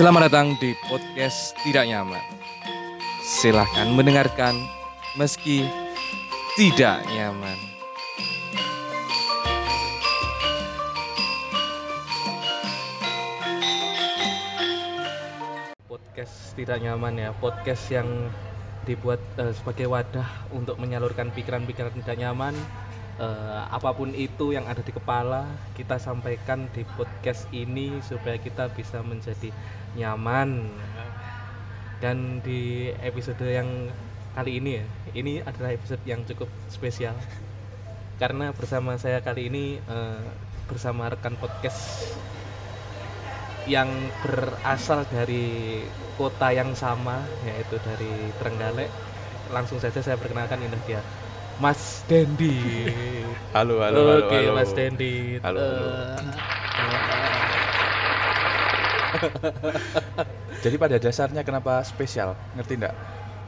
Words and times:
Selamat 0.00 0.32
datang 0.32 0.56
di 0.56 0.72
podcast 0.88 1.52
Tidak 1.60 1.84
Nyaman. 1.84 2.24
Silahkan 3.20 3.84
mendengarkan 3.92 4.56
meski 5.20 5.68
tidak 6.56 7.04
nyaman. 7.12 7.52
Podcast 15.84 16.56
Tidak 16.56 16.80
Nyaman 16.80 17.20
ya, 17.20 17.36
podcast 17.36 17.84
yang 17.92 18.32
dibuat 18.88 19.20
eh, 19.36 19.52
sebagai 19.52 19.84
wadah 19.84 20.48
untuk 20.56 20.80
menyalurkan 20.80 21.28
pikiran-pikiran 21.28 21.92
tidak 22.00 22.16
nyaman 22.16 22.56
eh, 23.20 23.62
apa 23.68 23.92
pun 23.92 24.10
itu 24.16 24.56
yang 24.56 24.64
ada 24.64 24.80
di 24.80 24.90
kepala 24.96 25.44
kita 25.76 26.00
sampaikan 26.00 26.66
di 26.72 26.82
podcast 26.96 27.44
ini 27.52 28.00
supaya 28.00 28.40
kita 28.40 28.72
bisa 28.72 29.04
menjadi 29.04 29.52
nyaman. 29.94 30.72
Dan 32.00 32.40
di 32.40 32.88
episode 33.04 33.44
yang 33.44 33.92
kali 34.32 34.56
ini 34.56 34.80
ya 34.80 34.84
ini 35.12 35.44
adalah 35.44 35.76
episode 35.76 36.00
yang 36.08 36.24
cukup 36.24 36.48
spesial. 36.72 37.12
Karena 38.16 38.52
bersama 38.56 38.96
saya 38.96 39.20
kali 39.20 39.52
ini 39.52 39.76
eh, 39.76 40.24
bersama 40.64 41.12
rekan 41.12 41.36
podcast 41.36 42.16
yang 43.68 43.92
berasal 44.24 45.04
dari 45.12 45.84
kota 46.16 46.48
yang 46.56 46.72
sama 46.72 47.20
yaitu 47.44 47.76
dari 47.84 48.32
Trenggalek. 48.40 48.88
Langsung 49.52 49.82
saja 49.82 50.00
saya 50.00 50.16
perkenalkan 50.16 50.62
ini 50.62 50.78
dia 50.88 51.04
Mas 51.60 52.00
Dendi. 52.08 52.48
Halo, 53.52 53.84
halo, 53.84 54.00
Oke, 54.16 54.32
halo, 54.32 54.48
halo. 54.48 54.56
Mas 54.56 54.72
Dendi. 54.72 55.36
Halo, 55.44 55.60
halo. 55.60 55.88
Jadi 60.64 60.76
pada 60.80 60.96
dasarnya 60.96 61.44
kenapa 61.44 61.84
spesial? 61.84 62.32
Ngerti 62.56 62.80
enggak? 62.80 62.96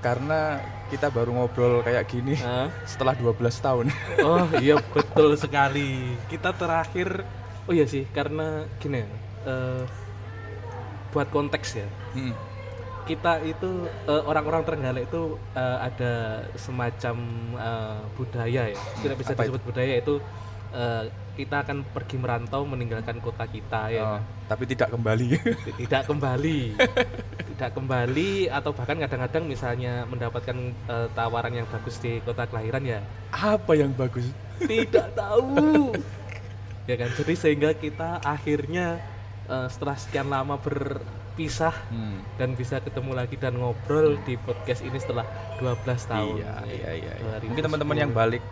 Karena 0.04 0.60
kita 0.92 1.08
baru 1.08 1.32
ngobrol 1.32 1.80
kayak 1.80 2.04
gini 2.04 2.36
Hah? 2.36 2.68
setelah 2.84 3.16
12 3.16 3.56
tahun. 3.64 3.88
Oh 4.28 4.44
iya 4.60 4.76
betul 4.92 5.32
sekali. 5.40 6.20
Kita 6.28 6.52
terakhir, 6.52 7.24
oh 7.64 7.72
iya 7.72 7.88
sih 7.88 8.04
karena 8.12 8.68
gini 8.76 9.02
ya, 9.02 9.08
eh, 9.48 9.82
buat 11.12 11.28
konteks 11.32 11.68
ya. 11.80 11.88
Hmm. 12.12 12.51
Kita 13.02 13.42
itu 13.42 13.66
eh, 14.06 14.22
orang-orang 14.30 14.62
Trenggalek 14.62 15.10
itu 15.10 15.18
eh, 15.58 15.78
ada 15.88 16.12
semacam 16.54 17.16
eh, 17.58 18.00
budaya 18.14 18.62
ya, 18.70 18.82
tidak 19.02 19.16
bisa 19.22 19.32
apa 19.34 19.42
disebut 19.42 19.62
budaya 19.66 19.94
itu 19.98 20.22
eh, 20.70 21.02
kita 21.32 21.64
akan 21.64 21.88
pergi 21.90 22.16
merantau 22.22 22.62
meninggalkan 22.68 23.18
kota 23.18 23.44
kita 23.48 23.90
ya. 23.90 24.00
Oh, 24.06 24.10
kan? 24.22 24.24
tapi 24.46 24.64
tidak 24.70 24.88
kembali. 24.94 25.26
tidak 25.80 26.02
kembali 26.06 26.58
tidak 27.50 27.70
kembali 27.76 28.30
atau 28.52 28.70
bahkan 28.76 28.96
kadang-kadang 29.02 29.44
misalnya 29.48 30.04
mendapatkan 30.06 30.56
eh, 30.86 31.08
tawaran 31.16 31.54
yang 31.58 31.66
bagus 31.66 31.98
di 31.98 32.20
kota 32.22 32.46
kelahiran 32.46 32.84
ya 32.84 33.00
Apa 33.32 33.72
yang 33.74 33.92
bagus? 33.96 34.36
tidak 34.62 35.10
tahu 35.18 35.90
ya 36.88 36.94
kan 37.00 37.10
jadi 37.18 37.34
sehingga 37.38 37.70
kita 37.74 38.22
akhirnya 38.22 39.02
eh, 39.48 39.66
setelah 39.72 39.96
sekian 39.98 40.28
lama 40.30 40.58
berpisah 41.32 41.72
Hmm. 41.88 42.20
dan 42.36 42.52
bisa 42.52 42.76
ketemu 42.84 43.16
lagi 43.16 43.40
dan 43.40 43.56
ngobrol 43.56 44.20
di 44.20 44.36
podcast 44.36 44.84
ini 44.84 45.00
setelah 45.00 45.24
12 45.56 45.80
tahun 46.04 46.36
Iya, 46.44 46.52
iya, 46.68 46.90
iya. 46.92 47.12
iya. 47.16 47.40
2010. 47.40 47.48
Mungkin 47.48 47.64
teman-teman 47.64 47.96
yang 47.96 48.12
balik 48.12 48.44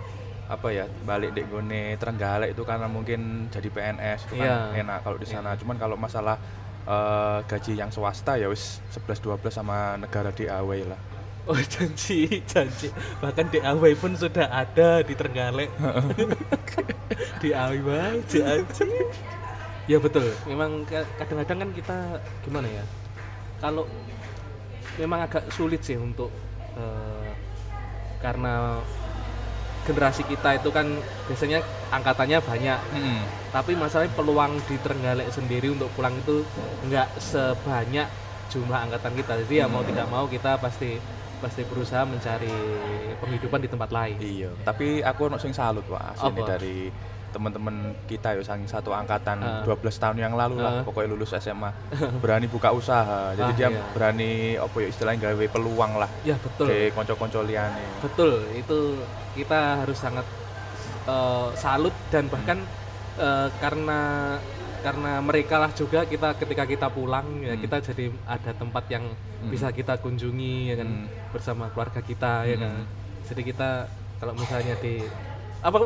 apa 0.48 0.67
ya 0.73 0.89
balik 1.05 1.36
di 1.36 1.45
gone 1.45 1.95
Trenggalek 1.95 2.56
itu 2.56 2.62
karena 2.64 2.89
mungkin 2.89 3.53
jadi 3.53 3.69
PNS 3.69 4.20
itu 4.27 4.34
kan 4.41 4.48
Iya. 4.73 4.80
enak 4.80 4.98
kalau 5.05 5.20
di 5.20 5.29
sana. 5.29 5.52
Iya. 5.52 5.61
Cuman 5.61 5.77
kalau 5.77 6.01
masalah 6.01 6.41
eh, 6.80 7.39
gaji 7.45 7.77
yang 7.77 7.92
swasta 7.92 8.41
ya 8.41 8.48
wis 8.48 8.80
11 8.97 9.20
12 9.20 9.52
sama 9.52 10.01
negara 10.01 10.33
DAW 10.33 10.89
lah. 10.89 11.01
Oh 11.45 11.61
janji, 11.77 12.41
janji. 12.48 12.89
Bahkan 13.20 13.52
DAW 13.52 13.85
pun 14.01 14.17
sudah 14.17 14.48
ada 14.48 15.05
di 15.05 15.12
Trenggalek. 15.12 15.68
DAW, 17.45 17.89
janji. 18.24 18.89
Ya 19.90 19.98
betul. 19.98 20.23
Memang 20.46 20.86
ka- 20.86 21.11
kadang-kadang 21.18 21.58
kan 21.67 21.70
kita 21.74 21.96
gimana 22.46 22.68
ya? 22.70 22.84
Kalau 23.58 23.90
memang 24.95 25.27
agak 25.27 25.51
sulit 25.51 25.83
sih 25.83 25.98
untuk 25.98 26.30
eh, 26.78 27.30
karena 28.23 28.79
generasi 29.83 30.23
kita 30.29 30.61
itu 30.61 30.70
kan 30.70 30.86
biasanya 31.27 31.58
angkatannya 31.90 32.39
banyak 32.45 32.79
Hmm. 32.95 33.20
tapi 33.50 33.74
masalahnya 33.74 34.14
peluang 34.14 34.61
di 34.70 34.77
Trenggalek 34.79 35.29
sendiri 35.34 35.73
untuk 35.74 35.90
pulang 35.98 36.14
itu 36.14 36.46
nggak 36.86 37.18
sebanyak 37.18 38.06
jumlah 38.52 38.79
angkatan 38.86 39.18
kita 39.18 39.33
jadi 39.42 39.64
ya 39.64 39.67
mau 39.67 39.83
Hmm. 39.83 39.90
tidak 39.90 40.06
mau 40.06 40.24
kita 40.30 40.61
pasti 40.62 41.00
pasti 41.40 41.64
berusaha 41.64 42.05
mencari 42.05 42.52
penghidupan 43.18 43.64
di 43.64 43.68
tempat 43.73 43.90
lain 43.90 44.20
Iya, 44.20 44.50
tapi 44.62 45.00
aku 45.00 45.33
sing 45.40 45.56
salut 45.56 45.83
Pak, 45.89 46.20
Apa? 46.20 46.55
dari 46.55 46.92
teman-teman 47.30 47.74
kita 48.05 48.35
ya 48.35 48.42
sang 48.42 48.67
satu 48.67 48.91
angkatan 48.91 49.39
Ah. 49.41 49.63
12 49.63 49.96
tahun 49.96 50.18
yang 50.18 50.35
lalu 50.35 50.58
Ah. 50.58 50.63
lah 50.63 50.74
pokoknya 50.83 51.08
lulus 51.08 51.30
SMA 51.33 51.70
berani 52.23 52.46
buka 52.46 52.70
usaha 52.70 53.33
jadi 53.33 53.51
Ah, 53.51 53.57
dia 53.57 53.68
iya. 53.70 53.83
berani 53.91 54.30
apa 54.55 54.77
ya 54.83 54.89
istilahnya 54.89 55.30
gawe 55.30 55.45
peluang 55.48 55.92
lah 55.96 56.11
ya 56.23 56.35
betul 56.36 56.67
ke 56.67 56.91
konco-konco 56.91 57.41
liane 57.41 57.83
betul 58.02 58.30
itu 58.52 58.79
kita 59.33 59.80
harus 59.80 59.96
sangat 59.96 60.27
eh, 61.07 61.48
salut 61.57 61.95
dan 62.08 62.27
bahkan 62.27 62.58
eh, 63.17 63.48
karena 63.57 64.01
karena 64.80 65.20
mereka 65.20 65.61
lah 65.61 65.70
juga 65.70 66.02
kita 66.05 66.33
ketika 66.35 66.64
kita 66.64 66.89
pulang 66.89 67.45
ya 67.45 67.52
Hmm. 67.52 67.61
kita 67.61 67.77
jadi 67.85 68.05
ada 68.24 68.51
tempat 68.52 68.85
yang 68.89 69.05
Hmm. 69.41 69.52
bisa 69.52 69.68
kita 69.70 70.01
kunjungi 70.01 70.73
ya 70.73 70.74
kan 70.74 70.89
Hmm. 70.89 71.07
bersama 71.30 71.68
keluarga 71.68 72.01
kita 72.01 72.45
ya 72.45 72.57
kan 72.57 72.73
Hmm. 72.74 72.86
jadi 73.23 73.42
kita 73.45 73.68
kalau 74.17 74.33
misalnya 74.35 74.74
di 74.77 75.05
apa 75.61 75.77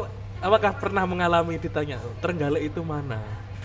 apakah 0.45 0.77
pernah 0.77 1.05
mengalami 1.09 1.57
ditanya 1.57 1.97
Trenggalek 2.21 2.69
itu 2.69 2.85
mana? 2.85 3.19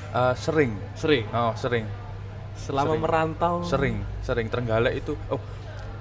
Eh, 0.10 0.34
sering. 0.34 0.72
Sering? 0.96 1.28
Oh 1.30 1.52
sering. 1.54 1.86
Selama 2.56 2.96
Sering. 2.96 3.02
merantau? 3.04 3.56
Sering 3.64 3.96
sering. 4.20 4.48
Trenggalek 4.48 4.94
itu 4.98 5.14
oh 5.30 5.40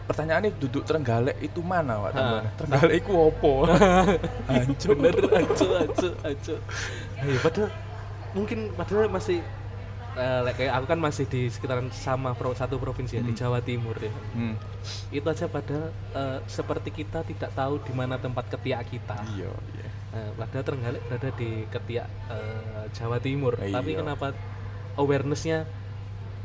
pertanyaannya 0.08 0.56
duduk 0.56 0.82
Trenggalek 0.82 1.36
itu 1.38 1.60
mana 1.60 2.00
Pak 2.00 2.10
teman 2.14 2.42
Trenggalek 2.56 2.94
itu 3.04 3.12
opo 3.12 3.68
Hancur. 4.48 4.96
bener 4.96 5.14
acu 5.36 5.66
acu 5.76 6.08
acu 6.24 6.54
Ayo, 7.20 7.36
padahal 7.44 7.70
mungkin 8.32 8.72
padahal 8.72 9.12
masih 9.12 9.44
eh, 10.16 10.40
like 10.42 10.56
kayak 10.56 10.72
aku 10.72 10.86
kan 10.88 10.98
masih 10.98 11.24
di 11.28 11.46
sekitaran 11.46 11.92
sama 11.92 12.32
pro, 12.32 12.56
satu 12.56 12.80
provinsi 12.80 13.20
ya 13.20 13.22
di 13.22 13.36
Hmm. 13.36 13.40
Jawa 13.44 13.60
Timur 13.60 13.94
ya. 14.00 14.10
Hmm, 14.32 14.56
itu 15.12 15.26
aja 15.28 15.46
padahal 15.46 15.92
eh, 15.92 16.38
seperti 16.48 16.90
kita 16.90 17.22
tidak 17.22 17.52
tahu 17.52 17.78
di 17.84 17.92
mana 17.92 18.16
tempat 18.16 18.48
ketiak 18.48 18.88
kita. 18.88 19.20
Iya 19.36 19.52
iya 19.76 19.88
Eh, 20.08 20.30
padahal 20.32 20.64
Trenggalek 20.64 21.02
berada 21.04 21.28
di 21.36 21.68
ketiak 21.68 22.08
eh, 22.32 22.84
Jawa 22.96 23.18
Timur 23.20 23.52
tapi 23.60 23.92
Iya. 23.92 24.00
kenapa 24.00 24.26
awarenessnya 24.96 25.68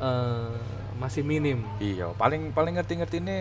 eh, 0.04 0.60
masih 1.00 1.24
minim 1.24 1.60
Iya, 1.80 2.12
paling 2.22 2.52
paling 2.58 2.74
ngerti-ngerti 2.76 3.18
ini 3.24 3.38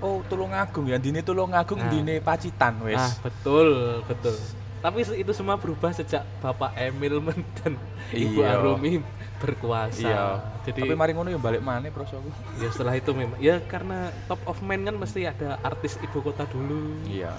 oh 0.00 0.24
Tulungagung 0.24 0.86
ya, 0.88 0.96
dini 0.96 1.20
Tulungagung, 1.20 1.80
Nah. 1.84 1.90
dini 1.92 2.22
Pacitan 2.24 2.80
wes. 2.86 2.96
ah 2.96 3.12
betul 3.24 3.68
betul 4.08 4.36
tapi 4.78 5.02
itu 5.02 5.32
semua 5.34 5.58
berubah 5.58 5.90
sejak 5.90 6.22
Bapak 6.38 6.70
Emil 6.78 7.18
dan 7.60 7.76
Ibu 8.14 8.40
Iya. 8.40 8.50
Arumi 8.56 9.02
berkuasa 9.42 10.00
Iya. 10.00 10.22
jadi 10.64 10.80
Tapi 10.86 10.94
mari 10.96 11.12
ngono 11.12 11.28
ya 11.34 11.40
balik 11.42 11.60
mana 11.60 11.90
prosoku. 11.92 12.30
ya 12.62 12.68
setelah 12.72 12.94
itu 12.96 13.10
memang 13.12 13.36
ya 13.42 13.60
karena 13.66 14.14
top 14.30 14.46
of 14.48 14.62
mind 14.64 14.86
kan 14.88 14.96
mesti 14.96 15.26
ada 15.28 15.58
artis 15.60 15.98
ibu 16.00 16.18
kota 16.24 16.46
dulu 16.48 17.04
Iya. 17.04 17.36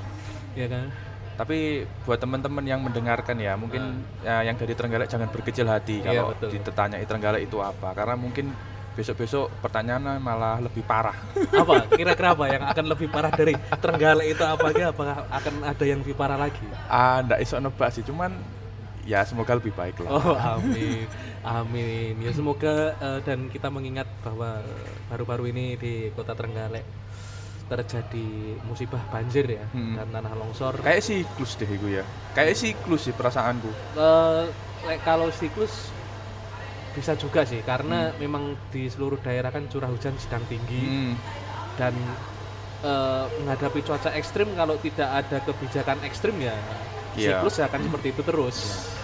ya 0.53 0.65
kan 0.69 0.85
Tapi 1.39 1.87
buat 2.03 2.19
teman-teman 2.19 2.67
yang 2.67 2.83
mendengarkan 2.83 3.39
ya, 3.39 3.55
mungkin 3.55 4.03
ya, 4.19 4.43
yang 4.43 4.59
dari 4.59 4.75
Trenggalek 4.75 5.07
jangan 5.07 5.31
berkecil 5.31 5.71
hati. 5.71 6.03
Iya, 6.03 6.27
kalau 6.27 6.35
betul. 6.35 6.49
ditanya 6.59 6.99
Trenggalek 7.07 7.47
itu 7.47 7.63
apa, 7.63 7.95
karena 7.95 8.19
mungkin 8.19 8.51
besok-besok 8.99 9.47
pertanyaannya 9.63 10.19
malah 10.19 10.59
lebih 10.59 10.83
parah. 10.83 11.15
apa 11.63 11.87
kira-kira 11.95 12.35
apa 12.35 12.45
yang 12.51 12.63
akan 12.67 12.85
lebih 12.91 13.07
parah 13.07 13.31
dari 13.31 13.55
Trenggalek 13.55 14.35
itu 14.35 14.43
apa 14.43 14.67
ya 14.75 14.91
apakah 14.91 15.23
akan 15.31 15.53
ada 15.63 15.83
yang 15.87 16.03
lebih 16.03 16.19
parah 16.19 16.35
lagi 16.35 16.67
ah, 16.91 17.23
ndak 17.23 17.39
iso 17.39 17.55
nebak 17.63 17.87
sih, 17.95 18.03
cuman 18.03 18.35
ya 19.07 19.23
semoga 19.23 19.55
lebih 19.55 19.71
baik 19.71 20.03
lah. 20.03 20.11
oh 20.19 20.35
amin 20.35 21.07
amin 21.41 22.13
ya 22.19 22.35
semoga 22.35 22.93
eh, 22.99 23.19
dan 23.23 23.47
kita 23.47 23.71
mengingat 23.71 24.05
bahwa 24.21 24.59
baru-baru 25.07 25.55
ini 25.55 25.79
di 25.79 25.93
kota 26.11 26.35
Trenggalek 26.35 26.83
terjadi 27.71 28.27
musibah 28.69 29.03
banjir 29.13 29.45
ya 29.57 29.65
Hmm. 29.73 29.95
dan 29.97 30.07
tanah 30.15 30.33
longsor 30.39 30.75
Kayak 30.85 31.01
siklus 31.05 31.51
deh 31.59 31.69
itu 31.69 31.87
ya. 31.97 32.03
Kayak 32.35 32.55
siklus 32.61 33.01
sih 33.05 33.13
perasaanku. 33.15 33.71
Like 34.85 35.03
kalau 35.03 35.29
siklus 35.29 35.91
bisa 36.95 37.13
juga 37.23 37.41
sih 37.45 37.61
karena 37.61 38.09
Hmm. 38.11 38.17
memang 38.23 38.43
di 38.73 38.89
seluruh 38.89 39.19
daerah 39.21 39.51
kan 39.55 39.63
curah 39.71 39.89
hujan 39.93 40.15
sedang 40.17 40.43
tinggi 40.51 40.89
Hmm. 40.89 41.13
dan 41.79 41.93
eh, 42.83 43.25
menghadapi 43.39 43.79
cuaca 43.87 44.09
ekstrim 44.19 44.49
kalau 44.59 44.75
tidak 44.85 45.09
ada 45.21 45.37
kebijakan 45.47 45.99
ekstrim 46.07 46.35
ya 46.41 46.57
Iya. 47.17 47.41
siklus 47.41 47.57
akan 47.61 47.79
seperti 47.89 48.07
itu 48.13 48.21
terus. 48.21 48.57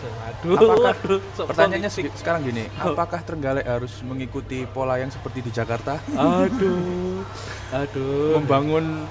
Aduh, 0.06 0.57
Apakah- 0.57 0.94
aduh, 0.94 1.19
sok-sok 1.34 1.48
Pertanyaannya 1.50 1.90
se- 1.90 2.13
sekarang 2.13 2.42
gini, 2.46 2.63
apakah 2.78 3.19
Trenggalek 3.25 3.66
harus 3.66 3.94
mengikuti 4.06 4.66
pola 4.69 5.02
yang 5.02 5.10
seperti 5.10 5.42
di 5.42 5.52
Jakarta? 5.52 5.98
Aduh, 6.13 7.25
aduh. 7.81 8.38
Membangun 8.38 9.10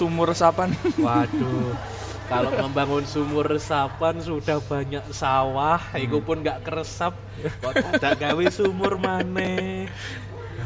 sumur 0.00 0.32
resapan? 0.32 0.72
Waduh, 0.96 1.76
kalau 2.24 2.50
membangun 2.64 3.04
sumur 3.04 3.44
resapan 3.44 4.16
sudah 4.24 4.64
banyak 4.64 5.04
sawah, 5.12 5.76
itu 6.00 6.24
pun 6.24 6.40
nggak 6.40 6.64
keresap, 6.64 7.12
kok 7.60 7.74
tidak 7.76 8.16
gawe 8.16 8.44
sumur 8.48 8.96
maneh. 8.96 9.92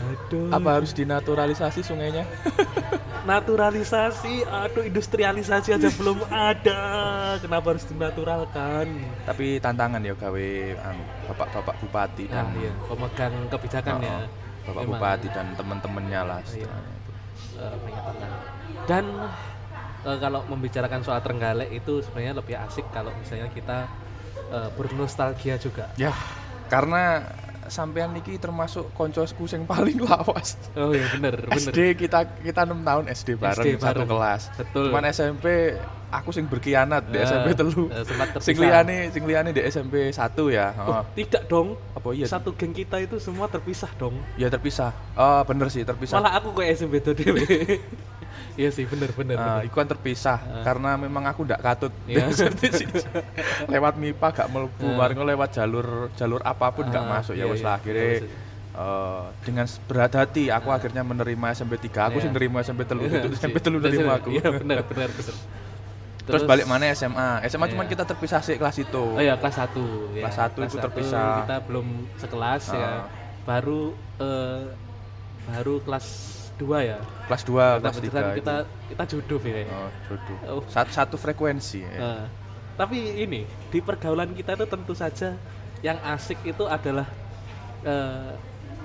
Aduh. 0.05 0.53
Apa 0.53 0.69
harus 0.81 0.93
dinaturalisasi 0.93 1.81
sungainya? 1.81 2.25
naturalisasi? 3.25 4.45
Aduh, 4.45 4.85
industrialisasi 4.85 5.73
aja 5.75 5.89
belum 5.97 6.21
ada. 6.29 6.83
Kenapa 7.41 7.75
harus 7.75 7.85
dinaturalkan? 7.89 8.87
Tapi 9.25 9.59
tantangan 9.59 10.05
ya 10.05 10.13
gawe 10.15 10.49
anu, 10.85 11.03
bapak-bapak 11.33 11.75
bupati 11.81 12.25
Nah, 12.29 12.45
dan 12.45 12.47
iya, 12.61 12.73
pemegang 12.87 13.35
kebijakan 13.49 13.95
Oh, 13.97 14.05
ya. 14.05 14.17
bapak 14.69 14.83
Memang, 14.85 15.01
bupati 15.01 15.29
dan 15.33 15.47
teman-temannya 15.57 16.21
lah. 16.25 16.41
Iya. 16.45 16.73
eh, 17.57 17.75
banyak 17.81 18.03
tantangan. 18.05 18.41
Dan 18.85 19.05
eh, 20.05 20.19
kalau 20.21 20.41
membicarakan 20.45 21.01
soal 21.01 21.21
Trenggalek 21.25 21.73
itu 21.73 22.05
sebenarnya 22.05 22.37
lebih 22.37 22.55
asik 22.61 22.87
kalau 22.93 23.17
misalnya 23.17 23.49
kita 23.49 23.89
eh, 24.53 24.69
bernostalgia 24.77 25.57
juga. 25.57 25.89
Ya, 25.97 26.13
karena 26.69 27.25
sampean 27.67 28.11
niki 28.11 28.37
termasuk 28.37 28.93
koncoku 28.93 29.45
sing 29.45 29.65
paling 29.65 29.97
lawas. 29.99 30.57
Oh 30.73 30.91
iya 30.91 31.07
bener 31.11 31.35
bener. 31.45 31.57
SD 31.57 31.79
kita 31.97 32.25
kita 32.37 32.63
6 32.63 32.81
tahun 32.81 33.05
SD 33.07 33.29
bareng 33.35 33.65
SD 33.67 33.69
satu 33.77 33.87
bareng. 33.97 34.09
kelas. 34.09 34.43
Betul. 34.55 34.85
Cuman 34.89 35.05
SMP 35.07 35.47
aku 36.09 36.31
sing 36.31 36.47
berkhianat 36.47 37.07
di 37.07 37.17
Eh, 37.17 37.25
SMP 37.25 37.53
telu. 37.53 37.89
eh, 37.89 38.03
sempat 38.03 38.27
Sing 38.39 38.55
terpisah. 38.55 38.63
liyane 38.63 38.97
sing 39.11 39.23
liyane 39.25 39.51
di 39.51 39.63
SMP 39.63 40.09
1 40.09 40.15
ya. 40.49 40.71
Oh, 40.77 40.91
Oh. 40.93 41.03
tidak 41.13 41.43
dong. 41.45 41.75
Apa 41.93 42.09
iya? 42.13 42.25
Satu 42.25 42.53
geng 42.53 42.71
kita 42.71 42.97
itu 42.99 43.19
semua 43.19 43.47
terpisah 43.47 43.91
dong. 43.95 44.15
Ya 44.35 44.47
terpisah. 44.47 44.95
Oh, 45.13 45.43
bener 45.43 45.67
sih 45.69 45.83
terpisah. 45.83 46.17
Malah 46.17 46.39
aku 46.39 46.53
kok 46.53 46.65
SMP 46.65 47.01
tuh 47.01 47.13
dewe. 47.13 47.43
Iya 48.55 48.71
sih 48.71 48.85
bener 48.85 49.11
bener. 49.11 49.35
Ah, 49.35 49.59
bener. 49.59 49.67
iku 49.67 49.77
kan 49.77 49.89
terpisah 49.89 50.39
Ah. 50.39 50.63
karena 50.63 50.95
memang 50.95 51.25
aku 51.25 51.43
ndak 51.43 51.59
katut 51.59 51.93
Iya. 52.05 52.31
Sih, 52.79 52.87
lewat 53.67 53.95
MIPA 53.95 54.29
gak 54.33 54.49
mlebu 54.49 54.87
Ah. 54.87 54.95
mari 54.97 55.15
lewat 55.15 55.51
jalur 55.53 55.87
jalur 56.13 56.41
apa 56.41 56.71
pun 56.71 56.87
gak 56.87 57.03
Ah, 57.03 57.11
masuk 57.19 57.35
ya 57.35 57.45
iya, 57.45 57.47
wis 57.49 57.59
iya. 57.59 57.67
lah 57.67 57.77
Iya, 57.77 57.83
akhirnya 57.83 58.07
eh, 58.75 59.23
dengan 59.43 59.67
berat 59.85 60.13
hati 60.13 60.45
aku 60.49 60.69
Ah. 60.69 60.77
akhirnya 60.77 61.03
menerima 61.03 61.47
SMP 61.51 61.79
3 61.79 62.07
aku 62.07 62.19
Iya. 62.19 62.25
sing 62.25 62.33
nerima 62.33 62.59
SMP 62.61 62.83
telu 62.85 63.03
Iya, 63.03 63.21
itu 63.21 63.29
SMP 63.37 63.59
sih. 63.59 63.65
telu 63.65 63.79
Bener, 63.79 63.91
nerima 63.91 64.13
aku 64.17 64.29
Iya 64.31 64.49
bener 64.53 64.79
bener 64.83 65.09
bener. 65.11 65.37
terus, 66.25 66.43
balik 66.43 66.65
mana 66.65 66.89
SMA 66.89 67.45
SMA 67.45 67.69
cuman 67.69 67.85
Iya. 67.85 67.93
kita 67.93 68.05
terpisah 68.07 68.41
sih 68.41 68.57
kelas 68.57 68.77
itu 68.79 69.05
Oh 69.13 69.21
ya 69.21 69.37
kelas 69.37 69.57
1 69.61 69.85
ya. 70.15 70.25
Kelas 70.25 70.35
satu 70.35 70.59
itu 70.63 70.77
terpisah. 70.79 71.45
Kita 71.45 71.57
belum 71.63 71.87
sekelas 72.17 72.63
ya. 72.71 72.81
Ah. 72.81 73.03
Baru 73.45 73.93
eh, 74.19 74.73
baru 75.45 75.85
kelas 75.85 76.07
2 76.59 76.89
ya. 76.89 76.99
kelas 77.27 77.43
2 77.47 77.83
kelas 77.83 77.95
Kebetulan 77.99 78.25
3 78.35 78.39
kita 78.39 78.55
kita 78.95 79.05
jodoh 79.11 79.41
ya. 79.43 79.63
oh 79.67 79.91
jodoh 80.07 80.39
Oh. 80.47 80.63
satu, 80.71 80.91
satu 80.95 81.17
frekuensi 81.19 81.83
ya. 81.83 81.91
Eh, 81.99 82.25
tapi 82.75 82.97
ini 83.23 83.47
di 83.71 83.79
pergaulan 83.83 84.35
kita 84.35 84.55
itu 84.59 84.67
tentu 84.67 84.95
saja 84.95 85.35
yang 85.83 85.99
asik 86.03 86.39
itu 86.47 86.65
adalah 86.67 87.07
eh, 87.85 88.33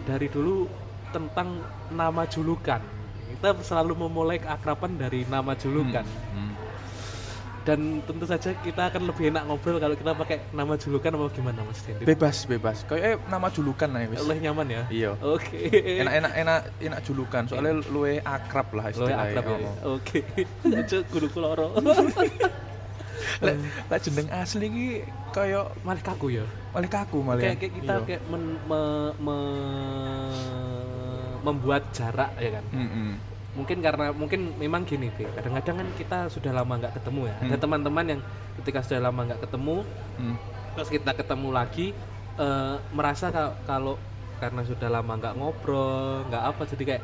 dari 0.04 0.28
dulu 0.28 0.68
tentang 1.10 1.62
nama 1.90 2.26
julukan. 2.30 2.82
Kita 3.30 3.56
selalu 3.62 4.06
memulai 4.10 4.42
keakraban 4.42 4.98
dari 4.98 5.24
nama 5.30 5.54
julukan. 5.54 6.06
Hmm. 6.34 6.54
Dan 7.70 8.02
tentu 8.02 8.26
saja 8.26 8.50
kita 8.56 8.90
akan 8.90 9.06
lebih 9.06 9.30
enak 9.30 9.46
ngobrol 9.46 9.78
kalau 9.78 9.94
kita 9.94 10.18
pakai 10.18 10.42
nama 10.50 10.74
julukan 10.74 11.14
apa 11.14 11.30
gimana 11.30 11.62
Mas 11.62 11.86
Dendi? 11.86 12.02
bebas 12.02 12.50
bebas 12.50 12.82
kayak 12.82 13.04
eh, 13.06 13.18
nama 13.24 13.46
julukan 13.48 13.86
lah 13.86 14.10
wis 14.10 14.26
Oleh 14.26 14.42
nyaman 14.42 14.66
ya? 14.66 14.84
iya 14.90 15.14
Oke. 15.22 15.70
enak 16.02 16.14
enak 16.18 16.34
enak 16.34 16.60
enak 16.82 17.00
julukan 17.06 17.46
soalnya 17.46 17.78
luwe 17.86 18.26
akrab 18.26 18.74
lah 18.74 18.90
istilahnya 18.90 19.22
akrab 19.22 19.44
ya. 19.54 19.70
Oke. 19.86 20.26
Cuk 20.66 21.04
kudu 21.14 21.28
kuloro. 21.30 21.78
lek 23.40 23.56
lek 23.86 24.00
jeneng 24.02 24.28
asli 24.34 24.66
ki 24.68 24.88
kaya 25.30 25.70
Malah 25.86 26.02
kaku 26.02 26.34
ya. 26.34 26.46
malah 26.74 26.90
kaku 26.90 27.22
malah 27.22 27.38
Kayak, 27.46 27.58
kayak 27.62 27.74
kita 27.78 27.94
Iya. 27.94 28.06
kayak 28.10 28.22
men- 28.26 28.62
me- 28.66 29.14
me- 29.22 30.34
membuat 31.46 31.94
jarak 31.94 32.34
ya 32.36 32.50
kan. 32.50 32.66
Mm-mm. 32.74 33.29
Mungkin 33.58 33.82
karena 33.82 34.14
mungkin 34.14 34.54
memang 34.62 34.86
gini 34.86 35.10
Be. 35.10 35.26
Kadang-kadang 35.34 35.76
kan 35.82 35.88
kita 35.98 36.18
sudah 36.30 36.54
lama 36.54 36.74
nggak 36.78 36.94
ketemu 37.02 37.22
ya. 37.34 37.36
Ada 37.42 37.56
Hmm. 37.58 37.64
teman-teman 37.66 38.06
yang 38.06 38.22
ketika 38.62 38.80
sudah 38.86 39.10
lama 39.10 39.22
nggak 39.26 39.42
ketemu, 39.42 39.78
Mm. 40.22 40.36
terus 40.78 40.90
kita 40.92 41.12
ketemu 41.18 41.50
lagi 41.50 41.88
eh, 42.40 42.76
merasa 42.96 43.36
ka- 43.36 43.52
kalau 43.68 44.00
karena 44.40 44.64
sudah 44.64 44.88
lama 44.88 45.12
nggak 45.20 45.36
ngobrol, 45.36 46.24
nggak 46.32 46.44
apa 46.56 46.62
jadi 46.72 46.84
kayak 46.88 47.04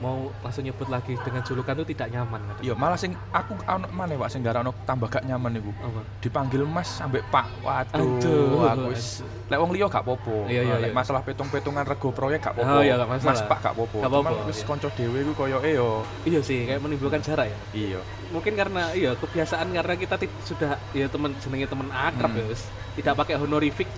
mau 0.00 0.16
langsung 0.40 0.64
nyebut 0.64 0.88
lagi 0.88 1.12
dengan 1.14 1.40
julukan 1.40 1.76
itu 1.76 1.92
tidak 1.92 2.08
nyaman 2.10 2.40
iya 2.60 2.72
malah 2.72 2.96
sing 2.96 3.12
aku 3.30 3.52
ono 3.60 3.86
mana 3.90 4.16
pak 4.16 4.28
sing 4.28 4.40
gara 4.40 4.60
ono 4.60 4.72
tambah 4.82 5.06
gak 5.06 5.22
nyaman 5.22 5.56
iku 5.56 5.70
Apa? 5.76 6.00
dipanggil 6.18 6.64
mas 6.64 6.88
sampai 6.90 7.20
pak 7.22 7.46
waduh 7.60 8.16
Aduh, 8.16 8.64
aku 8.64 8.88
wis 8.90 9.20
lek 9.46 9.58
wong 9.60 9.70
liya 9.70 9.86
gak 9.86 10.02
popo 10.02 10.48
Iya, 10.48 10.64
iya, 10.64 10.74
lek 10.78 10.90
iya. 10.90 10.96
masalah 10.96 11.20
petung-petungan 11.20 11.84
rego 11.84 12.10
proyek 12.10 12.40
gak 12.40 12.56
popo 12.56 12.70
Oh, 12.70 12.80
iya, 12.80 12.96
gak 12.96 13.10
masalah. 13.12 13.28
mas 13.30 13.42
pak 13.44 13.58
gak 13.60 13.74
popo 13.76 14.00
Gak 14.00 14.08
apa-apa, 14.08 14.30
wis 14.48 14.58
iya. 14.58 14.66
kanca 14.66 14.88
dhewe 14.88 15.18
iku 15.20 15.32
koyoke 15.36 15.70
yo 15.70 16.00
Iya 16.24 16.40
sih, 16.40 16.64
kayak 16.64 16.80
menimbulkan 16.80 17.20
jarak 17.20 17.52
ya. 17.52 17.58
iya 17.76 18.00
Mungkin 18.30 18.54
karena 18.54 18.94
iya 18.94 19.12
kebiasaan 19.14 19.68
karena 19.70 19.94
kita 19.94 20.16
sudah 20.40 20.78
ya 20.90 21.06
teman 21.06 21.36
jenenge 21.36 21.66
teman 21.66 21.90
akrab 21.90 22.30
Hmm. 22.30 22.40
ya, 22.40 22.46
wis. 22.48 22.62
tidak 22.94 23.14
pakai 23.16 23.36
honorific. 23.36 23.90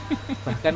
Bahkan 0.46 0.74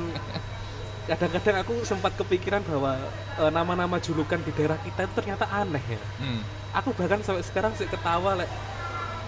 kadang-kadang 1.11 1.57
aku 1.67 1.83
sempat 1.83 2.15
kepikiran 2.15 2.63
bahwa 2.63 2.95
eh, 3.43 3.51
nama-nama 3.51 3.99
julukan 3.99 4.39
di 4.47 4.55
daerah 4.55 4.79
kita 4.79 5.11
itu 5.11 5.13
ternyata 5.19 5.51
aneh 5.51 5.83
ya. 5.83 6.01
Hmm. 6.23 6.41
Aku 6.79 6.95
bahkan 6.95 7.19
sampai 7.27 7.43
sekarang 7.43 7.75
sih 7.75 7.91
ketawa 7.91 8.39
lek 8.39 8.51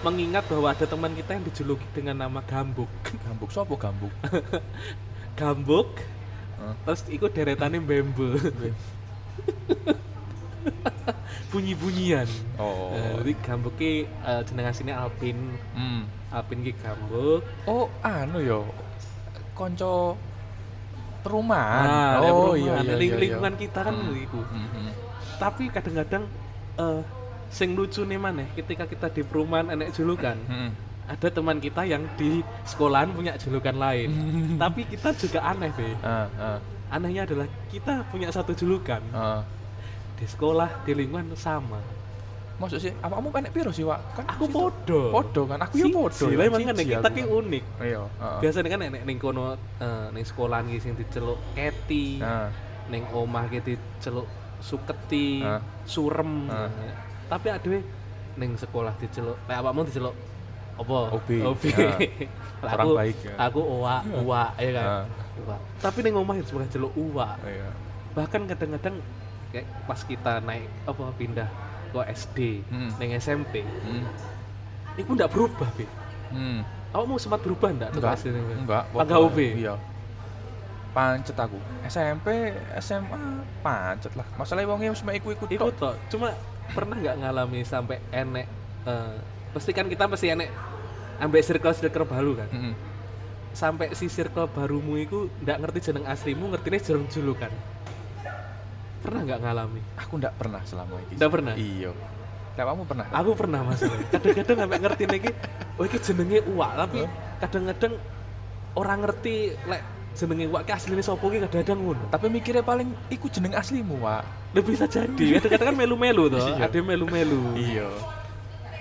mengingat 0.03 0.47
bahwa 0.47 0.71
ada 0.71 0.83
teman 0.87 1.11
kita 1.15 1.35
yang 1.35 1.43
dijuluki 1.43 1.87
dengan 1.91 2.23
nama 2.23 2.39
Gambuk. 2.43 2.87
gambuk 3.27 3.51
sopo 3.51 3.75
gambuk 3.75 4.11
Gambuk 5.39 5.99
terus 6.87 7.03
ikut 7.11 7.35
deretannya 7.35 7.83
Bembe. 7.83 8.39
Bunyi-bunyian. 11.51 12.25
oh 12.55 12.95
Eh, 12.95 13.11
jadi 13.19 13.33
Gambuk 13.43 13.75
ki 13.75 14.07
eh, 14.07 14.41
jeneng 14.47 14.71
asline 14.71 14.95
Alpin. 14.95 15.59
Hmm. 15.75 16.07
Alpin 16.31 16.63
ki 16.63 16.71
Gambuk. 16.79 17.43
oh 17.67 17.91
anu 17.99 18.39
yo 18.39 18.63
konco 19.53 20.15
perumahan 21.23 21.87
Nah, 21.87 22.11
oh 22.19 22.53
iya 22.53 22.77
perumahan, 22.77 22.83
iya 22.83 22.93
ling- 22.93 23.09
iya, 23.09 23.21
lingkungan 23.23 23.53
iya. 23.53 23.61
kita 23.63 23.79
kan 23.81 23.95
Hmm. 23.95 24.13
iku. 24.19 24.41
Hmm, 24.43 24.67
hmm. 24.69 24.91
Tapi 25.39 25.63
kadang-kadang 25.69 26.23
eh 26.75 27.01
sing 27.47 27.69
lucu 27.73 28.01
nih 28.01 28.17
mana 28.17 28.43
ketika 28.51 28.83
kita 28.83 29.07
di 29.07 29.21
perumahan 29.21 29.69
enek 29.69 29.93
julukan 29.93 30.35
Hmm. 30.43 30.73
ada 31.05 31.27
teman 31.29 31.57
kita 31.57 31.85
yang 31.85 32.01
di 32.11 32.41
sekolahan 32.63 33.13
punya 33.13 33.37
julukan 33.37 33.75
lain 33.75 34.09
tapi 34.57 34.83
kita 34.83 35.13
juga 35.13 35.45
aneh 35.45 35.69
be 35.69 35.85
Ah, 36.01 36.25
ah, 36.33 36.57
anehnya 36.89 37.23
adalah 37.23 37.45
kita 37.69 38.09
punya 38.09 38.29
satu 38.29 38.51
julukan 38.51 39.05
ah. 39.13 39.45
di 40.13 40.25
sekolah 40.25 40.81
di 40.81 40.91
lingkungan 40.95 41.29
sama 41.35 41.77
Maksud 42.53 42.79
sih, 42.79 42.93
apa 43.01 43.17
kamu 43.17 43.29
pendek 43.33 43.51
piro 43.51 43.73
sih, 43.73 43.81
Wak? 43.81 44.13
Kan 44.13 44.25
aku 44.29 44.45
podo 44.45 45.09
Podo 45.09 45.41
kan, 45.49 45.57
aku 45.57 45.73
ya 45.81 45.89
podo. 45.89 46.13
Siji, 46.13 46.37
lah 46.37 46.45
emang 46.45 46.61
kan 46.61 46.77
kita 46.77 47.09
ki 47.09 47.25
kan. 47.25 47.37
unik 47.41 47.63
Iya, 47.81 48.01
heeh. 48.05 48.39
biasanya 48.45 48.69
kan 48.69 48.81
enek 48.85 49.01
ning 49.09 49.17
kono 49.17 49.57
eh, 49.57 50.07
ning 50.13 50.23
sekolahan 50.23 50.69
ki 50.69 50.77
sing 50.77 50.93
diceluk 50.93 51.41
Keti 51.57 52.21
Nah, 52.21 52.53
ning 52.93 53.09
omah 53.09 53.49
ki 53.49 53.59
diceluk 53.65 54.29
Suketi. 54.61 55.41
Surem 55.83 56.47
Ah. 56.47 56.69
tapi 57.27 57.49
aduh 57.51 57.81
ning 58.37 58.55
sekolah 58.55 58.93
diceluk 59.01 59.35
lek 59.49 59.57
awakmu 59.59 59.83
diceluk 59.89 60.15
apa 60.77 60.97
Obi. 61.11 61.37
Obi. 61.43 61.69
Orang 62.63 62.79
aku 62.79 62.91
baik 62.95 63.17
ya. 63.27 63.35
aku 63.35 63.59
uwa 63.59 63.95
uwa 64.23 64.43
ya 64.55 64.71
kan 64.71 64.87
uwa 65.43 65.55
tapi 65.83 65.99
ning 65.99 66.15
omah 66.15 66.39
sebelah 66.39 66.69
celuk 66.71 66.93
uwa 66.95 67.35
iya. 67.43 67.75
bahkan 68.15 68.47
kadang-kadang 68.47 69.03
kayak 69.51 69.67
pas 69.83 69.99
kita 69.99 70.39
naik 70.39 70.71
apa 70.87 71.03
pindah 71.19 71.49
ke 71.93 72.01
SD 72.09 72.37
Hmm. 72.67 72.89
SMP 73.13 73.61
Hmm. 73.61 74.03
itu 74.95 75.09
ndak 75.13 75.29
berubah 75.29 75.69
be 75.77 75.85
Hmm. 76.33 76.65
awakmu 76.89 77.15
sempat 77.15 77.39
berubah 77.39 77.69
ndak 77.69 77.93
Enggak, 77.93 78.17
SD 78.17 78.33
ning 78.33 78.65
enggak. 78.65 78.89
Pokoknya- 78.89 79.21
UB? 79.21 79.37
Iya. 79.53 79.73
Pancet 80.93 81.33
aku. 81.33 81.57
SMP, 81.83 82.53
SMA, 82.77 83.17
pancet 83.61 84.13
lah. 84.13 84.25
Masalahnya 84.37 84.69
wongnya 84.69 84.93
wis 84.93 85.01
mek 85.01 85.17
iku-iku 85.17 85.45
Iku 85.47 85.69
tok. 85.69 85.77
toh, 85.77 85.93
cuma 86.09 86.33
pernah 86.69 86.93
nggak 86.95 87.17
ngalami 87.17 87.61
sampai 87.63 87.97
enek 88.09 88.45
eh 88.83 89.15
pasti 89.49 89.71
kan 89.71 89.85
kita 89.85 90.05
pasti 90.05 90.29
enek 90.29 90.49
ambek 91.17 91.41
circle-circle 91.41 92.05
baru 92.05 92.31
kan. 92.35 92.49
Heeh. 92.49 92.73
Sampai 93.53 93.93
si 93.93 94.05
circle 94.05 94.49
barumu 94.49 94.97
itu 94.97 95.29
nggak 95.39 95.57
ngerti 95.59 95.79
jeneng 95.83 96.05
aslimu, 96.05 96.49
ngertinya 96.49 96.79
jeneng 96.79 97.05
julukan. 97.07 97.49
Pernah 99.03 99.21
nggak 99.27 99.39
ngalami? 99.43 99.81
Aku 99.99 100.15
ndak 100.15 100.33
pernah 100.39 100.63
selama 100.63 100.95
ini. 101.03 101.19
Ndak 101.19 101.29
pernah? 101.29 101.53
Iya. 101.59 101.91
Kayak 102.55 102.67
kamu 102.71 102.83
pernah? 102.87 103.05
Aku 103.11 103.31
pernah 103.35 103.59
Mas. 103.67 103.81
Kadang-kadang 103.83 104.57
sampai 104.63 104.79
ngerti 104.79 105.03
iki 105.09 105.31
oh 105.75 105.83
iki 105.83 105.97
jenenge 105.99 106.39
uwak, 106.47 106.71
tapi 106.79 107.01
kadang-kadang 107.43 107.93
orang 108.79 108.99
ngerti 109.03 109.57
lek 109.67 109.81
jenenge 110.13 110.45
uwak 110.47 110.61
ki 110.69 110.71
asline 110.71 111.03
sapa 111.03 111.25
ki 111.27 111.37
kadang-kadang 111.43 111.79
ngono. 111.83 112.05
Tapi 112.07 112.25
mikirnya 112.31 112.63
paling 112.63 112.95
iku 113.11 113.27
jeneng 113.27 113.57
aslimu, 113.57 113.99
Wak. 113.99 114.23
Lebih 114.55 114.77
bisa 114.77 114.85
jadi. 114.87 115.41
Kadang-kadang 115.41 115.67
kan 115.73 115.75
melu-melu 115.75 116.23
toh. 116.29 116.39
Iya. 116.39 116.69
Ada 116.69 116.79
melu-melu. 116.79 117.43
Iya. 117.59 117.89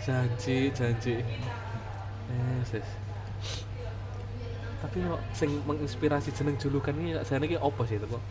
Janji, 0.04 0.70
janji. 0.76 1.24
Yes, 2.28 2.70
yes. 2.76 2.88
Tapi 4.82 4.98
kok 4.98 5.22
sing 5.32 5.50
menginspirasi 5.62 6.34
jeneng 6.34 6.58
julukan 6.58 6.92
ini 6.98 7.14
jane 7.22 7.46
iki 7.46 7.56
apa 7.56 7.82
sih 7.86 7.96
itu 8.02 8.06
kok? 8.10 8.22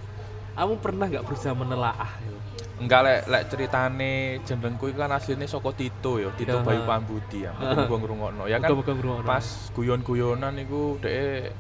Kamu 0.52 0.84
pernah 0.84 1.08
nggak 1.08 1.24
berusaha 1.24 1.56
menelaah 1.56 2.12
gitu? 2.20 2.40
Enggak 2.76 3.02
lek 3.08 3.22
lek 3.32 3.44
ceritane 3.48 4.12
jenengku 4.44 4.92
iku 4.92 5.00
kan 5.00 5.16
aslinya 5.16 5.48
saka 5.48 5.72
Tito 5.72 6.20
ya, 6.20 6.30
Tito 6.36 6.60
Ya. 6.60 6.66
Bayu 6.66 6.84
Pambudi 6.84 7.48
ya. 7.48 7.56
Muga-muga 7.56 7.96
ngrungokno. 8.04 8.44
Ya 8.52 8.60
kan 8.60 8.76
Muga-muga 8.76 8.94
ngrungokno. 9.00 9.28
pas 9.28 9.46
guyon-guyonan 9.72 10.56
iku 10.60 11.00
dhek 11.00 11.56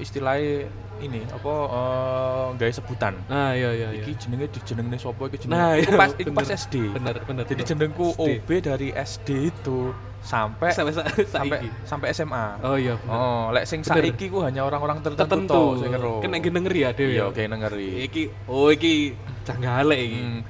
istilahnya 0.00 0.72
ini 0.98 1.22
apa 1.24 1.52
eh 1.68 2.46
gawe 2.54 2.72
sebutan. 2.72 3.14
Nah, 3.26 3.52
iya 3.52 3.70
iya 3.70 3.88
iya. 3.92 4.02
Iki 4.02 4.12
jenenge 4.18 4.46
dijenengne 4.50 4.96
sapa 4.96 5.26
iki 5.26 5.46
jenenge. 5.46 5.54
Nah, 5.54 5.72
iya, 5.74 5.90
pas 5.94 6.10
iku 6.14 6.30
pas. 6.32 6.48
SD. 6.48 6.74
Bener, 6.94 7.14
bener. 7.22 7.44
Jadi 7.44 7.62
jenengku. 7.64 8.12
OB 8.14 8.48
dari 8.58 8.90
SD 8.90 9.28
itu 9.48 9.92
sampai 10.18 10.74
sampai 10.74 10.92
sa 10.92 11.02
sampai 11.30 11.58
sampai 11.84 12.08
SMA. 12.10 12.46
Oh 12.60 12.74
iya 12.74 12.98
bener. 12.98 13.14
Oh, 13.14 13.54
lek 13.54 13.64
sing 13.64 13.86
saiki 13.86 14.26
ku 14.26 14.42
hanya 14.42 14.66
orang-orang 14.66 14.98
tertentu, 14.98 15.22
tertentu 15.46 15.62
sing 15.78 15.90
ngeru. 15.94 16.18
kena 16.18 16.36
gini 16.38 16.58
ngeri 16.58 16.80
ya 16.82 16.90
Dewi 16.90 17.14
Iya, 17.14 17.26
kayak 17.30 17.48
nengeri. 17.48 18.02
iki 18.02 18.22
oh 18.46 18.68
iki 18.68 19.14
canggale 19.44 19.94
iki 19.96 20.18
Hmm. 20.18 20.40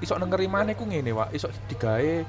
Isok 0.00 0.16
nengeri 0.16 0.48
mana 0.48 0.72
ku 0.72 0.88
ngene, 0.88 1.12
Wak. 1.12 1.34
Isok 1.34 1.52
digawe 1.68 2.24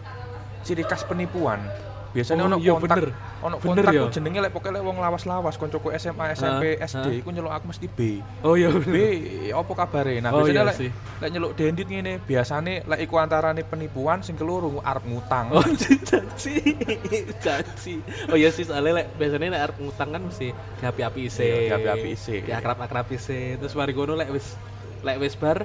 ciri 0.61 0.83
khas 0.83 1.07
penipuan. 1.07 1.63
Biasanya 2.11 2.43
Oh, 2.43 2.51
ono 2.51 2.59
iya, 2.59 2.75
kontak, 2.75 2.99
bener. 2.99 3.15
ono 3.39 3.55
Bener 3.63 3.87
kontak 3.87 3.93
ya. 3.95 4.03
jenenge 4.11 4.39
lek 4.43 4.51
pokoke 4.51 4.75
lek 4.75 4.83
wong 4.83 4.99
lawas-lawas 4.99 5.55
koncoku 5.55 5.95
SMA, 5.95 6.35
SMP, 6.35 6.75
Hah? 6.75 6.83
SD 6.91 7.05
Hah? 7.07 7.19
iku 7.23 7.31
nyeluk 7.31 7.55
aku 7.55 7.71
mesti 7.71 7.87
B. 7.87 8.19
oh 8.43 8.59
iya 8.59 8.67
B, 8.67 8.91
apa 9.55 9.71
kabare? 9.71 10.19
Nah, 10.19 10.35
Oh, 10.35 10.43
biasanya 10.43 10.67
iya 10.67 10.71
lek 10.75 10.77
lek 11.23 11.29
nyeluk 11.31 11.55
dendit 11.55 11.87
ngene, 11.87 12.19
biasane 12.19 12.83
lek 12.83 12.99
iku 12.99 13.15
antarane 13.15 13.63
penipuan 13.63 14.19
sing 14.27 14.35
keloro 14.35 14.83
arep 14.83 15.07
ngutang. 15.07 15.55
oh 15.55 15.63
janji 16.11 16.59
janji 17.39 18.03
oh 18.27 18.35
iya 18.35 18.51
sih 18.51 18.67
soalnya 18.67 18.91
lek 18.99 19.15
biasanya 19.15 19.47
lek 19.55 19.63
arep 19.71 19.77
ngutang 19.79 20.11
kan 20.11 20.21
mesti 20.27 20.51
diapi-api 20.75 21.19
ise 21.31 21.47
Iya, 21.47 21.59
diapi-api 21.71 22.07
isih. 22.11 22.39
di 22.43 22.51
akrab-akrab 22.51 23.07
ise 23.07 23.55
terus 23.55 23.71
mari 23.71 23.95
ngono 23.95 24.19
lek 24.19 24.35
wis 24.35 24.59
lek 24.99 25.15
wis 25.15 25.39
bar 25.39 25.63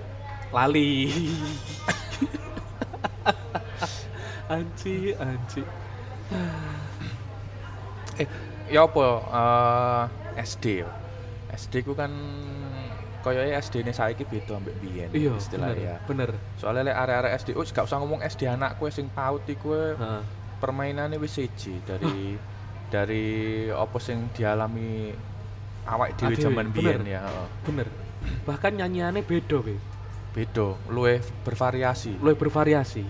lali 0.55 1.11
anji 4.55 5.11
anji 5.19 5.67
Eh, 8.17 8.27
ya 8.73 8.89
apa 8.89 9.07
eh, 9.31 10.05
SD. 10.43 10.83
SD 11.47 11.87
ku 11.87 11.95
kan 11.95 12.11
koyoke 13.23 13.55
SD 13.55 13.75
ne 13.87 13.95
saiki 13.95 14.27
beda 14.27 14.59
ambek 14.59 14.75
biyen 14.83 15.11
iya 15.15 15.35
istilahnya 15.39 15.79
ya. 15.79 15.97
bener 16.07 16.31
Soalnya 16.59 16.91
lek 16.91 16.97
area-area 16.99 17.33
SD, 17.39 17.55
oh 17.55 17.63
gak 17.63 17.87
usah 17.87 17.99
ngomong 18.03 18.23
SD 18.23 18.47
anakku 18.47 18.87
sing 18.91 19.07
paut 19.11 19.43
iku 19.47 19.95
permainannya 20.59 21.19
wis 21.19 21.35
siji 21.39 21.79
dari 21.83 22.35
dari 22.91 23.27
apa 23.71 23.99
sing 23.99 24.31
dialami 24.35 25.11
awak 25.87 26.19
dhewe 26.19 26.35
Adewe, 26.35 26.45
jaman 26.51 26.67
biyen 26.71 27.03
ya. 27.07 27.23
bener 27.63 27.87
bahkan 28.43 28.75
nyanyiannya 28.75 29.23
beda 29.23 29.59
be 29.63 29.77
Beda, 30.37 30.77
luwih 30.93 31.25
bervariasi. 31.49 32.21
lu 32.21 32.37
bervariasi 32.37 33.01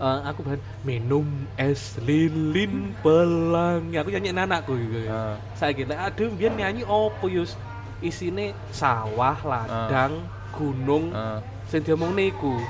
Eh, 0.00 0.20
aku 0.24 0.40
bahan 0.40 0.64
minum 0.80 1.44
es 1.60 2.00
lilin 2.00 2.96
pelangi 3.04 4.00
aku 4.00 4.08
nyanyi 4.08 4.32
anakku 4.32 4.72
gitu. 4.80 4.96
Heeh. 4.96 5.36
saya 5.52 5.76
gitu 5.76 5.92
ada 5.92 6.24
biar 6.32 6.56
nyanyi 6.56 6.88
opo 6.88 7.28
yus? 7.28 7.60
Isine 8.00 8.56
sawah 8.72 9.36
ladang 9.44 10.32
gunung 10.56 11.12
Heeh. 11.12 11.44
sing 11.68 11.84
diomong 11.84 12.16
niku. 12.16 12.64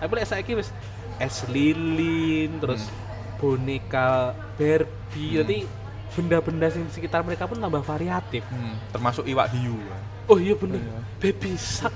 Tapi 0.00 0.12
lek 0.16 0.24
saiki 0.24 0.56
wis 0.56 0.72
es 1.20 1.44
lilin 1.44 2.56
terus 2.56 2.88
boneka 3.36 4.32
Barbie. 4.56 5.28
Hmm. 5.28 5.44
nanti 5.44 5.58
benda-benda 6.16 6.72
sing 6.72 6.88
sekitar 6.88 7.20
mereka 7.20 7.44
pun 7.44 7.60
tambah 7.60 7.84
variatif. 7.84 8.48
Hmm, 8.48 8.80
termasuk 8.88 9.28
iwak 9.28 9.52
hiu. 9.52 9.76
oh 10.24 10.40
iya 10.40 10.56
bener. 10.56 10.80
Iya. 10.80 10.98
baby 11.20 11.52
shark. 11.52 11.92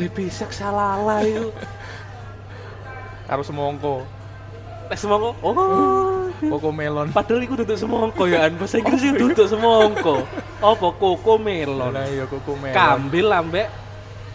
Baby 0.00 0.32
shark 0.32 0.56
salala 0.56 1.20
itu 1.20 1.52
Karo 3.26 3.42
semongko, 3.42 4.06
Lek 4.86 4.98
semongko. 5.02 5.30
Oh. 5.42 6.30
koko 6.36 6.68
melon. 6.70 7.10
Padahal 7.10 7.42
iku 7.42 7.58
duduk 7.58 7.74
semongko 7.74 8.28
ya, 8.28 8.46
an. 8.46 8.54
bahasa 8.60 8.78
Inggris 8.78 9.02
itu 9.02 9.18
duduk 9.18 9.48
semongko. 9.50 10.22
Apa 10.62 10.88
koko 10.94 11.40
melon. 11.42 11.90
Lah 11.90 12.06
iya 12.06 12.28
koko 12.30 12.54
melon. 12.54 12.76
Kambil 12.76 13.26
ambek 13.34 13.66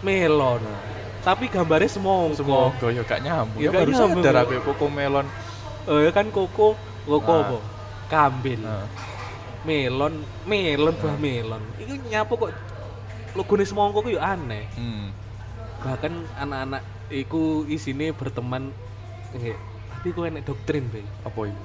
melon. 0.04 0.60
Tapi 1.24 1.48
gambarnya 1.48 1.88
semongko. 1.88 2.36
Semongko 2.36 2.86
ya 2.92 3.00
gak 3.06 3.22
nyambung. 3.24 3.60
Ya 3.62 3.70
Ya 3.70 3.80
baru 3.80 3.92
sadar 3.96 4.44
abe 4.44 4.60
koko 4.60 4.90
melon. 4.92 5.24
Oh 5.88 5.98
ya 5.98 6.10
kan 6.12 6.28
koko, 6.28 6.76
koko 7.08 7.32
Nah. 7.32 7.42
apa? 7.48 7.58
Kambil. 8.12 8.60
Heeh. 8.60 8.86
Melon, 9.62 10.14
melon 10.44 10.94
buah 11.00 11.16
Nah. 11.16 11.22
melon. 11.22 11.62
Iku 11.80 11.96
nyapo 12.10 12.34
kok 12.36 12.50
logone 13.32 13.64
semongko 13.64 14.04
ku 14.04 14.10
ya 14.10 14.36
aneh. 14.36 14.66
Hmm. 14.74 15.14
Bahkan 15.80 16.12
anak-anak 16.36 16.82
iku 17.12 17.68
isine 17.68 18.16
berteman 18.16 18.72
nggih. 19.36 19.56
Tapi 19.92 20.08
ku 20.16 20.24
enek 20.24 20.42
doktrin, 20.48 20.88
Be. 20.90 21.04
Apa 21.22 21.46
itu? 21.46 21.64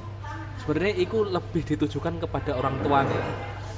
Sebenarnya 0.61 0.93
itu 0.99 1.17
lebih 1.23 1.63
ditujukan 1.63 2.19
kepada 2.21 2.53
orang 2.57 2.75
tuanya 2.83 3.21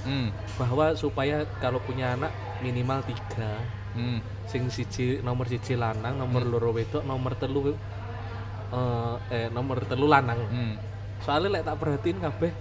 Hmm. 0.03 0.31
bahwa 0.55 0.95
supaya 0.95 1.43
kalau 1.59 1.83
punya 1.83 2.15
anak 2.15 2.31
minimal 2.63 3.03
tiga 3.03 3.59
Hmm. 3.91 4.23
sing 4.47 4.71
siji 4.71 5.19
nomor 5.19 5.51
siji 5.51 5.75
lanang 5.75 6.15
nomor 6.15 6.39
Hmm. 6.47 6.51
loro 6.55 6.71
wedok 6.71 7.03
nomor 7.03 7.35
telu 7.35 7.75
eh, 7.75 9.15
eh 9.27 9.47
nomor 9.51 9.83
telu 9.83 10.07
lanang 10.07 10.39
Hmm. 10.39 10.73
soalnya 11.19 11.59
lek 11.59 11.63
tak 11.67 11.75
perhatiin 11.83 12.19
kabeh 12.23 12.51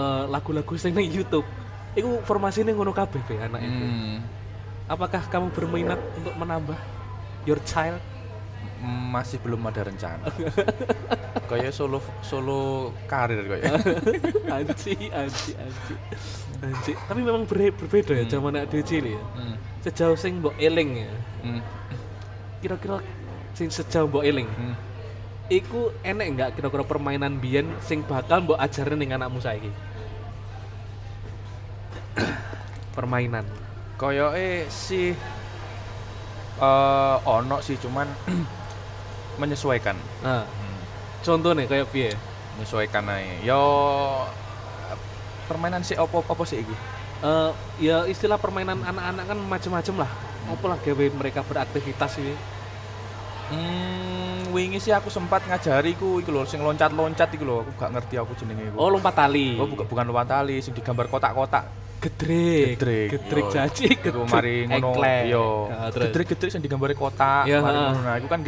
eh, 0.00 0.24
lagu-lagu 0.32 0.72
sing 0.80 0.96
ning 0.96 1.12
YouTube 1.12 1.44
iku 1.92 2.24
formasinya 2.24 2.72
ngono 2.72 2.96
kabeh 2.96 3.20
be 3.20 3.36
anak 3.36 3.60
itu 3.68 3.84
Hmm. 3.84 4.24
apakah 4.88 5.22
kamu 5.28 5.52
berminat 5.52 6.00
untuk 6.16 6.32
menambah 6.40 6.78
your 7.44 7.60
child 7.68 8.00
Masih 8.82 9.38
belum 9.38 9.62
ada 9.62 9.86
rencana. 9.86 10.26
kayak 11.50 11.70
solo 11.70 12.02
solo 12.18 12.90
karir 13.06 13.46
kayak. 13.46 13.78
anji 14.56 14.94
anji 15.14 15.52
anji 15.54 15.94
anji 16.64 16.92
tapi 17.06 17.20
memang 17.22 17.44
ber- 17.46 17.72
berbeda 17.76 18.12
ya 18.18 18.24
Hmm. 18.26 18.32
zaman 18.32 18.58
dhewe 18.66 18.82
cilik 18.82 19.14
ya 19.16 19.24
Hmm. 19.38 19.54
sejauh 19.84 20.16
sing 20.18 20.42
mbok 20.42 20.56
eling 20.58 20.90
ya 20.98 21.12
Hmm. 21.44 21.60
kira-kira 22.58 22.98
sing 23.54 23.68
sejauh 23.70 24.08
mbok 24.08 24.24
eling 24.24 24.48
Hmm. 24.48 24.74
iku 25.48 25.92
enek 26.02 26.26
nggak 26.36 26.50
kira-kira 26.56 26.84
permainan 26.84 27.38
biyen 27.38 27.68
sing 27.84 28.02
bakal 28.06 28.42
mbok 28.44 28.58
ajarin 28.58 28.98
ning 28.98 29.12
anakmu 29.12 29.38
saiki 29.38 29.70
permainan 32.96 33.44
Koyoke 33.96 34.66
sih 34.68 35.12
eh 36.58 37.16
ono 37.24 37.58
sih 37.60 37.76
cuman 37.76 38.08
menyesuaikan. 39.40 39.96
nah 40.20 40.44
Hmm. 40.44 40.80
contohnya 41.22 41.64
kayak 41.64 41.88
piye 41.92 42.10
Menyesuaikan 42.52 43.08
ae. 43.08 43.40
Yo 43.48 43.62
permainan 45.48 45.80
sih 45.80 45.96
opo 45.96 46.20
opo 46.20 46.44
sih 46.44 46.60
iki? 46.60 46.74
Eh, 47.22 47.50
ya 47.78 48.04
istilah 48.04 48.36
permainan 48.36 48.82
anak-anak 48.82 49.24
kan 49.30 49.38
macem-macem 49.38 49.94
lah 49.94 50.10
apa 50.42 50.64
lah 50.66 50.78
gawe 50.82 51.04
mereka 51.14 51.46
beraktivitas 51.46 52.18
ini 52.18 52.34
Hmm, 53.52 54.48
wingi 54.50 54.80
sih 54.80 54.90
aku 54.96 55.12
sempat 55.12 55.44
ngajari 55.44 55.92
ku 55.94 56.18
iku 56.18 56.32
lho 56.32 56.48
sing 56.48 56.64
loncat-loncat 56.64 57.28
iku 57.36 57.44
lho, 57.44 57.56
aku 57.62 57.70
gak 57.76 57.90
ngerti 57.92 58.14
aku 58.16 58.32
jenenge 58.40 58.72
iku. 58.72 58.76
oh 58.80 58.88
lompat 58.88 59.12
tali 59.12 59.60
Oh, 59.60 59.68
bukan 59.68 59.84
bukan 59.86 60.04
lompat 60.08 60.26
tali, 60.32 60.56
sing 60.64 60.72
digambar 60.72 61.06
kotak-kotak. 61.12 61.68
gedrek 62.02 62.80
Gedrek, 62.80 63.08
gedrek 63.14 63.44
Iku 63.46 64.26
gedrek 64.26 64.26
mari 64.26 64.54
ngono 64.66 64.90
yo. 65.28 65.68
Nah, 65.70 65.88
terus. 65.94 66.10
Gedrek-gedrek 66.10 66.50
sing 66.50 66.62
digambari 66.64 66.96
kotak, 66.98 67.46
Ya, 67.46 67.60
mari 67.62 67.76
ngono. 67.78 68.00
Nah, 68.02 68.14
iku 68.18 68.26
kan 68.26 68.40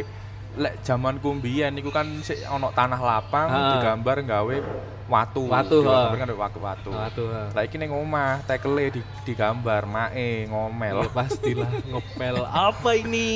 lek 0.54 0.80
zamanku 0.80 1.34
mbiyen 1.34 1.75
iku 1.75 1.90
kan 1.90 2.23
sik 2.23 2.46
ono 2.46 2.70
tanah 2.70 2.99
lapang 2.99 3.49
Ha. 3.50 3.58
digambar 3.75 4.23
gawe 4.23 4.56
watu. 5.04 5.50
Watu. 5.50 5.82
Digambar 5.82 6.16
kan 6.16 6.28
watu 6.32 6.58
watu. 6.62 6.90
Waduh, 6.94 7.26
ha. 7.28 7.42
Lah 7.52 7.62
iki 7.62 7.76
ning 7.76 7.90
omah 7.90 8.40
tekele 8.42 8.88
di, 8.88 9.00
digambar 9.23 9.84
mae 9.84 10.46
ngomel. 10.46 11.04
Ya 11.04 11.11
pastilah 11.11 11.68
ngepel 11.90 12.38
apa 12.40 12.90
ini 12.94 13.28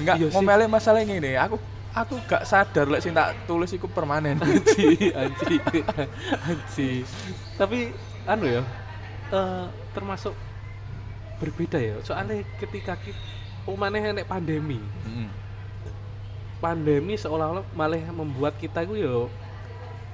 Enggak, 0.00 0.16
Iya 0.18 0.26
ngomelnya 0.32 0.66
masalah 0.66 1.04
ngene, 1.04 1.36
aku 1.36 1.60
aku 1.92 2.16
gak 2.24 2.48
sadar 2.48 2.88
lek 2.88 3.04
sing 3.04 3.12
tak 3.12 3.36
tulis 3.44 3.68
iku 3.70 3.84
permanen. 3.86 4.40
anji 4.48 5.12
anji 5.12 5.56
anji 6.48 6.90
tapi 7.54 7.92
anu 8.24 8.48
ya 8.48 8.62
eh, 9.28 9.66
termasuk 9.92 10.32
berbeda 11.36 11.76
ya 11.76 12.00
soalnya 12.00 12.40
ketika 12.56 12.96
kita 12.96 13.18
umannya 13.66 14.14
enek 14.14 14.26
pandemi 14.26 14.80
Heeh. 14.80 15.28
Pandemi 16.62 17.18
seolah-olah 17.18 17.66
malah 17.74 17.98
membuat 18.14 18.54
kita 18.56 18.86
itu 18.86 19.02
yo 19.02 19.26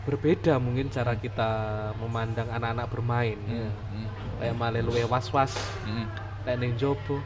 berbeda 0.08 0.56
mungkin 0.56 0.88
cara 0.88 1.12
kita 1.12 1.50
memandang 2.00 2.48
anak-anak 2.48 2.88
bermain 2.88 3.36
ya. 3.44 3.68
Hmm. 3.68 4.08
kayak 4.40 4.56
malah 4.56 4.80
luwe 4.80 5.04
was-was 5.04 5.52
Hmm. 5.84 6.08
kayak 6.48 6.72
jopo 6.80 7.20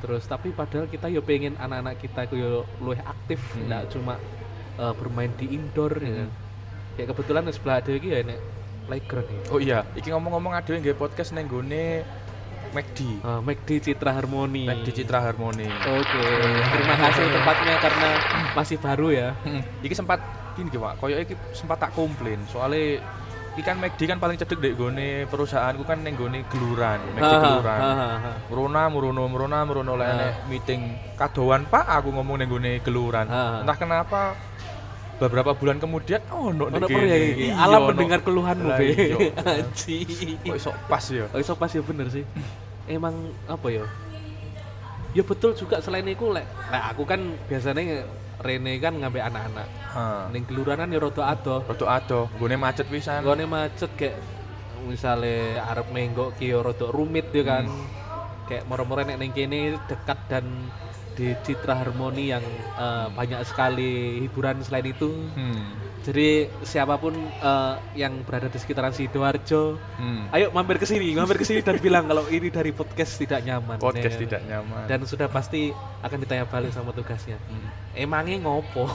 terus 0.00 0.24
tapi 0.24 0.48
padahal 0.56 0.88
kita 0.88 1.12
yo 1.12 1.20
pengen 1.20 1.60
anak-anak 1.60 2.00
kita 2.00 2.24
itu 2.24 2.40
yo 2.40 2.50
luwih 2.80 3.04
aktif 3.04 3.36
Hmm. 3.52 3.68
nggak 3.68 3.92
cuma 3.92 4.16
eh, 4.80 4.92
bermain 4.96 5.28
di 5.36 5.52
indoor 5.52 5.92
ya 6.00 6.24
Hmm. 6.24 6.30
kayak 6.96 7.12
kebetulan 7.12 7.44
di 7.44 7.52
sebelah 7.52 7.76
ada 7.84 7.92
iki 7.92 8.08
ya 8.08 8.24
nek 8.24 8.40
playground 8.88 9.28
ya 9.28 9.40
Oh 9.52 9.60
iya, 9.60 9.78
iki 9.92 10.08
ngomong-ngomong 10.08 10.56
ada 10.56 10.70
yang 10.72 10.82
podcast 10.96 11.36
neng 11.36 11.46
gone 11.52 12.00
McD. 12.70 12.98
Eh, 13.20 13.40
McD 13.42 13.68
Citra 13.82 14.10
Harmoni 14.14 14.64
McD 14.66 14.88
Citra 14.94 15.18
Harmoni. 15.20 15.66
Oke, 15.66 16.22
terima 16.74 16.94
kasih 16.98 17.24
tempatnya 17.30 17.74
karena 17.78 18.08
masih 18.54 18.76
baru 18.78 19.08
ya. 19.10 19.28
Hmm. 19.42 19.62
Iki 19.82 19.94
sempat 19.94 20.18
gini 20.54 20.70
Pak, 20.70 20.98
koyo 20.98 21.16
iki 21.18 21.34
sempat 21.54 21.78
tak 21.78 21.94
komplain 21.94 22.42
soalnya 22.50 23.00
iki 23.50 23.62
kan 23.66 23.78
McD 23.78 24.06
kan 24.06 24.18
paling 24.18 24.38
cedek 24.38 24.58
dek 24.62 24.74
gone 24.78 25.26
perusahaanku 25.26 25.82
kan 25.82 25.98
neng 26.02 26.14
gone 26.14 26.46
geluran, 26.50 26.98
McD 27.14 27.34
geluran. 27.34 27.80
Merona, 28.50 28.82
merona, 28.86 29.58
merono 29.66 29.94
lah 29.98 30.06
Ah. 30.06 30.14
enek 30.14 30.32
meeting 30.46 30.80
kadoan 31.14 31.66
Pak 31.66 31.86
aku 31.86 32.14
ngomong 32.14 32.38
neng 32.38 32.48
gone 32.50 32.78
geluran. 32.82 33.26
Ah. 33.26 33.62
Entah 33.62 33.76
kenapa 33.78 34.38
beberapa 35.20 35.52
bulan 35.52 35.76
kemudian 35.76 36.24
oh 36.32 36.48
no 36.50 36.72
Ono 36.72 36.86
per 36.88 37.04
ya 37.04 37.16
iki. 37.20 37.52
Alam 37.52 37.92
mendengar 37.92 38.24
keluhanmu, 38.24 38.72
Be. 38.80 39.12
Anji. 39.44 40.08
Kok 40.40 40.56
iso 40.56 40.72
pas 40.88 41.04
ya? 41.12 41.28
Oh, 41.28 41.38
iso 41.38 41.52
pas 41.60 41.68
ya 41.68 41.84
bener 41.84 42.08
sih. 42.08 42.24
Emang 42.88 43.12
apa 43.44 43.68
ya? 43.68 43.84
Ya 45.12 45.22
betul 45.26 45.52
juga 45.58 45.82
selain 45.84 46.06
itu 46.08 46.30
lek 46.32 46.46
lek 46.70 46.82
aku 46.94 47.02
kan 47.04 47.20
biasanya 47.50 48.06
Rene 48.40 48.80
kan 48.80 48.96
ngambil 48.96 49.20
anak-anak. 49.28 49.68
Ning 50.32 50.48
kelurahan 50.48 50.88
ya 50.88 50.96
rada 50.96 51.22
adoh. 51.28 51.60
Rodo 51.68 51.86
ado, 51.92 52.20
gone 52.40 52.56
macet 52.56 52.88
pisan. 52.88 53.20
Gone 53.20 53.44
macet 53.44 53.92
kayak 54.00 54.16
misalnya 54.88 55.60
arep 55.68 55.92
menggok 55.92 56.40
ki 56.40 56.56
ya 56.56 56.64
rada 56.64 56.88
rumit 56.88 57.28
ya 57.36 57.44
kan. 57.44 57.68
Kayak 58.48 58.64
moro-moro 58.64 59.04
nek 59.04 59.20
ning 59.20 59.36
kene 59.36 59.76
dekat 59.84 60.16
dan 60.32 60.72
di 61.20 61.36
Citra 61.44 61.76
Harmoni 61.76 62.32
yang 62.32 62.40
eh, 62.80 63.06
banyak 63.12 63.44
sekali 63.44 64.24
hiburan 64.24 64.64
selain 64.64 64.88
itu. 64.88 65.12
Hmm. 65.36 65.76
Jadi 66.00 66.48
siapa 66.64 66.96
pun 66.96 67.12
eh, 67.20 67.74
yang 67.92 68.24
berada 68.24 68.48
di 68.48 68.56
sekitaran 68.56 68.96
Sidoarjo, 68.96 69.76
Hmm. 70.00 70.32
ayo 70.32 70.48
mampir 70.50 70.80
ke 70.80 70.88
sini, 70.88 71.12
mampir 71.12 71.36
ke 71.36 71.44
sini 71.44 71.60
dan 71.60 71.76
bilang 71.84 72.08
kalau 72.08 72.24
ini 72.32 72.48
dari 72.48 72.72
podcast 72.72 73.20
tidak 73.20 73.44
nyaman. 73.44 73.76
Podcast 73.76 74.16
Ya. 74.16 74.20
tidak 74.24 74.40
nyaman. 74.48 74.88
Dan 74.88 75.04
sudah 75.04 75.28
pasti 75.28 75.76
akan 76.00 76.18
ditanya 76.24 76.48
balik 76.48 76.72
sama 76.72 76.96
tugasnya. 76.96 77.36
Hmm. 77.52 77.68
Emangnya 77.92 78.40
ngopo? 78.40 78.88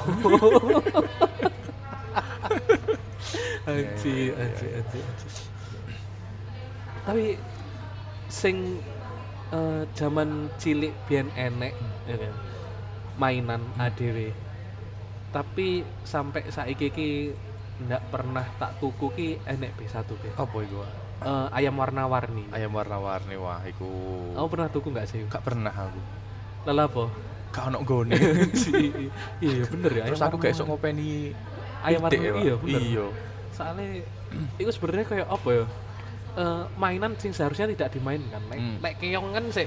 Anji, 3.65 4.29
anji, 4.33 4.67
anji, 4.77 4.99
anji. 5.01 5.29
Tapi 7.05 7.25
sing 8.29 8.81
eh, 9.49 9.83
zaman 9.93 10.49
cilik 10.57 10.93
biyen 11.05 11.29
enek 11.33 11.73
ya 12.05 12.15
kan, 12.15 12.33
mainan 13.15 13.61
ADW. 13.75 14.31
Tapi 15.29 15.67
sampai 16.01 16.47
saiki 16.47 16.87
ki 16.89 17.09
ndak 17.75 18.07
pernah 18.07 18.47
tak 18.55 18.79
tuku 18.79 19.07
ki 19.11 19.27
enek 19.43 19.75
B1 19.75 20.07
B. 20.07 20.23
Apa 20.31 20.57
iku? 20.63 20.79
Eh, 21.17 21.47
ayam 21.51 21.75
warna-warni. 21.75 22.47
Ayam 22.51 22.71
warna-warni 22.71 23.35
wah 23.35 23.59
iku. 23.63 23.87
Kamu 24.31 24.47
pernah 24.47 24.67
tuku 24.69 24.87
nggak 24.89 25.07
sih? 25.07 25.21
Gak 25.27 25.43
pernah 25.43 25.71
aku. 25.71 25.99
Lelah 26.63 26.87
apa? 26.87 27.03
Gak 27.51 27.63
ono 27.67 27.79
gone. 27.83 28.15
iya 29.43 29.63
bener 29.65 29.91
ya. 29.91 30.03
Terus 30.07 30.21
aku 30.21 30.35
gak 30.37 30.55
warna-warni. 30.55 30.67
ngopeni 30.67 31.11
ayam 31.83 31.99
warna 32.01 32.17
ya, 32.17 32.31
iya 32.41 32.53
bener. 32.57 32.81
Iya. 32.81 33.05
soalnya 33.53 34.03
itu 34.59 34.67
sebenarnya 34.67 35.05
kayak 35.05 35.27
apa 35.31 35.49
ya 35.53 35.65
Eh, 36.35 36.63
mainan 36.75 37.15
sing 37.15 37.31
seharusnya 37.31 37.71
tidak 37.71 37.95
dimainkan 37.95 38.43
lek 38.51 38.59
Hmm. 38.59 38.75
lek 38.83 38.99
keong 38.99 39.31
kan 39.31 39.47
sih 39.55 39.63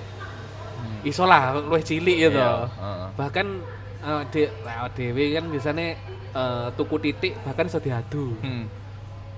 Hmm. 0.79 1.01
iso 1.03 1.25
lah 1.27 1.59
luwih 1.59 1.83
cilik 1.83 2.17
ya 2.31 2.71
bahkan 3.19 3.47
eh, 4.03 4.23
de 4.31 4.43
lek 4.67 4.79
dewe 4.95 5.25
kan 5.35 5.45
biasanya 5.51 5.87
eh, 6.39 6.67
tuku 6.79 6.97
titik 7.03 7.33
bahkan 7.43 7.67
iso 7.67 7.79
diadu 7.83 8.39
Hmm. 8.45 8.67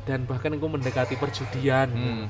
dan 0.05 0.29
bahkan 0.29 0.53
aku 0.57 0.68
mendekati 0.68 1.14
perjudian 1.16 1.88
Hmm. 1.92 2.24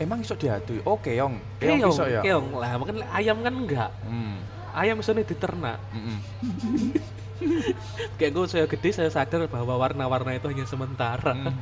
Emang 0.00 0.24
iso 0.24 0.32
diadu? 0.32 0.80
ya? 0.80 0.82
Oh, 0.88 0.96
keong. 0.96 1.36
Keong 1.60 1.80
keong 1.84 1.92
iso 1.92 2.04
ya? 2.08 2.20
keong 2.24 2.56
lah 2.56 2.70
makanya 2.80 3.04
lek 3.04 3.10
ayam 3.20 3.36
kan 3.44 3.54
enggak 3.54 3.90
Hmm. 4.00 4.36
ayam 4.72 4.96
iso 5.02 5.12
diternak 5.12 5.76
Mm-mm. 5.92 6.18
kayak 8.18 8.32
gue 8.32 8.44
saya 8.48 8.64
gede 8.64 8.90
saya 8.96 9.10
sadar 9.12 9.44
bahwa 9.50 9.74
warna-warna 9.76 10.32
itu 10.36 10.46
hanya 10.48 10.64
sementara 10.64 11.34
Hmm. 11.36 11.52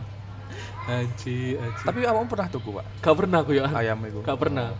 anji 0.92 1.58
anji 1.60 1.82
Tapi 1.84 1.98
kamu 2.06 2.30
pernah 2.30 2.48
tuku, 2.48 2.70
Pak? 2.78 2.86
gak 3.04 3.16
pernah 3.18 3.38
aku 3.44 3.52
ya 3.58 3.66
Ayam 3.68 3.98
itu? 4.06 4.20
Gak 4.24 4.38
pernah. 4.40 4.72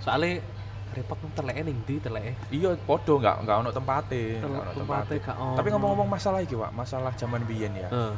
Soalnya 0.00 0.40
repot 0.90 1.18
teleke 1.36 1.62
ning 1.62 1.86
ndi 1.86 2.02
teleke. 2.02 2.34
Iya, 2.50 2.74
podo 2.82 3.22
nggak 3.22 3.36
nggak 3.46 3.56
ono 3.62 3.70
tempate, 3.70 4.42
nggak 4.42 4.50
ono 4.50 4.72
tempate 4.74 5.14
tempate. 5.22 5.56
Tapi 5.56 5.68
ngomong-ngomong 5.70 6.08
masalah 6.10 6.40
iki, 6.42 6.58
Pak, 6.58 6.72
masalah 6.74 7.12
zaman 7.14 7.46
biyen 7.46 7.72
ya. 7.78 7.88
Heeh. 7.92 8.14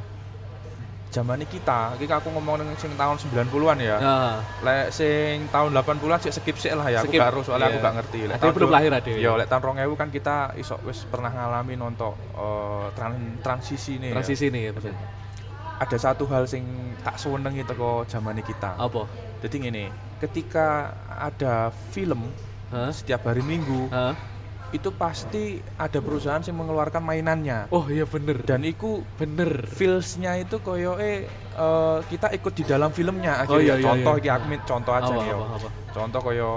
Zaman 1.13 1.45
kita, 1.45 1.93
iki 2.01 2.09
aku 2.09 2.33
ngomong 2.33 2.65
nang 2.65 2.73
sing 2.81 2.97
tahun 2.97 3.21
90-an 3.21 3.79
ya. 3.85 3.97
Nah, 4.01 4.41
Lek 4.65 4.97
sing 4.97 5.45
tahun 5.53 5.77
80-an 5.77 6.25
sih 6.25 6.33
skip 6.33 6.57
sih 6.57 6.73
lah 6.73 6.89
ya, 6.89 7.05
aku 7.05 7.13
Skip, 7.13 7.21
gak 7.21 7.29
harus 7.37 7.45
soalnya 7.45 7.69
aku 7.69 7.77
iya. 7.77 7.85
gak 7.85 7.97
ngerti. 8.01 8.21
Lek 8.25 8.37
Ade 8.41 8.49
belum 8.57 8.71
lahir, 8.73 8.91
Ade. 8.97 9.13
Iya, 9.21 9.37
lek 9.37 9.53
tahun 9.53 9.77
2000 9.77 10.01
kan 10.01 10.09
kita 10.09 10.57
iso 10.57 10.81
wis 10.89 11.05
pernah 11.05 11.29
ngalami 11.29 11.77
nonton 11.77 12.17
eh, 12.17 12.87
tran- 12.97 13.37
transisi 13.45 14.01
nih. 14.01 14.09
ya. 14.09 14.15
transisi 14.17 14.47
nih 14.49 14.63
ya. 14.73 14.73
Ada 15.85 15.97
satu 16.01 16.25
hal 16.33 16.49
sing 16.49 16.97
tak 17.05 17.21
seneng 17.21 17.61
itu 17.61 17.77
kok 17.77 18.09
zaman 18.09 18.41
kita. 18.41 18.81
Apa? 18.81 19.05
Jadi 19.45 19.69
gini, 19.69 19.85
ketika 20.23 20.95
ada 21.11 21.75
film 21.75 22.31
Hah? 22.71 22.95
setiap 22.95 23.27
hari 23.27 23.43
Minggu, 23.43 23.91
Hah? 23.91 24.15
itu 24.73 24.89
pasti 24.97 25.61
ada 25.77 25.99
perusahaan 26.01 26.41
yang 26.41 26.57
mengeluarkan 26.57 27.03
mainannya. 27.05 27.69
Oh 27.75 27.85
iya 27.93 28.09
bener. 28.09 28.41
Dan 28.47 28.65
itu 28.65 29.05
bener. 29.21 29.69
feelsnya 29.69 30.41
itu 30.41 30.63
koyoke 30.65 31.29
eh, 31.29 31.99
kita 32.09 32.33
ikut 32.33 32.53
di 32.57 32.65
dalam 32.65 32.89
filmnya 32.95 33.45
Oh, 33.45 33.59
akhirnya. 33.61 33.67
iya, 33.67 33.75
iya, 33.77 33.85
contoh 33.85 34.15
iya. 34.17 34.33
aku 34.41 34.47
contoh 34.65 34.93
aja 34.97 35.13
apa. 35.13 35.69
Contoh 35.93 36.21
koyo 36.25 36.53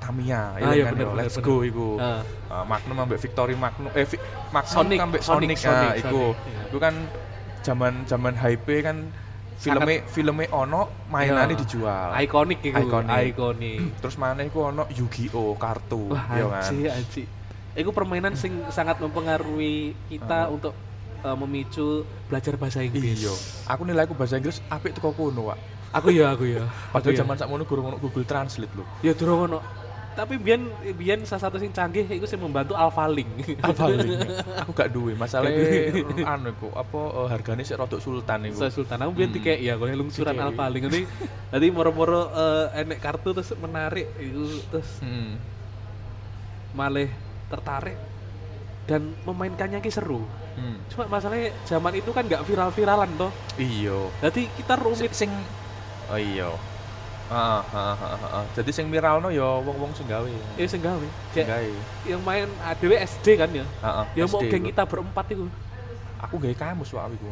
Tamiya, 0.00 0.56
Ah, 0.56 0.72
ya 0.72 0.80
iya, 0.80 0.84
kan 0.88 0.96
bener, 0.96 1.06
yo. 1.06 1.12
Let's 1.12 1.36
bener. 1.36 1.44
go 1.44 1.56
iku. 1.60 1.88
Ah. 2.00 2.22
Eh, 2.24 2.64
Magnum 2.64 2.96
ambek 3.04 3.18
Victory 3.20 3.52
Magnum 3.52 3.92
eh 3.92 4.08
Magnum 4.48 4.72
Sonic, 4.72 4.98
ambek 5.02 5.20
Sonic, 5.20 5.48
Sonic, 5.52 5.58
Sonic, 5.60 5.90
ah, 5.90 5.94
iku. 6.00 6.22
Sonic, 6.32 6.36
iya. 6.48 6.62
Iku 6.72 6.78
kan 6.80 6.94
zaman 7.60 7.92
zaman 8.08 8.34
hype 8.38 8.76
kan 8.80 8.96
filmnya 9.60 10.00
filmnya 10.08 10.48
ono 10.50 11.04
mainannya 11.06 11.52
Iya. 11.52 11.60
dijual. 11.60 12.08
Ikonik 12.16 12.60
iku. 12.64 12.80
Ikonik. 12.80 13.36
Ikonik. 13.36 13.78
Terus 14.00 14.16
mana 14.16 14.40
iku 14.40 14.64
ono 14.64 14.88
Yu-Gi-Oh 14.88 15.52
kartu, 15.54 16.08
Wah, 16.08 16.24
ya 16.32 16.48
kan. 16.48 16.72
anji. 16.72 17.28
Iku 17.70 17.92
permainan 17.92 18.34
sing 18.34 18.64
sangat 18.72 18.98
mempengaruhi 18.98 19.92
kita 20.08 20.48
Ah. 20.48 20.52
untuk 20.52 20.72
eh, 21.20 21.36
memicu 21.36 22.08
belajar 22.32 22.56
bahasa 22.56 22.80
Inggris. 22.80 23.20
Iya. 23.20 23.34
Aku 23.68 23.84
nilaiku 23.84 24.16
bahasa 24.16 24.40
Inggris 24.40 24.64
apik 24.66 24.96
teko 24.96 25.12
kono, 25.12 25.52
Pak. 25.52 25.58
Aku 25.92 26.08
ya, 26.08 26.32
aku 26.32 26.48
ya. 26.48 26.64
Padahal 26.88 27.12
ya. 27.12 27.20
zaman 27.20 27.36
sakmono 27.36 27.68
guru 27.68 27.82
ngono 27.84 27.98
Google 28.00 28.24
Translate 28.24 28.72
lho. 28.72 28.86
Ya 29.04 29.12
durung 29.12 29.44
ono. 29.44 29.58
Tapi 30.10 30.42
biyen 30.42 30.66
biyen 30.98 31.22
salah 31.22 31.48
satu 31.48 31.56
sing 31.56 31.70
canggih 31.70 32.02
iku 32.04 32.26
sing 32.26 32.42
membantu 32.42 32.74
Alphalink. 32.74 33.30
Apa 33.62 33.94
ini? 33.94 34.18
Aku 34.66 34.74
gak 34.74 34.90
duwe. 34.90 35.14
Gak 35.14 35.30
duwe. 35.46 36.26
anu 36.26 36.50
iku 36.50 36.68
apa 36.74 37.00
eh, 37.24 37.28
harganya 37.30 37.62
sih 37.62 37.78
rodok 37.78 38.02
sultan 38.02 38.44
iku. 38.50 38.58
Saya 38.58 38.74
Sultan, 38.74 39.00
aku 39.00 39.12
biyen 39.14 39.30
Hmm. 39.30 39.36
dikek 39.38 39.58
ya, 39.62 39.78
gue 39.78 39.94
lungsuran 39.94 40.34
Dikei. 40.34 40.46
Alphalink 40.50 40.82
nanti 40.90 41.02
nanti 41.54 41.66
moro-moro 41.70 42.26
eh, 42.26 42.82
enek 42.82 42.98
kartu 42.98 43.32
terus 43.32 43.54
menarik 43.56 44.10
itu 44.18 44.60
terus 44.68 44.98
Hmm. 45.00 45.38
malah 46.74 47.10
tertarik 47.50 47.98
dan 48.86 49.14
memainkannya 49.22 49.78
ki 49.78 49.90
seru. 49.90 50.26
Hmm. 50.58 50.82
Cuma 50.90 51.06
masalahnya 51.06 51.54
zaman 51.64 51.94
itu 51.94 52.10
kan 52.10 52.26
nggak 52.26 52.42
viral-viralan 52.42 53.10
toh. 53.14 53.30
Iya. 53.56 54.10
Jadi 54.26 54.50
kita 54.58 54.74
rumit 54.74 55.14
Sing, 55.14 55.30
sing 55.30 55.32
Oh 56.10 56.18
iya. 56.18 56.50
Heeh, 57.30 57.60
heeh, 57.74 57.94
heeh. 58.22 58.44
Jadi 58.58 58.70
sing 58.76 58.86
viralno 58.94 59.28
ya 59.30 59.46
wong-wong 59.66 59.92
sing 59.94 60.06
gawe. 60.10 60.26
ya 60.58 60.66
sing 60.72 60.82
gawe. 60.82 61.06
Sing 61.30 61.46
Kayak 61.46 61.48
gawe. 61.54 61.72
yang 62.10 62.20
main 62.26 62.46
ADW 62.58 62.92
SD 62.98 63.26
kan 63.38 63.50
ya. 63.54 63.66
Heeh. 63.86 64.06
Ya 64.18 64.24
mau 64.26 64.42
geng 64.50 64.64
kita 64.66 64.82
berempat 64.90 65.26
itu. 65.34 65.46
Aku 66.24 66.36
gawe 66.42 66.54
kamus 66.62 66.90
wae 66.96 67.14
iku. 67.16 67.28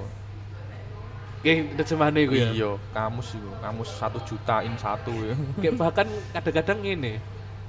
Geng 1.42 1.74
terjemahane 1.78 2.20
iku 2.26 2.34
ya. 2.34 2.48
Iya, 2.50 2.70
kamus 2.94 3.28
iku. 3.38 3.50
Kamus 3.62 3.88
satu 3.94 4.18
juta 4.22 4.62
in 4.66 4.74
satu 4.78 5.12
ya. 5.22 5.34
Kayak 5.62 5.74
bahkan 5.82 6.08
kadang-kadang 6.34 6.80
ini 6.86 7.14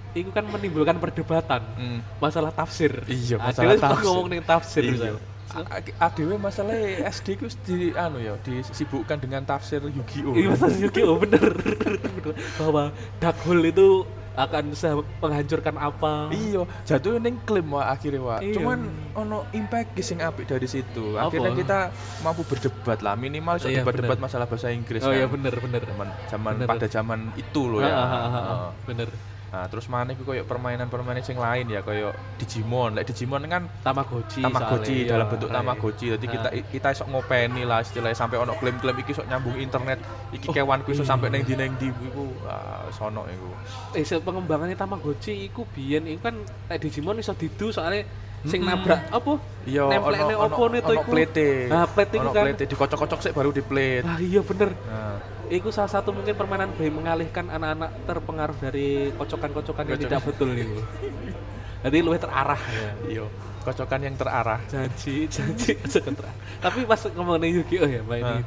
Iku 0.10 0.34
kan 0.34 0.42
menimbulkan 0.50 0.98
perdebatan 0.98 1.62
Hmm. 1.78 2.00
masalah 2.18 2.50
tafsir. 2.50 2.90
Iya, 3.06 3.38
masalah 3.38 3.78
tafsir. 3.78 4.10
ngomong 4.10 4.28
nih 4.34 4.42
tafsir. 4.42 4.84
Iya. 4.90 5.14
ADW 5.50 6.38
masalah 6.38 6.78
SD 7.10 7.42
ku 7.42 7.50
di 7.66 7.90
anu 7.98 8.22
ya 8.22 8.38
disibukkan 8.38 9.18
dengan 9.18 9.42
tafsir 9.44 9.82
Yu-Gi-Oh. 9.82 10.38
Iya 10.38 10.54
Mas 10.54 10.78
Yuki, 10.78 11.02
oh 11.02 11.18
bener. 11.18 11.58
Bener. 11.58 12.34
Bahwa 12.62 12.94
dark 13.18 13.42
hole 13.42 13.74
itu 13.74 14.06
akan 14.38 14.72
se 14.72 14.88
menghancurkan 15.20 15.76
apa. 15.76 16.30
Iya, 16.32 16.64
jatuh 16.86 17.18
ning 17.20 17.42
klaim 17.44 17.74
wah 17.74 17.90
akhirnya 17.92 18.22
wah. 18.22 18.40
Iya. 18.40 18.56
Cuman 18.62 18.80
ono 19.18 19.50
impact 19.52 19.98
sing 20.06 20.22
apik 20.22 20.46
dari 20.48 20.70
situ. 20.70 21.18
Apa? 21.18 21.28
Akhirnya 21.34 21.52
kita 21.58 21.80
mampu 22.22 22.46
berdebat 22.46 23.02
lah 23.02 23.18
minimal 23.18 23.58
iso 23.60 23.68
Iya, 23.68 23.82
debat-debat 23.84 24.22
masalah 24.22 24.46
bahasa 24.48 24.70
Inggris 24.72 25.02
Oh 25.04 25.12
kan. 25.12 25.18
iya 25.18 25.26
bener 25.28 25.54
bener. 25.60 25.82
Zaman 25.84 26.08
zaman 26.30 26.54
Bener. 26.62 26.68
pada 26.70 26.86
zaman 26.88 27.20
itu 27.36 27.62
loh 27.68 27.82
ya. 27.84 27.90
Ha, 27.90 27.98
ha, 27.98 28.06
ha, 28.06 28.20
ha, 28.22 28.30
ha. 28.30 28.40
Heeh. 28.40 28.70
Bener. 28.86 29.10
Nah, 29.50 29.66
terus 29.66 29.90
mana 29.90 30.14
iku 30.14 30.22
koyo 30.30 30.46
permainan-permainan 30.46 31.26
sing 31.26 31.42
lain 31.42 31.66
ya, 31.74 31.82
koyo 31.82 32.14
Digimon. 32.38 32.94
Lek 32.94 33.10
Digimon 33.10 33.42
kan 33.50 33.66
Tamagotchi. 33.82 34.46
Tamagotchi 34.46 35.10
dalam 35.10 35.26
iya. 35.26 35.32
bentuk 35.34 35.50
Iya. 35.50 35.56
Tamagotchi. 35.58 36.06
Jadi 36.14 36.26
Nah. 36.30 36.34
kita 36.38 36.50
kita 36.70 36.88
iso 36.94 37.04
ngopeni 37.10 37.66
lah 37.66 37.82
istilahnya 37.82 38.14
sampai 38.14 38.38
ono 38.38 38.54
klaim-klaim 38.62 38.98
iki 39.02 39.12
iso 39.18 39.26
nyambung 39.26 39.58
internet. 39.58 40.06
Iki 40.30 40.48
kewanku 40.54 40.94
iso 40.94 41.02
iya. 41.02 41.10
sampai 41.10 41.34
neng 41.34 41.44
di 41.50 41.54
neng 41.58 41.74
di 41.82 41.90
iku 41.90 42.46
ah, 42.46 42.94
sono 42.94 43.26
iku. 43.26 43.50
eh 43.98 44.06
pengembangannya 44.06 44.78
Tamagotchi 44.78 45.50
iku 45.50 45.66
biyen 45.66 46.06
iku 46.06 46.22
kan 46.30 46.36
kayak 46.70 46.80
Digimon 46.86 47.18
iso 47.18 47.34
didu 47.34 47.74
soalnya 47.74 48.06
sing 48.46 48.62
nabrak 48.64 49.02
apa 49.12 49.34
Iya, 49.68 49.84
Nemplekne 49.92 50.36
opo 50.40 50.64
tuh 50.72 50.80
ono 50.80 50.96
iku? 50.96 51.12
Nah, 51.68 51.84
plate 51.90 52.16
iku 52.16 52.30
kan. 52.32 52.44
plate 52.48 52.64
dikocok-kocok 52.72 53.20
sih 53.20 53.32
baru 53.36 53.50
di 53.52 53.64
plate. 53.66 54.06
ah 54.08 54.20
iya 54.22 54.40
bener 54.46 54.70
Nah, 54.88 55.18
Iku 55.50 55.74
salah 55.74 55.90
satu 55.90 56.14
mungkin 56.14 56.38
permainan 56.38 56.70
bayi 56.78 56.94
mengalihkan 56.94 57.50
anak-anak 57.50 57.90
terpengaruh 58.06 58.58
dari 58.62 59.10
kocokan-kocokan 59.18 59.82
yang 59.84 59.98
tidak 59.98 60.22
betul 60.22 60.54
itu. 60.54 60.78
Jadi 61.84 61.98
lebih 62.06 62.22
terarah 62.22 62.62
ya. 62.70 62.90
iya, 63.10 63.26
kocokan 63.66 64.00
yang 64.06 64.14
terarah. 64.14 64.62
Janji, 64.70 65.26
janji 65.26 65.74
kocokan 65.82 66.14
terarah. 66.14 66.38
Tapi 66.62 66.86
pas 66.86 67.02
ngomongin 67.10 67.66
Yu-Gi-Oh 67.66 67.90
ya, 67.90 68.02
main 68.06 68.22
Ah. 68.22 68.32
ini. 68.38 68.44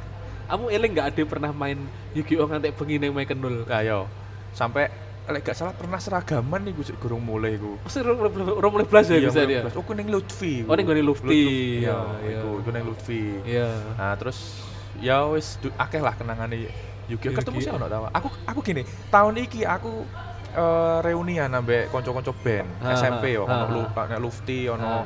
Kamu 0.47 0.65
eling 0.69 0.91
nggak 0.95 1.07
ada 1.11 1.21
pernah 1.27 1.51
main 1.51 1.75
Yu-Gi-Oh 2.15 2.47
ngantek 2.47 2.71
bengi 2.77 3.01
nang 3.03 3.11
main 3.11 3.27
kenul? 3.27 3.67
Ayo, 3.67 4.07
sampai 4.55 4.87
lek 5.23 5.39
gak 5.43 5.55
salah 5.55 5.71
pernah 5.71 6.03
seragaman 6.03 6.67
nih 6.67 6.75
gue 6.75 6.95
gurung 6.99 7.23
mulai 7.23 7.55
gue. 7.55 7.79
Pasti 7.83 7.99
orang 8.03 8.71
mulai 8.71 8.87
belas 8.87 9.07
ya 9.07 9.19
bisa 9.19 9.43
dia. 9.43 9.63
Oh, 9.65 9.83
gue 9.83 9.95
neng 9.95 10.11
Lutfi. 10.11 10.67
Oh, 10.67 10.75
ning 10.75 10.83
gone 10.83 10.99
Lutfi. 10.99 11.31
Iya, 11.79 11.95
Iya, 12.21 12.39
iya. 12.39 12.39
gue 12.43 12.71
neng 12.71 12.85
Lutfi. 12.87 13.23
Iya. 13.43 13.71
Nah, 13.95 14.13
terus 14.19 14.59
ya 14.99 15.23
wis 15.27 15.57
akeh 15.75 15.99
lah 15.99 16.13
kenangane 16.13 16.67
Yu-Gi-Oh. 17.11 17.35
Ketemu 17.35 17.57
sih 17.59 17.71
ono 17.71 17.85
tau. 17.91 18.07
Aku 18.09 18.27
aku 18.47 18.59
gini, 18.63 18.81
tahun 19.11 19.35
iki 19.43 19.67
aku 19.67 20.07
eh, 20.55 20.97
reunian 21.03 21.51
ambek 21.51 21.91
kanca-kanca 21.91 22.31
band 22.31 22.67
Ha, 22.79 22.95
SMP 22.95 23.35
yo, 23.35 23.43
ha, 23.49 23.65
ono 23.65 23.65
ha. 23.67 23.73
Lu- 23.73 23.91
nek 23.91 24.19
Lufti, 24.23 24.69
ono 24.69 25.03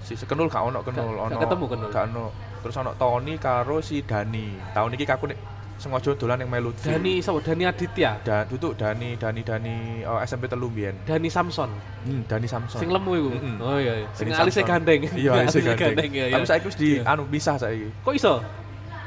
si 0.00 0.14
Kenul 0.16 0.48
gak 0.48 0.62
ono 0.64 0.80
Kenul, 0.86 1.16
ono 1.18 1.34
ketemu 1.36 1.64
Kenul? 1.66 1.90
Gak 1.90 2.04
ono. 2.12 2.24
Terus 2.60 2.74
ono 2.76 2.90
Tony 2.94 3.34
karo 3.40 3.80
si 3.80 4.04
Dani. 4.04 4.60
Tahun 4.76 4.92
iki 4.94 5.04
aku 5.08 5.32
nek 5.32 5.38
sengaja 5.80 6.12
dolan 6.12 6.36
ning 6.44 6.52
Melu. 6.52 6.76
Dani 6.76 7.24
sama 7.24 7.40
Dani 7.40 7.64
Aditya. 7.64 8.20
Dan 8.20 8.44
tutup 8.52 8.76
Dani 8.76 9.16
Dani 9.16 9.40
Dani 9.40 10.04
oh, 10.04 10.20
SMP 10.20 10.44
telu 10.44 10.68
mbiyen. 10.68 11.00
Dani 11.08 11.32
Samson. 11.32 11.72
Hmm, 12.04 12.28
Dani 12.28 12.44
Samson. 12.44 12.76
Sing 12.84 12.92
lemu 12.92 13.12
iku. 13.16 13.30
Mm-mm. 13.32 13.56
Oh 13.64 13.80
iya 13.80 14.04
iya. 14.04 14.08
Sing 14.12 14.28
Samson. 14.28 14.60
gandeng. 14.68 15.08
Iya, 15.08 15.40
alisnya 15.40 15.72
gandeng. 15.72 16.10
ya. 16.12 16.28
Tapi 16.36 16.44
saiki 16.44 16.66
wis 16.68 16.76
di 16.76 16.88
Iya. 17.00 17.08
anu 17.08 17.24
pisah 17.32 17.56
saiki. 17.56 17.88
Kok 18.04 18.12
iso? 18.12 18.44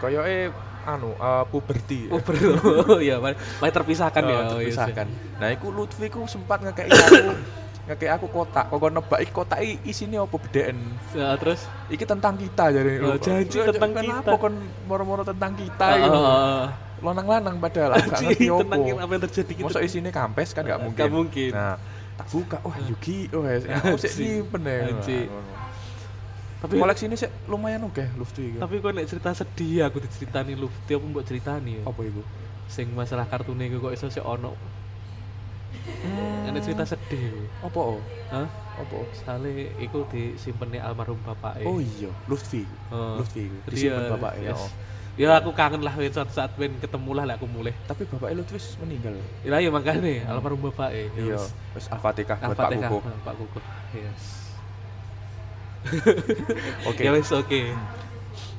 Koyoke 0.02 0.50
anu 0.86 1.16
eh, 1.16 1.44
puberti. 1.48 2.08
Oh, 2.08 2.20
ber- 2.20 2.38
oh 2.92 3.00
iya, 3.00 3.18
mulai 3.18 3.36
mulai 3.60 3.72
terpisahkan 3.72 4.22
ya. 4.22 4.28
Oh, 4.28 4.36
Oh, 4.36 4.42
iya, 4.60 4.70
terpisahkan. 4.70 5.08
iya. 5.10 5.40
Nah, 5.40 5.48
iku 5.52 5.68
Lutfi 5.70 6.08
ku 6.08 6.28
sempat 6.28 6.60
ngekei 6.62 6.90
aku 6.90 7.34
ngekei 7.88 8.10
aku 8.10 8.28
kotak. 8.28 8.68
Kok 8.68 8.92
nebak 8.92 9.20
iki 9.20 9.32
kotak 9.32 9.60
i- 9.60 9.82
isine 9.84 10.16
apa 10.16 10.36
bedeken. 10.36 10.78
Ya, 11.12 11.36
terus 11.36 11.68
Iki 11.88 12.06
tentang 12.08 12.40
kita 12.40 12.72
jadi 12.72 12.92
Oh, 13.04 13.20
janji 13.20 13.60
Iya, 13.60 13.70
tentang 13.72 13.92
kenapa 13.92 14.32
kita. 14.32 14.40
kon 14.40 14.56
moro-moro 14.88 15.24
tentang 15.24 15.52
kita 15.54 15.88
Ah, 15.88 15.98
gitu. 16.00 16.20
ah, 16.20 16.32
ah. 16.32 16.66
Lanang-lanang 17.04 17.60
padahal 17.60 18.00
aku 18.00 18.08
ngerti 18.16 18.48
tentang 18.48 18.80
opo. 18.80 18.96
apa 18.96 19.12
yang 19.12 19.24
terjadi 19.28 19.52
gitu. 19.60 19.68
Masa 19.68 19.84
isine 19.84 20.10
kampes 20.10 20.56
kan 20.56 20.64
gak 20.64 20.80
Gak 20.80 20.84
mungkin. 20.88 21.10
mungkin. 21.12 21.52
Nah, 21.52 21.76
tak 22.16 22.28
buka, 22.32 22.58
wah 22.64 22.78
Yugi, 22.80 23.28
oh 23.36 23.44
ya, 23.50 23.60
Anjing. 23.60 23.76
aku 23.76 23.96
sih 24.00 24.12
simpen 24.12 24.64
ya. 24.64 24.88
Tapi 26.64 26.80
Koleksi 26.80 27.12
ini 27.12 27.20
sih 27.20 27.28
lumayan 27.52 27.84
oke 27.84 28.16
Lutfi 28.16 28.56
iki. 28.56 28.58
tapi 28.64 28.80
kok 28.80 28.96
nek 28.96 29.04
cerita 29.04 29.36
sedih 29.36 29.84
aku 29.84 30.00
diceritani 30.00 30.56
Lufti 30.56 30.96
apa 30.96 31.04
mbok 31.04 31.24
ceritani 31.28 31.84
ya. 31.84 31.84
apa 31.84 32.02
iku? 32.08 32.24
Sing 32.72 32.88
masalah 32.96 33.28
kartune 33.28 33.68
kok 33.68 33.92
iso 33.92 34.08
sik 34.08 34.24
ono. 34.24 34.56
Nek 36.48 36.64
cerita 36.64 36.88
sedih. 36.88 37.52
Apa? 37.60 37.80
oh? 37.84 38.00
Hah? 38.32 38.48
Apa? 38.80 38.98
Sale 39.12 39.76
iku 39.76 40.08
disimpeni 40.08 40.80
almarhum 40.80 41.20
bapak 41.28 41.68
Oh 41.68 41.84
iya, 41.84 42.08
Lutfi. 42.32 42.64
Oh. 42.96 43.20
Lutfi 43.20 43.52
Disimpen 43.68 44.08
ya, 44.08 44.12
bapak 44.16 44.34
ya. 44.40 44.56
yes. 44.56 44.64
oh. 44.64 44.72
Ya 45.14 45.30
aku 45.38 45.52
kangen 45.54 45.84
lah 45.86 45.94
suatu 45.94 46.32
saat 46.34 46.56
ben 46.56 46.80
ketemu 46.80 47.12
lah 47.12 47.28
aku 47.36 47.46
mulai. 47.46 47.76
Tapi 47.92 48.08
bapaknya 48.08 48.40
Lutfi 48.40 48.56
wis 48.56 48.80
meninggal. 48.80 49.20
Iya 49.44 49.68
ya 49.68 49.70
makanya 49.70 50.00
Hmm. 50.00 50.32
almarhum 50.32 50.64
bapak. 50.72 50.96
Iya, 50.96 51.44
wis 51.76 51.92
Al-Fatihah 51.92 52.40
buat 52.40 52.56
Pak 52.56 52.72
Kuku. 52.72 52.98
Pak 53.04 53.34
Kuku. 53.36 53.60
Yes. 54.00 54.43
Oke. 56.90 57.04
Ya 57.04 57.12
wis 57.16 57.30
oke. 57.32 57.60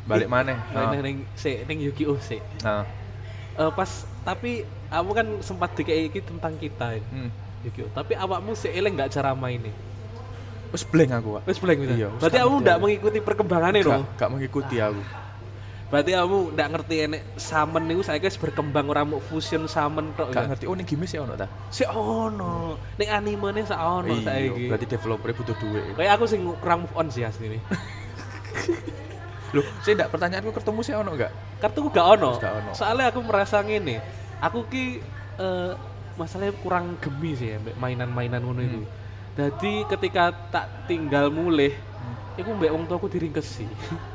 Balik 0.04 0.28
mana? 0.28 0.60
Main 0.74 1.00
ning 1.00 1.18
sik 1.34 1.64
ning 1.68 1.78
Yu-Gi-Oh 1.80 2.20
sik. 2.20 2.42
Nah, 2.62 2.84
Eh, 3.54 3.70
pas 3.78 3.90
tapi 4.26 4.66
kamu 4.90 5.10
kan 5.14 5.26
sempat 5.42 5.70
dikei 5.78 6.10
iki 6.10 6.20
tentang 6.22 6.54
kita 6.58 6.98
ini. 6.98 7.06
hmm. 7.10 7.30
Yu-Gi-Oh. 7.64 7.90
Tapi 7.94 8.12
awakmu 8.18 8.52
sik 8.58 8.72
eling 8.74 8.94
nggak 8.98 9.12
cara 9.14 9.30
mainnya? 9.32 9.72
Wis 10.74 10.84
blank 10.84 11.10
aku. 11.14 11.30
Wis 11.46 11.58
blank 11.62 11.78
bisa. 11.82 11.94
Iya, 11.94 12.08
Berarti 12.18 12.36
gak 12.36 12.42
kamu 12.42 12.54
ngerti 12.54 12.64
nggak 12.66 12.76
aku. 12.76 12.82
mengikuti 12.82 13.18
perkembangannya 13.22 13.82
Gak, 13.84 13.90
loh. 13.90 14.02
gak 14.18 14.28
mengikuti 14.32 14.76
aku. 14.82 15.02
Berarti 15.94 16.10
kamu 16.10 16.58
nggak 16.58 16.68
ngerti 16.74 16.94
enek 17.06 17.22
summon 17.38 17.86
niku 17.86 18.02
saiki 18.02 18.26
wis 18.26 18.34
berkembang 18.34 18.90
ora 18.90 19.06
mau 19.06 19.22
fusion 19.22 19.70
summon 19.70 20.10
tok. 20.18 20.34
Gak 20.34 20.42
ya? 20.42 20.48
ngerti 20.50 20.64
oh 20.66 20.74
ning 20.74 20.90
game 20.90 21.06
sih 21.06 21.22
ono 21.22 21.38
ta? 21.38 21.46
Sik 21.70 21.86
ono. 21.86 22.74
Ning 22.98 23.14
animene 23.14 23.62
sak 23.62 23.78
ono 23.78 24.10
Iya, 24.10 24.26
saiki. 24.26 24.66
berarti 24.66 24.90
developer 24.90 25.30
butuh 25.30 25.54
duit. 25.54 25.94
Kayak 25.94 26.18
aku 26.18 26.26
sing 26.26 26.42
kurang 26.58 26.82
move 26.82 26.94
on 26.98 27.14
sih 27.14 27.22
asli 27.22 27.46
nih. 27.46 27.62
Loh, 29.54 29.62
saya 29.86 30.02
ndak 30.02 30.10
pertanyaanku 30.10 30.50
ketemu 30.50 30.80
sih 30.82 30.94
ono 30.98 31.10
enggak? 31.14 31.30
Kartuku 31.62 31.94
gak 31.94 32.06
ono. 32.18 32.42
Gak 32.42 32.54
ono. 32.58 32.70
Soalnya 32.74 33.14
aku 33.14 33.22
merasa 33.22 33.62
ngene. 33.62 34.02
Aku 34.42 34.66
ki 34.66 34.98
eh, 35.38 35.72
masalahnya 36.18 36.58
kurang 36.58 36.98
gemi 36.98 37.38
sih 37.38 37.54
ya 37.54 37.62
mainan-mainan 37.78 38.42
ngono 38.42 38.66
itu. 38.66 38.82
Hmm. 38.82 38.90
Jadi 39.38 39.86
ketika 39.86 40.34
tak 40.50 40.90
tinggal 40.90 41.30
mulih, 41.30 41.70
iku 42.34 42.50
mbek 42.50 42.74
wong 42.74 42.90
tuaku 42.90 43.06
diringkesi. 43.06 43.70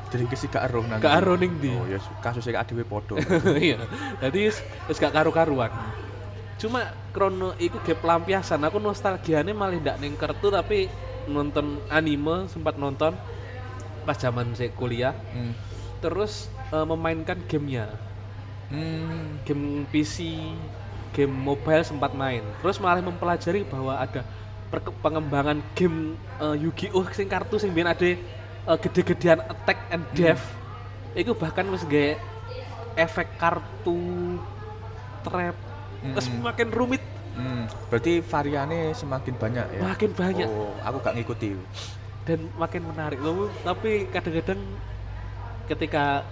Jadi 0.10 0.26
kesi 0.26 0.50
gak 0.50 0.66
eruh 0.66 0.84
nang. 0.90 0.98
Gak 0.98 1.22
eruh 1.22 1.38
ning 1.38 1.62
ndi. 1.62 1.70
Oh 1.70 1.86
ya 1.86 2.02
kasusnya 2.18 2.62
gak 2.62 2.74
dhewe 2.74 2.84
podo. 2.84 3.16
Iya. 3.62 3.86
Jadi 4.18 4.50
wis- 4.50 4.66
gak 4.98 5.14
karu-karuan. 5.14 5.70
Cuma 6.58 6.82
krono 7.14 7.54
iku 7.56 7.80
ge 7.80 7.94
pelampiasan. 7.94 8.66
Aku 8.66 8.82
nostalgiane 8.82 9.54
malah 9.54 9.78
ndak 9.78 9.98
ning 10.02 10.18
kartu 10.18 10.50
tapi 10.50 10.90
nonton 11.30 11.78
anime 11.88 12.50
sempat 12.50 12.76
nonton 12.76 13.14
pas 14.02 14.18
zaman 14.18 14.58
saya 14.58 14.74
kuliah 14.74 15.14
Hmm. 15.30 15.54
terus 16.02 16.50
eh, 16.74 16.82
memainkan 16.82 17.38
gamenya 17.46 17.86
Hmm. 18.74 19.38
game 19.46 19.86
PC 19.86 20.26
game 21.14 21.30
mobile 21.30 21.86
sempat 21.86 22.18
main 22.18 22.42
terus 22.62 22.82
malah 22.82 23.06
mempelajari 23.06 23.62
bahwa 23.62 23.98
ada 23.98 24.26
pengembangan 25.02 25.62
game 25.78 26.18
eh, 26.42 26.56
Yu-Gi-Oh 26.58 27.06
sing 27.14 27.30
kartu 27.30 27.62
sing 27.62 27.74
biyen 27.74 27.90
ada 27.90 28.10
eh, 28.68 28.78
gede-gedean 28.84 29.42
attack 29.52 29.88
and 29.94 30.06
Hmm. 30.12 30.36
death 30.36 30.60
itu 31.16 31.34
bahkan 31.36 31.66
wis 31.74 31.84
gawe 31.88 32.20
efek 32.98 33.38
kartu 33.42 34.00
trap 35.24 35.56
terus 36.12 36.28
Mm-mm. 36.28 36.36
makin 36.36 36.70
rumit 36.74 37.04
Hmm. 37.36 37.70
Berarti 37.90 38.12
variannya 38.26 38.92
semakin 39.02 39.36
banyak 39.44 39.68
ya. 39.80 39.86
makin 39.86 40.12
banyak 40.20 40.50
Oh, 40.50 40.80
aku 40.86 40.98
gak 41.06 41.16
ngikuti. 41.18 41.48
dan 42.28 42.52
makin 42.62 42.84
menarik 42.90 43.20
loh 43.24 43.56
tapi 43.66 44.08
kadang-kadang 44.14 44.62
ketika 45.70 46.26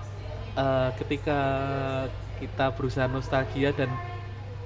eh, 0.58 0.90
ketika 1.00 1.40
kita 2.40 2.66
berusaha 2.78 3.08
nostalgia 3.10 3.70
dan 3.74 3.98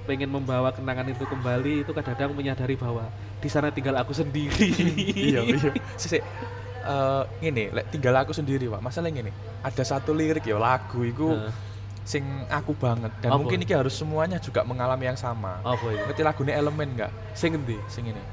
pengen 0.08 0.32
membawa 0.34 0.74
kenangan 0.76 1.08
itu 1.14 1.26
kembali 1.30 1.86
itu 1.86 1.92
kadang-kadang 1.98 2.34
menyadari 2.36 2.76
bahwa 2.76 3.14
di 3.44 3.50
sana 3.54 3.70
tinggal 3.76 3.96
aku 4.02 4.14
sendiri 4.18 4.70
iya, 5.26 5.42
iya. 5.56 5.72
Eh, 6.82 7.24
ngene, 7.46 7.70
lek 7.78 7.86
tinggal 7.94 8.16
aku 8.26 8.34
sendiri, 8.34 8.66
Pak. 8.66 8.82
Masalah 8.82 9.14
ngene, 9.14 9.38
ada 9.62 9.84
satu 9.86 10.18
lirik 10.18 10.42
ya 10.50 10.58
lagu 10.58 11.06
iku 11.06 11.38
Heeh. 11.38 11.54
sing 12.02 12.26
aku 12.50 12.74
banget 12.74 13.14
dan 13.22 13.30
Apa? 13.30 13.38
mungkin 13.46 13.62
ini 13.62 13.70
harus 13.70 13.94
semuanya 13.94 14.42
juga 14.42 14.66
mengalami 14.66 15.06
yang 15.06 15.20
sama. 15.20 15.62
apa 15.62 15.86
itu 15.94 16.02
Ngerti 16.10 16.22
lagunya 16.26 16.54
elemen 16.58 16.90
nggak? 16.98 17.12
sing 17.38 17.54
endi 17.54 17.78
Sing 17.86 18.10
ini. 18.10 18.26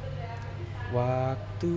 Waktu 0.88 1.72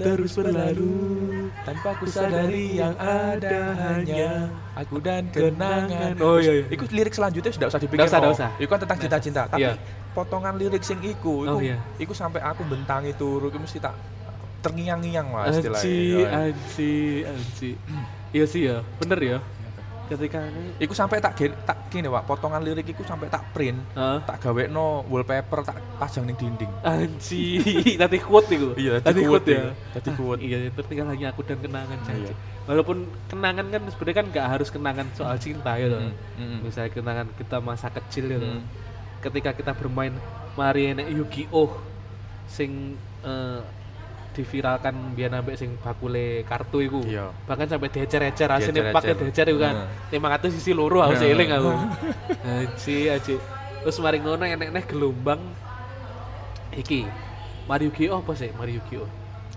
Terus 0.00 0.32
berlalu 0.40 1.52
tanpa 1.60 1.92
ku 2.00 2.08
sadari 2.08 2.80
yang 2.80 2.96
ada 2.96 3.76
hanya 3.76 4.24
aku 4.72 4.96
dan 5.04 5.28
kenangan. 5.28 6.16
Oh, 6.16 6.40
iya, 6.40 6.52
iya. 6.56 6.64
Iku 6.72 6.84
lirik 6.88 7.12
selanjutnya 7.12 7.52
sudah 7.52 7.68
usah 7.68 7.80
dipikir. 7.84 8.08
Usah, 8.08 8.20
usah. 8.32 8.50
Iku 8.56 8.70
kan 8.72 8.80
tentang 8.80 8.98
cinta-cinta, 9.04 9.42
tapi 9.52 9.68
Iya. 9.68 9.72
potongan 10.16 10.54
lirik 10.56 10.80
sing 10.80 11.04
iku, 11.04 11.44
iku, 11.44 11.56
Oh, 11.56 11.60
iya. 11.60 11.76
iku 12.00 12.12
sampai 12.16 12.40
aku 12.40 12.62
bentangi 12.64 13.12
turu, 13.12 13.52
iku 13.52 13.60
mesti 13.60 13.78
tak 13.84 13.94
terngiang-ngiang 14.60 15.28
lah 15.30 15.44
istilahnya. 15.50 15.82
anji 15.82 15.98
Iya. 16.12 16.26
anji 16.32 16.94
anji 17.24 17.70
iya 18.32 18.44
sih 18.44 18.62
ya 18.66 18.76
bener 18.98 19.20
ya 19.20 19.38
ketika 20.06 20.38
ini 20.38 20.70
Iku 20.78 20.94
sampai 20.94 21.18
tak 21.18 21.34
tak 21.66 21.90
gini 21.90 22.06
Wak, 22.06 22.30
potongan 22.30 22.62
lirik 22.62 22.86
iku 22.86 23.02
sampai 23.02 23.26
tak 23.26 23.42
print, 23.50 23.74
Heeh. 23.90 24.22
tak 24.22 24.38
gawekno 24.38 25.02
wallpaper 25.10 25.66
tak 25.66 25.82
pasang 25.98 26.30
ning 26.30 26.38
dinding. 26.38 26.70
Anji, 26.86 27.58
tadi 28.02 28.22
quote 28.22 28.54
itu. 28.54 28.70
Iya, 28.78 29.02
tadi 29.02 29.26
quote 29.26 29.50
ya. 29.50 29.66
ya. 29.66 29.98
Tadi 29.98 30.08
quote. 30.14 30.38
Iya, 30.38 30.70
tertinggal 30.70 31.10
hanya 31.10 31.34
aku 31.34 31.42
dan 31.42 31.58
kenangan 31.58 31.98
Iya. 31.98 32.06
janji. 32.06 32.34
Walaupun 32.70 32.96
kenangan 33.26 33.66
kan 33.66 33.82
sebenarnya 33.90 34.16
kan 34.22 34.26
nggak 34.30 34.46
harus 34.46 34.68
kenangan 34.70 35.06
soal 35.10 35.36
cinta 35.42 35.74
gitu. 35.74 35.98
Mm, 35.98 36.14
mm, 36.38 36.58
Misalnya 36.62 36.90
kenangan 36.94 37.26
kita 37.34 37.56
masa 37.58 37.88
kecil 37.90 38.24
gitu. 38.30 38.46
Mm. 38.46 38.62
Ketika 39.26 39.58
kita 39.58 39.74
bermain 39.74 40.14
mari 40.54 40.94
enek 40.94 41.10
Yu-Gi-Oh 41.10 41.74
sing 42.46 42.94
eh, 43.26 43.60
diviralkan 44.36 45.16
biar 45.16 45.32
nambah 45.32 45.56
sing 45.56 45.80
bakule 45.80 46.44
kartu 46.44 46.84
iku. 46.84 47.00
Iya. 47.08 47.32
Bahkan 47.48 47.66
sampai 47.72 47.88
asine 47.88 48.04
Diecer-ecer. 48.04 48.92
pakai 48.92 49.14
decer 49.16 49.46
iku 49.48 49.60
kan. 49.64 49.88
500 50.12 50.52
sisi 50.52 50.76
loro 50.76 51.00
aku 51.00 51.16
Nah. 51.16 51.24
eling 51.24 51.50
aku. 51.56 51.72
Aji 52.60 52.98
aji. 53.08 53.34
Terus 53.82 53.96
mari 54.04 54.20
ngono 54.20 54.44
enek-enek 54.44 54.84
gelombang 54.92 55.40
iki. 56.76 57.08
Mario 57.66 57.90
Yu-Gi-Oh 57.90 58.22
apa 58.22 58.32
sih? 58.38 58.52
Mario 58.54 58.78
Yu-Gi-Oh. 58.78 59.10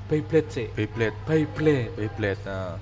Beyblade 0.10 0.50
sih. 0.50 0.68
Beyblade, 0.74 1.14
Beyblade. 1.30 1.94
Beyblade. 1.94 2.42
Nah. 2.48 2.82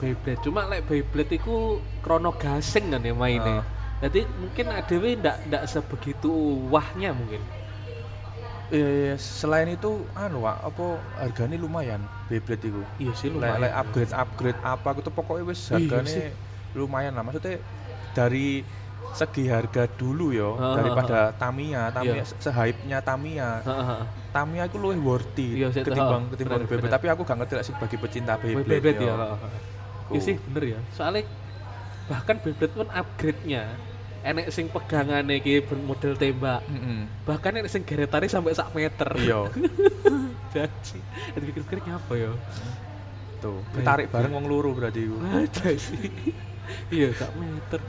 Beyblade. 0.00 0.40
Cuma 0.40 0.64
lek 0.64 0.88
Beyblade 0.88 1.36
iku 1.36 1.76
krono 2.00 2.32
gasing 2.32 2.96
kan 2.96 3.04
ya 3.04 3.12
mainnya. 3.12 3.60
Jadi 4.00 4.24
mungkin 4.40 4.66
ADW 4.72 5.04
ndak 5.20 5.36
ndak 5.46 5.62
sebegitu 5.68 6.32
wahnya 6.72 7.12
mungkin. 7.12 7.38
Eh, 8.72 9.20
selain 9.20 9.68
itu 9.76 10.08
anu 10.16 10.48
Wak, 10.48 10.56
apa 10.64 10.84
harganya 11.20 11.56
lumayan 11.60 12.08
Beyblade 12.24 12.72
itu. 12.72 12.82
Iya 13.02 13.12
sih 13.20 13.28
lumayan. 13.28 13.60
lek 13.68 13.72
upgrade 13.76 14.12
upgrade 14.16 14.60
apa 14.64 14.88
gitu 14.96 15.10
pokoknya 15.12 15.44
wis 15.52 15.60
Iya 15.68 15.76
harganya 15.76 16.16
lumayan 16.72 17.12
lah. 17.16 17.22
Maksudnya 17.26 17.54
dari 18.16 18.64
segi 19.12 19.44
harga 19.54 19.84
dulu 20.00 20.32
yo 20.32 20.56
Heeh, 20.56 20.72
daripada 20.72 21.18
Tamiya, 21.36 21.92
Tamiya 21.92 22.24
Iya. 22.24 22.40
sehype-nya 22.44 22.98
Tamiya. 23.04 23.50
Tamiya 24.32 24.62
itu 24.72 24.78
lebih 24.80 25.02
worthy 25.04 25.48
Iya, 25.60 25.66
sih, 25.74 25.82
ketimbang 25.84 26.22
ketimbang 26.32 26.60
bener, 26.64 26.68
Beyblade. 26.72 26.94
Tapi 26.96 27.06
aku 27.12 27.22
gak 27.28 27.36
ngerti 27.44 27.54
lah 27.60 27.64
sih 27.68 27.74
bagi 27.76 27.96
pecinta 28.00 28.32
Beyblade. 28.40 28.68
Beyblade 28.72 29.04
ya. 29.04 29.16
Iya 30.16 30.20
sih 30.26 30.34
bener 30.48 30.62
ya. 30.72 30.78
Soalnya 30.96 31.22
bahkan 32.10 32.36
Beyblade 32.44 32.74
pun 32.78 32.88
upgrade-nya 32.88 33.62
enek 34.22 34.54
sing 34.54 34.70
pegangane 34.70 35.42
iki 35.42 35.60
model 35.82 36.14
tembak. 36.14 36.62
Mm-mm. 36.70 37.10
Bahkan 37.26 37.58
enek 37.58 37.70
sing 37.70 37.82
geretane 37.82 38.30
sampai 38.30 38.54
sak 38.54 38.70
meter. 38.72 39.10
Iya. 39.18 39.50
Jadi, 40.52 41.00
jadi 41.32 41.44
pikir-pikir 41.48 41.80
apa 41.88 42.12
ya? 42.12 42.28
Tuh, 43.40 43.64
ketarik 43.72 44.12
bareng 44.12 44.36
wong 44.36 44.44
loro 44.44 44.76
berarti 44.76 45.08
iku. 45.08 45.16
Sih. 45.80 46.12
iya, 46.92 47.08
sak 47.16 47.32
meter. 47.40 47.80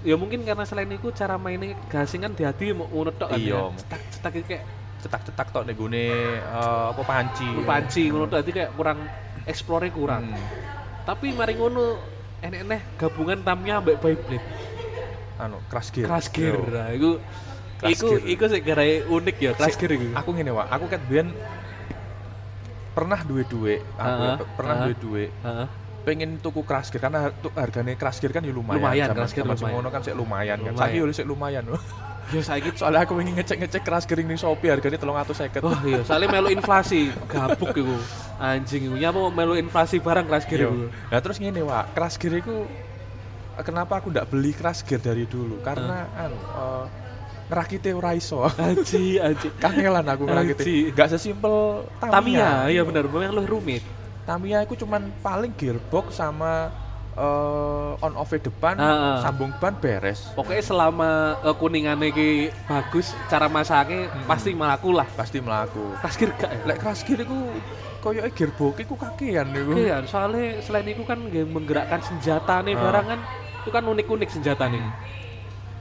Ya 0.00 0.16
mungkin 0.16 0.40
karena 0.48 0.64
selain 0.64 0.88
itu 0.88 1.12
cara 1.12 1.36
mainnya 1.36 1.76
gasing 1.92 2.24
kan 2.24 2.32
di 2.32 2.48
hati 2.48 2.72
mau 2.72 2.88
ngono 2.88 3.12
tok 3.12 3.36
kan 3.36 3.40
Iya. 3.40 3.68
ya. 3.68 3.76
Cetak-cetak 3.84 4.32
iki 4.32 4.46
kayak 4.48 4.64
Cetak-cetak 4.96 5.46
tok 5.52 5.62
nek 5.68 5.76
gone 5.76 6.08
eh, 6.40 6.84
apa 6.88 7.02
panci. 7.04 7.48
panci 7.68 8.08
ngono 8.08 8.32
tok 8.32 8.48
kayak 8.48 8.72
kurang 8.72 8.98
explore 9.44 9.92
kurang. 9.92 10.32
Hmm. 10.32 11.04
Tapi 11.04 11.36
mari 11.36 11.52
ngono 11.52 12.00
enek-enek 12.40 12.96
gabungan 12.96 13.44
ambek 13.44 14.00
Beyblade. 14.00 14.40
Anu, 15.36 15.60
crash 15.68 15.92
gear. 15.92 16.06
Crash 16.08 16.28
gear. 16.32 16.56
Yo. 16.56 16.64
Nah, 16.72 16.88
iku 16.96 17.10
Crash 17.76 17.92
iku 18.00 18.08
gear. 18.56 18.80
iku 18.80 19.12
unik 19.20 19.36
ya, 19.36 19.52
crash 19.52 19.76
gear 19.76 19.92
iku. 19.92 20.16
Aku 20.16 20.32
ngene, 20.32 20.50
Wak. 20.56 20.66
Aku 20.72 20.84
ket 20.88 21.02
biyen 21.04 21.28
pernah 22.96 23.20
duwe 23.20 23.44
duit, 23.44 23.84
aku 24.00 24.08
Heeh, 24.24 24.36
ya, 24.40 24.44
pernah 24.56 24.74
heeh. 24.80 24.84
duwe 24.88 24.94
duit. 24.96 25.30
Heeh. 25.44 25.68
Pengen 26.08 26.38
tuku 26.40 26.64
crash 26.64 26.88
gear 26.88 27.02
karena 27.04 27.28
harganya 27.52 27.92
crash 27.98 28.22
gear 28.22 28.32
kan 28.32 28.40
ya 28.40 28.54
lumayan. 28.54 28.80
Lumayan, 28.80 29.06
crash 29.12 29.34
gear 29.36 29.44
lumayan. 29.44 29.60
semono 29.60 29.88
kan 29.92 30.00
sik 30.00 30.14
lumayan 30.16 30.56
kan. 30.62 30.72
Lumayan. 30.72 30.80
Saiki 30.80 30.96
yo 31.02 31.06
sik 31.12 31.26
lumayan. 31.28 31.64
Ya 32.26 32.42
saiki 32.42 32.74
Soalnya 32.74 33.06
aku 33.06 33.14
ingin 33.22 33.38
ngecek-ngecek 33.38 33.86
crash 33.86 34.02
gear 34.10 34.18
ning 34.18 34.34
Shopee 34.34 34.66
harganya 34.66 34.98
350. 34.98 35.62
Wah 35.62 35.78
iya, 35.86 36.02
soalnya 36.02 36.26
melu 36.26 36.50
inflasi, 36.50 37.14
gabuk 37.30 37.70
iku. 37.70 37.94
Anjing 38.42 38.90
iku. 38.90 38.94
Ya 38.98 39.14
mau 39.14 39.30
melu 39.30 39.54
inflasi 39.54 40.02
barang 40.02 40.26
crash 40.26 40.50
gear 40.50 40.66
Iya. 40.66 40.70
iku. 40.74 40.82
Nah 41.06 41.20
terus 41.22 41.38
ngene 41.38 41.62
Wak, 41.62 41.94
crash 41.94 42.18
gear 42.18 42.42
itu 42.42 42.66
kenapa 43.60 44.00
aku 44.00 44.10
ndak 44.10 44.26
beli 44.26 44.50
crash 44.50 44.82
gear 44.82 44.98
dari 44.98 45.24
dulu? 45.24 45.60
Karena 45.60 46.08
anu 46.12 46.36
eh, 46.36 46.84
ngerakite 47.46 47.94
ora 47.94 48.12
iso. 48.12 48.42
Aji, 48.44 49.16
aji. 49.16 49.48
Kangelan 49.62 50.04
aku 50.04 50.26
ngerakite. 50.26 50.62
Anji. 50.64 50.78
Gak 50.90 51.08
sesimpel 51.10 51.86
Tamiya, 52.02 52.66
iya 52.66 52.82
benar, 52.82 53.06
memang 53.06 53.30
lu 53.30 53.46
rumit. 53.46 53.80
Tamiya 54.26 54.66
itu 54.66 54.74
cuman 54.82 55.14
paling 55.22 55.54
gearbox 55.54 56.18
sama 56.18 56.74
eh, 57.14 58.04
on 58.04 58.12
off 58.12 58.34
depan, 58.34 58.76
Ah, 58.76 58.84
ah. 58.84 59.16
sambung 59.22 59.54
ban 59.56 59.78
beres. 59.78 60.20
Pokoknya 60.34 60.60
selama 60.60 61.10
uh, 61.40 61.54
kuningannya 61.54 62.10
ki 62.10 62.28
bagus, 62.66 63.14
cara 63.30 63.46
masaknya 63.46 64.10
Hmm. 64.10 64.26
pasti 64.26 64.52
melaku 64.52 64.90
lah. 64.92 65.06
Pasti 65.08 65.38
melaku. 65.40 65.96
Gear 65.96 66.30
gak 66.34 66.50
ya? 66.52 66.60
Lek 66.66 66.76
crash 66.76 67.06
gear 67.06 67.24
iku 67.24 67.56
koyoke 68.02 68.30
gearbox 68.34 68.74
iku 68.82 68.94
kakean 68.94 69.48
iku. 69.50 69.72
Iya, 69.78 70.04
soalnya 70.04 70.60
selain 70.60 70.86
itu 70.86 71.02
kan 71.02 71.22
menggerakkan 71.24 72.02
senjata 72.02 72.60
nih 72.60 72.74
Ah. 72.74 72.82
barang 72.84 73.06
kan, 73.08 73.20
itu 73.66 73.74
kan 73.74 73.82
unik-unik 73.82 74.30
senjata 74.30 74.70
nih. 74.70 74.78
Hmm. 74.78 74.94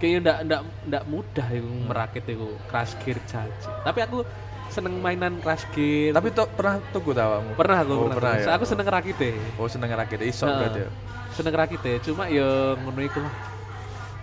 Kayaknya 0.01 0.19
ndak 0.25 0.37
ndak 0.49 0.61
ndak 0.89 1.03
mudah 1.07 1.47
itu 1.53 1.69
merakit 1.87 2.23
itu 2.25 2.49
crash 2.65 2.97
gear 2.99 3.21
jaji. 3.23 3.69
Tapi 3.85 3.99
aku 4.01 4.25
seneng 4.73 4.97
mainan 4.99 5.37
crash 5.39 5.69
gear. 5.69 6.11
Tapi 6.17 6.33
tuh 6.33 6.49
pernah 6.49 6.81
tuku 6.81 7.13
ta 7.13 7.29
awakmu? 7.29 7.53
pernah 7.55 7.77
aku 7.85 7.93
Oh, 7.93 7.99
pernah. 8.09 8.17
pernah 8.17 8.33
ya? 8.41 8.47
Aku 8.57 8.65
seneng 8.65 8.89
rakit 8.89 9.15
Oh, 9.61 9.69
seneng 9.69 9.93
ngerakit 9.93 10.19
iso 10.25 10.49
Heeh. 10.49 10.57
berarti 10.57 10.79
ya. 10.83 10.89
seneng 11.35 11.51
rakit 11.51 11.83
cuma 12.01 12.31
ya 12.31 12.79
ngono 12.79 13.01
iku 13.03 13.19
lah 13.19 13.33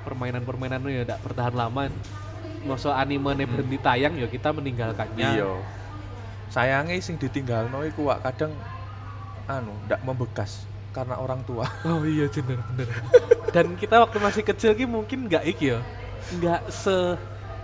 permainan-permainan 0.03 0.81
ya 0.88 1.05
ndak 1.05 1.20
bertahan 1.20 1.53
lama 1.53 1.92
masa 2.64 2.96
anime 2.96 3.37
Hmm. 3.37 3.44
berhenti 3.53 3.79
tayang 3.79 4.14
ya 4.16 4.27
kita 4.27 4.48
meninggalkannya 4.51 5.29
Iya. 5.38 5.51
Sayangnya 6.53 6.96
sing 7.01 7.16
ditinggalno 7.16 7.85
iku 7.85 8.09
wak 8.09 8.25
kadang 8.25 8.53
anu 9.48 9.77
ndak 9.85 10.01
membekas 10.05 10.71
karena 10.92 11.16
orang 11.16 11.40
tua. 11.42 11.64
oh 11.88 12.05
iya 12.05 12.28
bener 12.28 12.61
bener 12.72 12.88
dan 13.57 13.74
kita 13.76 14.00
waktu 14.00 14.16
masih 14.20 14.42
kecil 14.44 14.72
ki 14.72 14.85
mungkin 14.87 15.26
nggak 15.26 15.44
iki 15.44 15.72
ya 15.72 15.81
nggak 16.38 16.68
se 16.68 17.16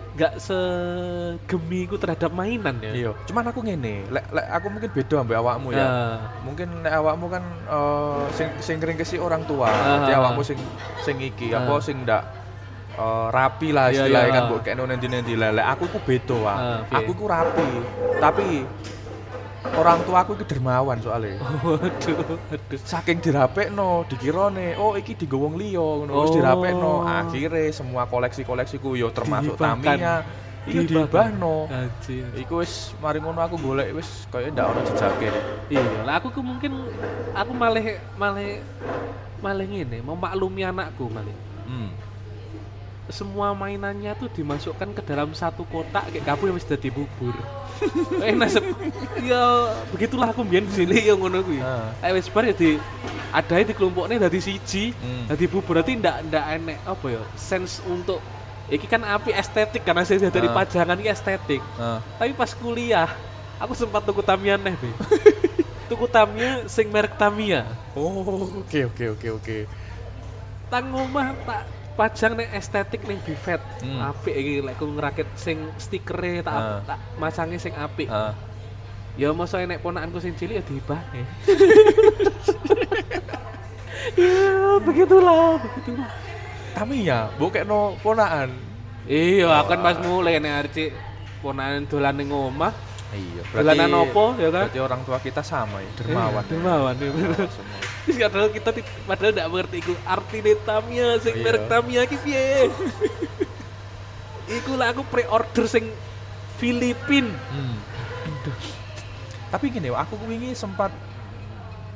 nggak 0.09 0.41
segemiku 0.43 1.95
terhadap 1.95 2.35
mainan 2.35 2.81
ya 2.83 2.91
Iya. 2.91 3.11
Cuman 3.29 3.55
aku 3.55 3.63
ngene, 3.63 4.09
lek 4.11 4.27
lek 4.35 4.47
aku 4.51 4.67
mungkin 4.67 4.91
beda 4.91 5.15
ambek 5.23 5.39
awakmu 5.39 5.69
ya. 5.71 5.85
Ah, 5.87 6.17
Mungkin 6.43 6.83
lek 6.83 6.91
awakmu 6.91 7.27
kan 7.31 7.45
eh, 7.47 8.25
sing 8.35 8.49
sing 8.59 8.77
kesi 8.83 9.21
orang 9.23 9.47
tua. 9.47 9.71
Ah. 9.71 10.03
Jadi 10.03 10.19
awakmu 10.19 10.43
sing 10.43 10.59
sing 11.07 11.23
iki 11.23 11.55
Ah. 11.55 11.63
apa 11.63 11.79
sing 11.79 12.03
ndak 12.03 12.25
eh, 12.99 13.27
rapi 13.31 13.71
lah 13.71 13.95
Iya, 13.95 14.11
istilahnya 14.11 14.27
iya. 14.27 14.35
kan 14.35 14.43
mbok 14.51 14.61
kene 14.67 14.83
nendi-nendi 14.91 15.35
lah. 15.39 15.51
Lek 15.55 15.67
aku 15.77 15.85
ku 15.87 15.99
beda 16.03 16.35
Wak. 16.35 16.57
Ah, 16.57 16.81
piye? 16.83 16.97
aku 16.99 17.11
ku 17.15 17.25
rapi. 17.31 17.69
Tapi 18.19 18.47
orang 19.69 20.03
tua 20.03 20.23
aku 20.23 20.35
itu 20.35 20.45
dermawan 20.45 20.99
soalnya. 20.99 21.39
waduh 21.67 22.41
waduh 22.49 22.79
saking 22.79 23.21
dirapekno 23.21 24.03
dikirone 24.05 24.75
oh 24.75 24.95
iki 24.95 25.15
digowo 25.15 25.47
wong 25.47 25.55
liya 25.57 25.79
ngono 26.03 26.13
wis 26.19 26.31
Oh. 26.31 26.35
dirapekno 26.35 26.93
akhire 27.05 27.71
semua 27.71 28.07
koleksi-koleksiku 28.07 28.95
yo 28.95 29.11
termasuk 29.11 29.55
Dihibahkan. 29.55 29.83
Tamiya 29.83 30.15
iya 30.69 30.81
dibahno 30.85 31.65
Anjir. 31.71 32.29
iku 32.35 32.61
wis 32.61 32.93
mari 32.99 33.23
ngono 33.23 33.39
aku 33.39 33.57
golek 33.57 33.95
wis 33.95 34.27
kaya 34.27 34.51
ndak 34.51 34.67
ono 34.67 34.81
jejake 34.83 35.29
Iya, 35.69 36.01
lah 36.03 36.17
aku 36.17 36.33
ku 36.33 36.41
mungkin 36.41 36.73
aku 37.33 37.53
malah 37.53 37.85
malah 38.17 38.65
malah 39.39 39.65
ngene, 39.65 40.01
memaklumi 40.01 40.65
anakku 40.65 41.07
malah. 41.07 41.37
hmm. 41.69 42.08
Semua 43.09 43.57
mainannya 43.57 44.13
tuh 44.15 44.29
dimasukkan 44.29 44.93
ke 44.93 45.01
dalam 45.01 45.33
satu 45.33 45.65
kotak 45.65 46.13
kayak 46.13 46.29
kamu 46.29 46.53
yang 46.53 46.57
wis 46.61 46.69
dadi 46.69 46.93
bubur. 46.93 47.33
eh 48.27 48.35
nasib 48.37 48.61
ya 49.23 49.43
begitulah 49.89 50.29
aku 50.29 50.45
mbiyen 50.45 50.69
cilik 50.69 51.09
ya 51.09 51.17
ngono 51.17 51.41
kuwi. 51.41 51.57
Eh 52.05 52.13
wis 52.13 52.29
bar 52.29 52.45
ya 52.45 52.53
di 52.53 52.77
adae 53.33 53.65
dikelompokne 53.65 54.21
dadi 54.21 54.41
siji, 54.41 54.93
Hmm. 54.93 55.25
dadi 55.25 55.45
bubur 55.49 55.81
berarti 55.81 55.97
ndak 55.97 56.29
ndak 56.29 56.45
enek 56.61 56.79
apa 56.85 57.07
ya 57.09 57.23
sense 57.33 57.81
untuk 57.85 58.21
iki 58.69 58.85
kan 58.85 59.01
api 59.01 59.33
estetik 59.33 59.81
karena 59.81 60.05
saya 60.05 60.29
dari 60.29 60.49
Ah. 60.49 60.53
pajangan 60.53 61.01
iki 61.01 61.09
estetik. 61.09 61.63
Ah. 61.81 62.05
Tapi 62.21 62.37
pas 62.37 62.53
kuliah, 62.53 63.09
aku 63.57 63.73
sempat 63.73 64.05
tuku 64.05 64.21
Tamiya 64.21 64.61
neh, 64.61 64.77
Be. 64.77 64.93
tuku 65.89 66.05
Tamiya 66.05 66.69
sing 66.69 66.93
merek 66.93 67.17
Tamiya. 67.17 67.65
oh 67.97 68.61
oke 68.61 68.93
oke 68.93 69.05
oke 69.17 69.29
oke 69.41 69.59
Tang 70.69 70.93
omah 70.93 71.33
tak 71.49 71.65
pajang 71.99 72.39
nih 72.39 72.47
estetik 72.55 73.03
nih 73.11 73.19
Bivet. 73.27 73.59
Hmm. 73.83 73.99
Apik 74.15 74.31
iki 74.39 74.63
lek 74.63 74.79
ku 74.79 74.87
ngerakit 74.87 75.27
sing 75.35 75.67
stikere 75.83 76.47
tak 76.47 76.55
Ah. 76.55 76.79
tak 76.87 76.99
masangi 77.19 77.59
sing 77.59 77.75
apik. 77.75 78.07
Ah. 78.07 78.39
Ya 79.19 79.35
masa 79.35 79.59
enek 79.59 79.83
ponakanku 79.83 80.23
sing 80.23 80.39
cilik 80.39 80.63
ya 80.63 80.65
dihibahne. 80.65 81.27
ya 84.15 84.79
begitulah, 84.79 85.59
begitulah. 85.59 86.07
Tamiya 86.79 87.35
bokekno 87.35 87.99
ponakan 87.99 88.55
Iya, 89.09 89.49
aku 89.65 89.73
kan 89.73 89.81
pas 89.81 89.97
mulai 90.05 90.39
nek 90.39 90.69
arek 90.69 90.93
ponakan 91.41 91.89
dolan 91.89 92.15
ning 92.15 92.29
omah, 92.29 92.77
Iya, 93.09 93.41
Dolanan 93.49 93.89
opo, 94.05 94.37
ya 94.37 94.53
kan? 94.53 94.69
Berarti 94.69 94.81
orang 94.85 95.01
tua 95.09 95.17
kita 95.17 95.41
sama 95.41 95.81
ya, 95.81 95.89
dermawan. 95.97 96.45
Eh, 96.45 96.49
dermawan 96.53 96.95
ya. 97.01 97.09
Dermawan. 97.09 97.49
Terus 98.05 98.17
padahal 98.21 98.49
kita 98.53 98.71
padahal 99.09 99.33
nggak 99.33 99.49
mengerti 99.49 99.77
iku 99.81 99.93
arti 100.05 100.39
Tamiya 100.61 101.09
sing 101.17 101.35
Iya. 101.41 101.45
merek 101.49 101.65
Tamiya 101.73 102.03
ki 102.05 102.17
piye. 102.21 102.69
iku 104.61 104.73
lah 104.77 104.93
aku 104.93 105.09
pre-order 105.09 105.65
sing 105.65 105.89
Filipin. 106.61 107.33
Hmm. 107.33 107.77
Tapi 109.49 109.73
gini, 109.73 109.89
aku 109.89 110.21
wingi 110.29 110.53
sempat 110.53 110.93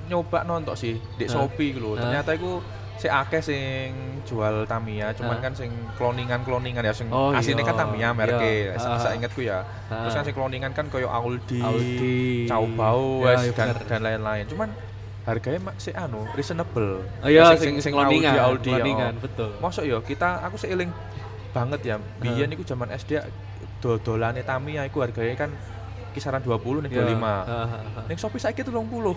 nyoba 0.08 0.48
nonton 0.48 0.72
sih 0.80 0.96
di? 1.20 1.28
Shopee 1.28 1.76
gitu. 1.76 1.92
Ternyata 2.00 2.32
aku 2.32 2.64
si 3.00 3.08
akeh 3.08 3.42
sing 3.42 3.88
jual 4.28 4.68
Tamiya, 4.68 5.16
cuman 5.16 5.40
Hah? 5.40 5.44
kan 5.48 5.52
sing 5.56 5.70
cloningan-cloningan 5.96 6.84
ya 6.84 6.94
sing 6.94 7.08
Oh, 7.10 7.32
aslinya 7.34 7.64
kan 7.64 7.74
iya. 7.74 7.80
Tamiya 7.82 8.08
Iya. 8.08 8.16
mereknya. 8.16 8.50
Ah. 8.78 9.00
Saya 9.00 9.14
ingatku 9.18 9.40
ya. 9.42 9.64
Terus 9.88 10.14
kan 10.14 10.24
sing 10.28 10.36
cloningan 10.36 10.72
kan 10.76 10.86
koyo 10.92 11.08
Audi, 11.10 11.60
Audi. 11.60 12.46
Caobao 12.46 13.24
Ya, 13.24 13.34
wes, 13.34 13.48
iya 13.48 13.52
dan 13.56 13.74
dan 13.82 14.00
lain-lain. 14.04 14.44
Cuman 14.46 14.68
harganya 15.22 15.60
masih 15.72 15.94
anu 15.94 16.26
reasonable. 16.34 17.02
Oh 17.22 17.28
iya, 17.30 17.54
sing 17.54 17.78
sing, 17.78 17.90
sing 17.90 17.92
cloningan, 17.94 18.34
Audi, 18.38 18.70
ya, 18.70 18.82
cloningan, 18.82 19.14
oh. 19.18 19.22
betul. 19.22 19.50
Masuk 19.58 19.84
ya 19.88 19.98
kita 20.02 20.42
aku 20.44 20.56
seiling 20.58 20.90
banget 21.52 21.80
ya. 21.84 21.96
Biyen 22.20 22.52
iku 22.54 22.62
zaman 22.62 22.90
SD 22.92 23.18
dodolane 23.82 24.42
Tamiya 24.46 24.86
iku 24.86 25.02
harganya 25.02 25.34
kan 25.34 25.50
kisaran 26.12 26.44
20 26.44 26.84
nih 26.86 26.90
Ya, 26.92 27.08
25. 27.08 27.18
ha, 27.24 27.40
ha, 27.48 27.78
ha. 27.80 28.00
Ning 28.04 28.18
Shopee 28.20 28.36
saiki 28.38 28.62
30. 28.62 29.16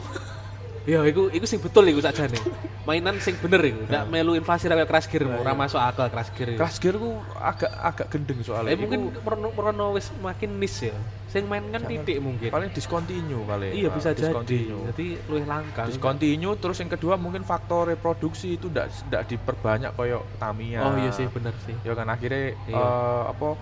Ya, 0.85 1.01
iku 1.01 1.33
iku 1.33 1.45
sing 1.49 1.57
betul 1.57 1.89
iku 1.89 1.97
sakjane. 1.97 2.37
Mainan 2.85 3.17
sing 3.17 3.41
bener 3.41 3.57
iku, 3.65 3.89
ndak 3.89 4.05
Ya. 4.05 4.09
melu 4.13 4.37
inflasi 4.37 4.69
ra 4.69 4.77
crash 4.85 5.09
gear, 5.09 5.25
Ya, 5.25 5.41
ora 5.41 5.51
ya. 5.51 5.57
masuk 5.57 5.81
akal 5.81 6.13
crash 6.13 6.29
gear. 6.29 6.53
iku. 6.53 6.61
Crash 6.61 6.77
Gear 6.77 6.95
ku 7.01 7.25
agak 7.33 7.73
agak 7.73 8.07
gendeng 8.13 8.45
soalnya. 8.45 8.69
Eh 8.69 8.77
mungkin 8.77 9.09
merono 9.17 9.49
merono 9.57 9.85
wis 9.97 10.13
makin 10.13 10.61
niche 10.61 10.93
ya. 10.93 11.01
Sing 11.25 11.49
main 11.49 11.65
kan 11.73 11.89
titik 11.89 12.21
mungkin. 12.21 12.53
paling 12.53 12.69
discontinue 12.69 13.41
paling. 13.41 13.73
Iya 13.73 13.89
bisa 13.89 14.13
jadi. 14.13 14.69
Jadi 14.93 15.05
luwih 15.25 15.49
langka. 15.49 15.89
discontinue 15.89 16.53
terus 16.61 16.77
yang 16.77 16.93
kedua 16.93 17.17
mungkin 17.17 17.41
faktor 17.41 17.89
reproduksi 17.89 18.61
itu 18.61 18.69
ndak 18.69 18.93
ndak 19.09 19.21
diperbanyak 19.25 19.97
koyo 19.97 20.29
Tamiya. 20.37 20.85
Oh 20.85 20.93
iya 21.01 21.09
sih 21.09 21.25
bener 21.33 21.57
sih. 21.57 21.81
Ya 21.81 21.97
kan 21.97 22.05
akhirnya 22.05 22.61
Iya. 22.69 22.77
eh, 22.77 23.23
apa 23.33 23.57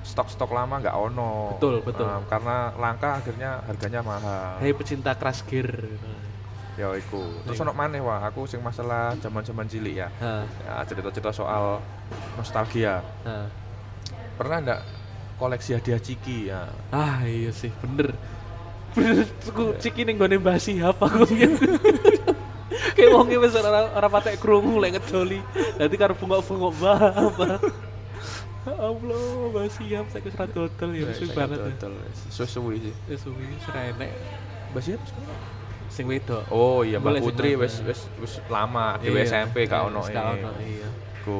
stok-stok 0.00 0.48
lama 0.56 0.80
nggak 0.80 0.96
ono. 0.96 1.60
Betul, 1.60 1.84
betul. 1.84 2.08
Eh, 2.08 2.24
karena 2.24 2.72
langka 2.80 3.20
akhirnya 3.20 3.60
harganya 3.68 4.00
mahal. 4.00 4.64
Hai 4.64 4.72
pecinta 4.72 5.12
crash 5.12 5.44
gear. 5.44 6.00
Ya 6.74 6.90
iku. 6.98 7.22
Terus 7.46 7.62
ono 7.62 7.70
maneh 7.70 8.02
wah 8.02 8.18
aku 8.26 8.50
sing 8.50 8.58
masalah 8.58 9.14
zaman-zaman 9.22 9.66
cilik 9.70 9.94
ya. 9.94 10.08
Ya 10.18 10.82
cerita-cerita 10.86 11.30
soal 11.30 11.78
nostalgia. 12.34 12.98
ha. 13.22 13.46
Pernah 14.34 14.58
ndak 14.58 14.80
koleksi 15.38 15.78
hadiah 15.78 16.02
ciki 16.02 16.50
ya? 16.50 16.66
Ah 16.90 17.22
iya 17.22 17.54
sih 17.54 17.70
bener. 17.78 18.18
Bener 18.94 19.26
aku 19.46 19.78
ciki 19.78 20.02
ning 20.02 20.18
gone 20.18 20.34
Mbah 20.38 20.58
Sihab 20.58 20.98
aku. 20.98 21.22
Kayak 22.98 23.10
wong 23.10 23.30
wis 23.30 23.54
ora 23.54 23.90
ora 23.94 24.08
patek 24.10 24.42
krungu 24.42 24.82
lek 24.82 24.98
ngedoli. 24.98 25.38
Dadi 25.78 25.94
karo 25.94 26.18
bengok-bengok 26.18 26.72
bah. 26.82 26.98
Allah, 28.64 29.22
Mbah 29.54 29.66
Sihab 29.70 30.10
saya 30.10 30.26
wis 30.26 30.34
dodol 30.34 30.90
ya 30.90 31.06
wis 31.06 31.22
banget. 31.30 31.58
ya. 31.62 31.70
dodol, 31.70 31.94
Suwe-suwe 32.34 32.82
sih. 32.82 32.94
Suwi 33.14 33.44
wis 33.54 33.66
ra 33.70 33.94
enek 33.94 34.10
Mbak 34.74 34.82
siapa 34.82 35.04
sekarang? 35.06 35.38
Sing 35.94 36.04
wedok. 36.10 36.42
Oh 36.50 36.82
iya 36.82 36.98
Mbak 36.98 37.22
Putri 37.22 37.54
wis 37.54 37.78
wis 37.86 38.00
wis 38.18 38.34
lama 38.50 38.98
di 38.98 39.14
Iya, 39.14 39.30
SMP 39.30 39.70
gak 39.70 39.80
iya, 39.80 39.88
ono 39.88 40.00
ono, 40.02 40.50
iya. 40.58 40.88
Ku 41.22 41.36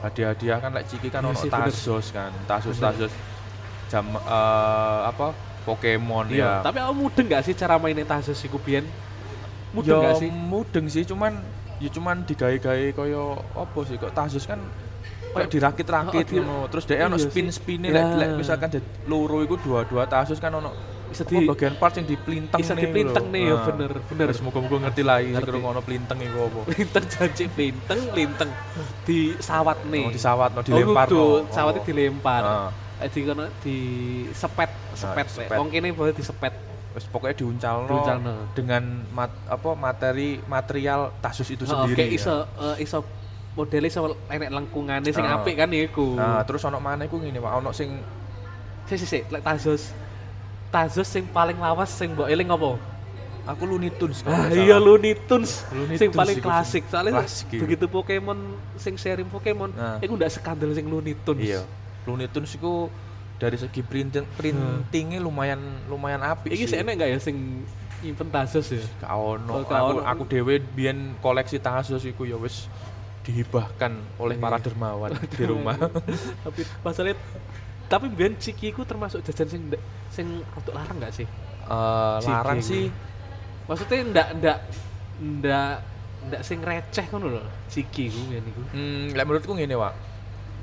hadiah-hadiah 0.00 0.58
kan 0.64 0.70
lek 0.72 0.84
ciki 0.88 1.08
kan 1.12 1.20
ono. 1.20 1.36
Tazos 1.36 2.06
kan. 2.16 2.32
Tazos 2.48 2.80
jam 3.92 4.16
eh, 4.16 5.00
apa 5.12 5.36
Pokemon 5.68 6.32
Iya, 6.32 6.60
ya. 6.60 6.66
tapi 6.66 6.80
aku 6.80 6.92
mudeng 6.96 7.26
gak 7.28 7.44
sih 7.44 7.54
cara 7.56 7.76
mainin 7.76 8.08
Tazos 8.08 8.40
iku 8.40 8.56
biyen? 8.60 8.84
Mudeng 9.76 10.00
ya 10.00 10.04
gak 10.12 10.14
sih? 10.24 10.30
mudeng 10.32 10.86
sih 10.88 11.04
cuman 11.04 11.32
ya 11.82 11.90
cuman 11.92 12.24
digawe-gawe 12.24 12.86
koyo 12.96 13.36
apa 13.52 13.78
sih 13.84 13.96
kok 14.00 14.12
Tazos 14.16 14.44
kan 14.48 14.60
kayak 15.34 15.50
dirakit-rakit 15.50 16.26
Oh, 16.30 16.34
ngono. 16.40 16.56
Terus 16.70 16.84
dia 16.86 17.04
ono 17.10 17.16
lek 17.18 17.50
Ya. 17.90 18.04
lek 18.16 18.30
misalkan 18.38 18.70
loro 19.10 19.42
iku 19.42 19.58
dua-dua 19.58 20.06
Tazos 20.06 20.38
kan 20.38 20.54
ono 20.54 20.70
Bisa 21.14 21.24
di 21.24 21.46
bagian 21.46 21.74
part 21.78 21.94
yang 21.94 22.06
diplinteng 22.10 22.58
bisa 22.58 22.74
nih 22.74 22.90
lho. 22.90 23.14
nih, 23.30 23.42
ya 23.46 23.54
Nah. 23.54 23.64
bener, 23.70 23.90
bener. 24.10 24.26
Wis 24.34 24.42
muga-muga 24.42 24.76
ngerti 24.82 25.02
lah 25.06 25.22
iki 25.22 25.30
kira 25.38 25.58
ngono 25.62 25.80
plinteng 25.86 26.18
iku 26.18 26.38
apa. 26.42 26.60
Plinteng 26.74 27.04
janji 27.06 27.44
plinteng, 27.46 28.00
plinteng 28.10 28.50
di 29.06 29.18
sawat 29.38 29.86
nih. 29.86 30.02
Oh, 30.02 30.10
disawat, 30.10 30.50
no, 30.58 30.60
dilempar, 30.66 31.06
Oh, 31.14 31.46
no. 31.46 31.54
sawatnya 31.54 31.80
Oh. 31.80 31.86
dilempar. 31.86 32.42
Ah. 32.42 32.70
Eh, 32.98 33.10
di 33.10 33.20
kono 33.22 33.46
di 33.62 33.76
sepet, 34.34 34.70
sepet. 34.94 35.26
disepet. 35.30 35.58
Wong 35.58 35.70
kene 35.70 35.94
boleh 35.94 36.10
disepet. 36.10 36.54
Wis 36.94 37.06
pokoknya 37.10 37.34
diuncalno, 37.34 37.90
Diuncalno. 37.90 38.34
dengan 38.54 39.06
mat, 39.10 39.42
apa 39.50 39.74
materi 39.74 40.42
material 40.46 41.18
Tazos 41.18 41.50
itu 41.50 41.66
Oh, 41.66 41.74
sendiri. 41.86 42.06
kayak 42.06 42.10
ya. 42.10 42.18
iso 42.18 42.34
eh, 42.54 42.76
iso 42.82 42.98
modelnya 43.54 43.90
iso 43.90 44.00
enek 44.30 44.50
lengkungannya 44.50 45.10
sing 45.10 45.26
Ah. 45.26 45.42
apik 45.42 45.58
kan 45.58 45.70
iku. 45.70 46.14
Nah, 46.14 46.42
terus 46.46 46.62
ono 46.62 46.78
maneh 46.78 47.06
ku 47.06 47.18
ngene, 47.18 47.38
Pak, 47.38 47.52
ono 47.54 47.70
sing 47.70 48.02
Si 48.84 49.00
si 49.00 49.08
si, 49.08 49.20
lek 49.26 49.40
Tazos. 49.40 50.03
Tazos 50.74 51.06
sing 51.06 51.22
paling 51.28 51.54
lawas 51.56 51.86
sing 51.88 52.10
mbok 52.12 52.26
eling 52.26 52.50
apa? 52.50 52.74
aku 53.44 53.62
Looney 53.62 53.92
Tunes 53.92 54.24
Ah 54.24 54.48
iya. 54.48 54.80
Looney 54.80 55.12
Tunes 55.20 55.68
Looney 55.68 55.94
sing 55.94 56.08
Tunes 56.08 56.16
paling 56.16 56.40
klasik 56.40 56.82
soalnya 56.88 57.20
klasik 57.20 57.52
begitu 57.54 57.86
Pokemon 57.86 58.38
sing 58.74 58.96
seri 58.96 59.20
Pokemon 59.22 59.70
Nah. 59.70 60.00
iku 60.00 60.16
ndak 60.16 60.32
skandal 60.32 60.72
sing 60.72 60.88
Looney 60.88 61.12
Tunes 61.14 61.44
Iya. 61.44 61.60
Looney 62.02 62.26
Tunes 62.26 62.50
iku 62.50 62.88
dari 63.36 63.54
segi 63.54 63.84
printing 63.84 64.24
printingnya 64.32 65.20
lumayan 65.20 65.60
lumayan 65.86 66.24
apik 66.24 66.50
iki 66.50 66.64
sih. 66.66 66.80
enek 66.80 66.96
gak 66.96 67.10
ya 67.10 67.18
sing 67.18 67.36
nyimpen 68.00 68.32
Tazos 68.32 68.66
ya 68.66 68.80
Gak 68.98 69.12
ono. 69.12 69.52
Oh, 69.52 69.62
aku 69.62 70.00
aku 70.00 70.22
dhewe 70.24 70.58
biyen 70.64 70.98
koleksi 71.20 71.60
Tazos 71.60 72.02
iku 72.02 72.24
ya 72.24 72.34
wis 72.34 72.64
dihibahkan 73.22 73.92
oleh 74.16 74.36
para 74.36 74.56
Iya. 74.56 74.64
dermawan 74.64 75.12
di 75.36 75.44
rumah. 75.44 75.76
tapi 76.40 76.64
masalahnya 76.80 77.20
tapi 77.84 78.06
biyen 78.10 78.34
Ciki 78.34 78.72
iku 78.72 78.82
termasuk 78.82 79.20
jajan 79.22 79.48
sing 79.48 79.62
sing 80.08 80.26
untuk 80.52 80.72
larang 80.72 80.96
gak 80.98 81.12
sih 81.12 81.28
Eh, 81.64 82.16
Ciki 82.20 82.32
larang 82.32 82.60
sih 82.60 82.84
maksudnya 83.64 83.96
ndak 84.04 84.28
ndak 84.36 84.58
ndak 85.16 85.74
ndak 86.24 86.40
sing 86.44 86.60
receh 86.60 87.04
ngono 87.08 87.26
lho 87.32 87.42
Ciki 87.68 88.08
iku 88.08 88.20
biyen 88.28 88.44
iku 88.44 88.62
Hmm, 88.72 89.12
lek 89.12 89.24
menurutku 89.24 89.52
ngene, 89.52 89.76
Wak. 89.76 89.94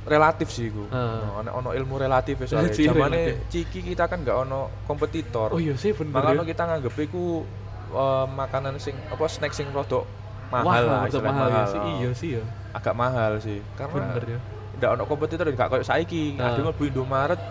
Relatif 0.01 0.49
sih 0.49 0.73
iku. 0.73 0.89
Ah. 0.89 1.45
Ono 1.45 1.49
ono 1.53 1.69
ilmu 1.77 2.01
relatif 2.01 2.41
ya 2.41 2.45
soalnya. 2.49 2.73
Zamane 2.77 2.97
relatif. 3.13 3.34
ciki 3.53 3.79
kita 3.86 4.10
kan 4.10 4.25
gak 4.25 4.34
ono 4.34 4.81
kompetitor. 4.89 5.53
oh 5.53 5.62
iya 5.62 5.77
sih 5.77 5.93
bener 5.93 6.10
Makanya 6.17 6.41
ya. 6.41 6.49
kita 6.49 6.63
nganggep 6.65 6.95
iku 7.05 7.45
eh, 7.93 8.25
makanan 8.27 8.81
sing 8.81 8.97
apa 9.10 9.25
snack 9.29 9.53
sing 9.53 9.69
rodok 9.69 10.10
Wah, 10.51 10.67
mahal 10.67 10.84
lah, 10.84 10.99
untuk 11.07 11.21
istilah 11.23 11.31
mahal, 11.31 11.49
ya 11.53 11.63
sih 11.63 11.79
oh. 11.79 11.88
iya 12.01 12.10
sih 12.12 12.29
ya 12.41 12.43
Agak 12.73 12.95
mahal 12.97 13.31
sih. 13.39 13.62
Karena 13.77 14.10
bener 14.10 14.23
ya 14.27 14.39
ndak 14.77 14.89
ono 14.95 15.03
kompetitor 15.10 15.47
gak 15.51 15.69
koyo 15.69 15.84
saiki. 15.84 16.36
Ah. 16.39 16.55
Adem 16.55 16.69
mlebu 16.69 16.84
Indomaret 16.88 17.41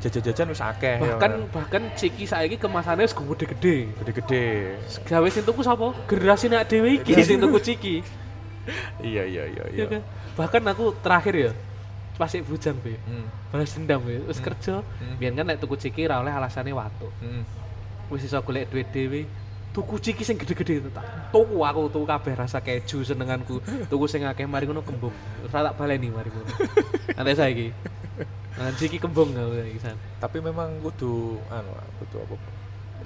jajan-jajan 0.00 0.48
wis 0.48 0.64
akeh 0.64 0.96
ya 0.96 1.20
bahkan 1.20 1.20
kan. 1.20 1.32
bahkan 1.52 1.82
Ciki 1.92 2.24
saiki 2.24 2.56
kemasannya 2.56 3.04
wis 3.04 3.12
gede-gede 3.12 3.92
gede-gede. 4.00 4.44
gawe 5.04 5.28
sing 5.28 5.44
tuku 5.44 5.60
sapa? 5.60 5.92
Generasi 6.08 6.48
nek 6.48 6.64
dhewe 6.72 7.04
iki 7.04 7.12
sing 7.20 7.36
tuku 7.36 7.58
ciki. 7.60 7.96
Iya 9.04 9.24
iya 9.28 9.44
iya 9.44 9.64
iya. 9.72 9.84
Iya 9.84 9.84
kan? 9.88 10.02
Bahkan 10.40 10.62
aku 10.72 10.96
terakhir 11.04 11.34
ya 11.36 11.52
pas 12.16 12.28
bujang 12.36 12.76
be. 12.84 13.00
Hmm. 13.08 13.28
Balas 13.48 13.72
dendam 13.72 14.04
ya. 14.04 14.20
Wis 14.28 14.40
Hmm. 14.40 14.46
kerja, 14.52 14.74
Hmm. 14.84 15.16
biyen 15.16 15.32
kan 15.36 15.44
nek 15.48 15.56
tuku 15.60 15.76
ciki 15.80 16.04
ra 16.04 16.20
oleh 16.20 16.32
alasane 16.32 16.68
watu. 16.72 17.08
Hmm. 17.20 17.44
Wis 18.12 18.24
iso 18.28 18.40
golek 18.44 18.68
duit 18.68 18.88
dhewe. 18.92 19.24
Tuku 19.70 20.02
ciki 20.02 20.26
sing 20.26 20.34
gede-gede 20.34 20.82
itu 20.82 20.90
tak. 20.90 21.06
Tuku 21.30 21.62
aku 21.62 21.86
tuku 21.94 22.02
kabeh 22.02 22.34
rasa 22.34 22.58
keju 22.58 23.06
senenganku. 23.06 23.62
Tuku 23.86 24.04
sing 24.10 24.26
akeh 24.26 24.42
mari 24.50 24.66
ngono 24.66 24.82
kembung. 24.82 25.14
Terus 25.14 25.54
tak 25.54 25.78
baleni 25.78 26.10
mari 26.10 26.26
ngono. 26.26 26.50
Nanti 27.14 27.32
saiki. 27.38 27.68
Nah, 28.58 28.74
ciki 28.74 28.98
kembung 28.98 29.30
aku 29.30 29.54
saiki. 29.62 29.78
Tapi 30.18 30.38
memang 30.42 30.82
kudu 30.82 31.38
anu 31.54 31.70
kudu 32.02 32.16
apa? 32.18 32.34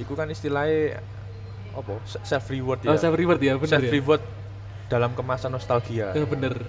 Iku 0.01 0.17
kan 0.17 0.33
istilahnya 0.33 1.05
apa? 1.77 2.01
Self 2.25 2.49
reward 2.49 2.81
ya. 2.81 2.97
Oh, 2.97 2.99
self 2.99 3.13
reward 3.13 3.41
ya 3.45 3.61
bener 3.61 3.69
self 3.69 3.85
ya. 3.85 3.93
reward 3.93 4.23
dalam 4.89 5.13
kemasan 5.13 5.53
nostalgia. 5.53 6.17
Ya 6.17 6.25
bener. 6.25 6.65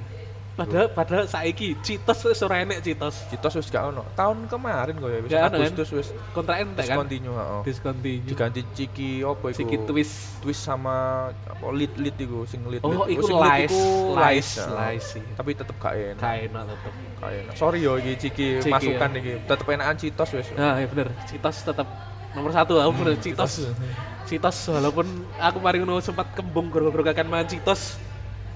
Padahal 0.55 0.87
padahal 0.87 1.27
saiki 1.27 1.75
Citos 1.83 2.23
wis 2.23 2.39
ora 2.39 2.63
enek 2.63 2.79
Citos. 2.79 3.27
Citos 3.27 3.59
wis 3.59 3.67
gak 3.67 3.91
ono. 3.91 4.07
Tahun 4.15 4.47
kemarin 4.47 4.95
kok 4.95 5.09
ya 5.11 5.19
wis 5.19 5.31
ono, 5.35 5.43
kan? 5.43 5.51
Agustus 5.51 5.89
wis 5.91 6.07
Kontrak 6.31 6.63
entek 6.63 6.87
kan? 6.87 7.03
discontinue, 7.03 7.35
heeh. 7.35 7.61
Discontinue. 7.67 8.23
Diganti 8.23 8.61
ciki 8.71 9.09
apa 9.27 9.45
iku? 9.51 9.59
Ciki 9.59 9.77
twist. 9.83 10.15
Twist 10.39 10.63
sama 10.63 10.95
apa 11.35 11.65
lit 11.75 11.99
lit 11.99 12.15
iku 12.15 12.47
sing 12.47 12.63
lit. 12.71 12.79
Oh, 12.87 13.03
iku 13.03 13.27
lies, 13.35 13.75
lies, 14.15 14.49
lies. 14.63 15.07
Tapi 15.35 15.51
tetep 15.59 15.75
gak 15.75 15.91
enak. 15.91 16.23
Gak 16.23 16.35
enak 16.47 16.63
tetep. 16.71 16.93
Gak 17.19 17.31
enak. 17.35 17.53
Sorry 17.59 17.79
yo 17.83 17.99
iki 17.99 18.15
ciki, 18.15 18.47
masukan 18.63 19.11
ya. 19.11 19.19
iki. 19.19 19.33
Tetep 19.43 19.67
enakan 19.67 19.95
Citos 19.99 20.29
wis. 20.39 20.47
Nah, 20.55 20.79
ya 20.79 20.87
bener. 20.87 21.11
Citos 21.27 21.67
tetap 21.67 21.87
nomor 22.31 22.55
satu 22.55 22.79
aku 22.79 22.91
bener 23.03 23.19
Citos. 23.19 23.59
Citos 24.31 24.57
walaupun 24.71 25.03
aku 25.35 25.57
mari 25.59 25.83
ngono 25.83 25.99
sempat 25.99 26.31
kembung 26.31 26.71
gara-gara 26.71 27.11
kan 27.11 27.27
mangan 27.27 27.51
Citos. 27.51 28.14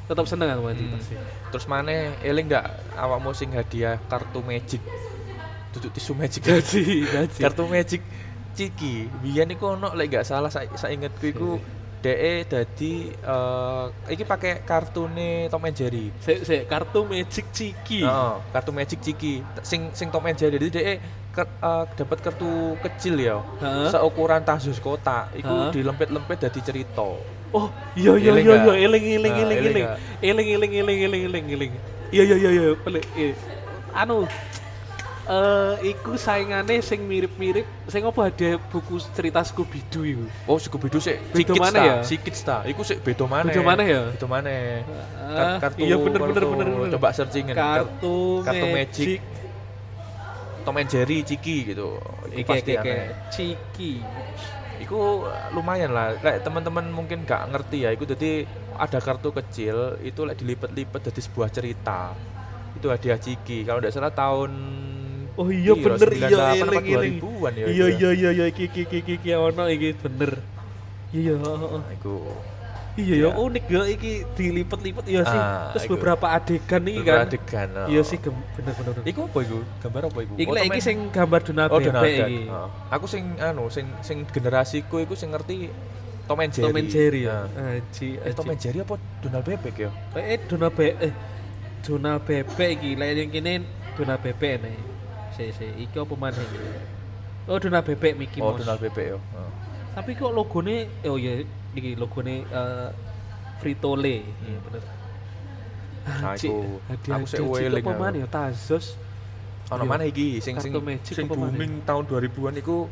Tetap 0.10 0.26
seneng 0.26 0.49
aku 0.49 0.74
Hmm. 0.74 0.97
Sih. 1.05 1.22
Terus 1.53 1.66
mana 1.70 2.18
eling 2.26 2.49
gak 2.49 2.66
awakmu 2.97 3.30
sing 3.38 3.53
hadiah 3.53 4.01
kartu 4.10 4.41
magic? 4.41 4.82
Duduk 5.70 5.93
tisu 5.93 6.18
magic. 6.18 6.41
Gaji, 6.49 7.05
gaji. 7.05 7.41
kartu 7.45 7.64
magic 7.70 8.01
Ciki. 8.57 9.14
Biyen 9.22 9.53
iku 9.53 9.78
ono 9.78 9.93
lek 9.93 10.10
gak 10.10 10.26
salah 10.26 10.49
saya 10.49 10.66
ingetku 10.89 11.30
iku 11.30 11.62
DE 11.99 12.47
dadi 12.47 13.12
eh 13.12 13.84
iki 14.10 14.24
pakai 14.24 14.64
kartune 14.66 15.45
Tom 15.51 15.68
and 15.68 15.76
Jerry. 15.78 16.10
Sik 16.24 16.47
sik 16.47 16.62
kartu 16.66 17.03
Magic 17.05 17.51
Ciki. 17.51 18.01
Heeh, 18.07 18.34
kartu 18.55 18.72
Magic 18.72 18.99
Ciki. 19.03 19.43
Sing 19.62 19.91
sing 19.93 20.07
Tom 20.10 20.24
and 20.26 20.39
Jerry 20.39 20.57
jadi 20.57 20.68
DE 20.72 20.93
ke, 21.30 21.43
eh, 21.43 21.84
dapat 21.99 22.18
kartu 22.24 22.80
kecil 22.82 23.20
ya. 23.20 23.43
Heeh. 23.62 23.91
Seukuran 23.91 24.41
tasus 24.47 24.80
kotak, 24.80 25.36
iku 25.38 25.76
dilempit-lempit 25.76 26.39
dadi 26.39 26.60
cerita. 26.64 27.38
Oh, 27.49 27.67
iya 27.97 28.13
iya 28.21 28.33
iya 28.37 28.55
iya 28.61 28.73
eling 28.85 29.05
eling 29.17 29.35
eling 29.41 29.59
eling 29.59 29.59
eling. 29.73 29.85
Eling 30.21 30.47
eling 30.53 30.73
eling 30.81 30.99
eling 31.25 31.45
eling. 31.55 31.73
Iya 32.13 32.23
iya 32.29 32.35
iya 32.37 32.49
iya, 32.53 32.65
pelik. 32.77 33.05
eh. 33.17 33.33
Anu 33.93 34.29
eh 35.29 35.73
iku 35.93 36.17
saingane 36.17 36.81
sing 36.81 37.05
mirip-mirip 37.05 37.65
sing 37.85 38.01
apa 38.01 38.33
ada 38.33 38.57
buku 38.57 38.97
cerita 39.13 39.45
Scooby 39.45 39.81
Doo 39.85 40.01
iku. 40.01 40.25
Oh, 40.49 40.57
Scooby 40.57 40.89
Doo 40.89 40.97
sik 41.01 41.21
Beda 41.29 41.53
mana 41.53 41.77
ya? 41.85 41.95
Sikits 42.01 42.41
ta. 42.41 42.65
Iku 42.65 42.81
sik 42.81 43.05
beda 43.05 43.25
maneh. 43.29 43.53
Beda 43.53 43.61
maneh 43.61 43.85
ya? 43.93 44.01
Beda 44.13 44.25
maneh. 44.29 44.61
Ah, 44.89 45.61
Kar- 45.61 45.73
kartu 45.73 45.85
iya 45.85 45.95
bener 46.01 46.21
bener 46.21 46.43
bener. 46.49 46.67
Coba 46.97 47.09
searchingin 47.13 47.53
Kar- 47.53 47.93
Kartu, 47.93 48.41
kartu 48.41 48.65
Magic. 48.73 49.21
Tom 50.65 50.75
and 50.81 50.89
Jerry 50.89 51.21
Ciki 51.25 51.57
gitu. 51.73 51.97
Iku 52.33 52.49
pasti. 52.49 52.73
Ciki. 53.29 53.93
Iku 54.80 55.27
lumayan 55.51 55.91
lah. 55.91 56.15
Lek 56.23 56.39
teman-teman 56.39 56.88
mungkin 56.88 57.27
gak 57.27 57.51
ngerti 57.51 57.84
ya, 57.84 57.91
iku 57.91 58.07
jadi 58.07 58.47
ada 58.80 58.99
kartu 59.03 59.36
kecil 59.36 59.99
itu 59.99 60.23
lek 60.23 60.39
dilipet-lipet 60.39 61.01
jadi 61.11 61.19
sebuah 61.19 61.49
cerita. 61.51 62.15
Itu 62.71 62.88
hadiah 62.88 63.19
Ciki. 63.19 63.67
Kalau 63.67 63.84
tidak 63.84 63.93
salah 63.93 64.13
tahun 64.15 64.51
Oh 65.36 65.47
iya 65.51 65.71
piro, 65.75 65.95
bener 65.95 66.09
iya 66.15 66.27
98 66.32 66.63
apa 66.63 66.80
eling 66.80 66.86
eling. 66.95 67.15
2000-an 67.19 67.53
ya. 67.55 67.65
Iya 67.65 67.69
itu 67.69 67.84
ya. 67.84 67.95
iya 67.99 68.09
iya 68.15 68.30
iya 68.32 68.45
iki 68.51 68.63
iki 68.71 68.82
iki 68.88 68.97
iki, 69.03 69.13
iki 69.19 69.30
ono 69.36 69.63
iki 69.67 69.89
bener. 69.99 70.32
Iya 71.11 71.34
heeh. 71.36 71.80
Nah, 71.80 71.91
iku 71.95 72.13
Iya 72.99 73.15
ya 73.15 73.29
Ya. 73.29 73.29
unik 73.31 73.65
ya 73.65 73.81
iki 73.87 74.11
dilipet-lipet 74.35 75.05
iya 75.07 75.23
sih. 75.23 75.39
Ah, 75.39 75.71
Terus 75.71 75.87
iku. 75.87 75.95
beberapa 75.95 76.27
adegan 76.27 76.83
iki 76.83 76.99
beberapa 76.99 77.15
kan. 77.15 77.27
adegan. 77.31 77.69
oh. 77.71 77.87
Iya 77.87 78.01
sih 78.03 78.17
gem- 78.19 78.43
bener 78.51 78.73
bener. 78.75 78.91
bener. 78.91 79.07
Iku 79.07 79.21
apa 79.25 79.39
iku? 79.39 79.57
Gambar 79.79 80.01
apa 80.11 80.19
iku? 80.19 80.33
Iki 80.35 80.49
Oh, 80.51 80.57
iki 80.59 80.79
sing 80.83 80.97
gambar 81.09 81.39
Dona 81.41 81.63
Oh, 81.65 81.79
Donald 81.79 82.03
Duck. 82.03 82.27
iki. 82.27 82.39
Heeh. 82.45 82.67
Aku 82.91 83.05
sing 83.07 83.23
anu, 83.39 83.71
sing 83.71 83.85
sing 84.03 84.27
generasiku 84.27 84.99
iku 84.99 85.15
sing 85.15 85.31
ngerti 85.31 85.71
Tom 86.27 86.43
and 86.43 86.51
Jerry. 86.51 86.67
Tom 86.67 86.77
and 86.77 86.89
Jerry 86.89 87.21
ya. 87.23 87.37
Aji, 87.49 88.07
Eh, 88.19 88.33
Tom 88.35 88.51
and 88.51 88.59
Jerry 88.59 88.79
apa 88.83 88.95
Donald 89.17 89.45
Bebek 89.47 89.75
ya? 89.79 89.89
Eh 90.13 90.37
Dona 90.43 90.67
Bebek 90.69 90.93
eh 90.99 91.13
Dona 91.79 92.13
Bebek 92.19 92.69
iki 92.75 92.89
lek 92.93 93.09
yang 93.15 93.29
kene 93.31 93.53
Dona 93.95 94.19
Bebek 94.19 94.53
nih. 94.61 94.77
Si 95.31 95.55
si 95.55 95.65
iki 95.79 95.95
apa 95.95 96.13
maneh? 96.13 96.43
Oh 97.47 97.57
Dona 97.57 97.81
Bebek 97.81 98.13
Mickey 98.13 98.43
oh, 98.43 98.51
Mouse. 98.53 98.61
Donald 98.61 98.77
Bebek 98.77 99.05
ya. 99.07 99.17
Heeh. 99.17 99.51
Tapi 99.89 100.13
kok 100.13 100.29
logone 100.29 101.01
oh 101.01 101.17
iya 101.17 101.41
iki 101.76 101.93
logone 101.99 102.47
eh 102.49 102.89
Frito 103.59 103.93
Lay. 103.93 104.24
Iya 104.39 104.57
Hmm. 104.57 104.65
bener. 104.65 104.84
Nah, 106.09 106.34
iku 106.34 106.82
hadiah 106.89 107.15
aku 107.22 107.26
sik 107.28 107.38
hadiah 107.43 107.70
eling 107.70 107.86
apa 107.86 107.93
maneh 107.93 108.20
ya 108.24 108.28
Tazos. 108.32 108.86
Ono 109.70 109.84
Iya. 109.86 109.89
mana 109.91 110.03
iki 110.09 110.41
sing 110.41 110.55
sing 110.57 110.74
sing 111.05 111.26
booming 111.30 111.86
tahun 111.86 112.03
2000-an 112.09 112.55
iku 112.57 112.89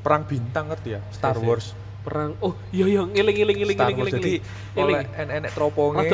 Perang 0.00 0.24
Bintang 0.24 0.68
ngerti 0.72 0.96
ya? 0.96 1.00
Star. 1.12 1.36
Wars. 1.36 1.76
Perang 2.04 2.36
oh 2.44 2.52
iya 2.68 2.84
iya 2.84 3.00
ngiling 3.04 3.36
ngiling 3.36 3.56
ngiling 3.60 3.76
ngiling 3.76 3.96
ngiling. 3.96 4.14
Jadi 4.20 4.32
oleh 4.76 4.96
enek 5.16 5.52
troponge 5.56 6.08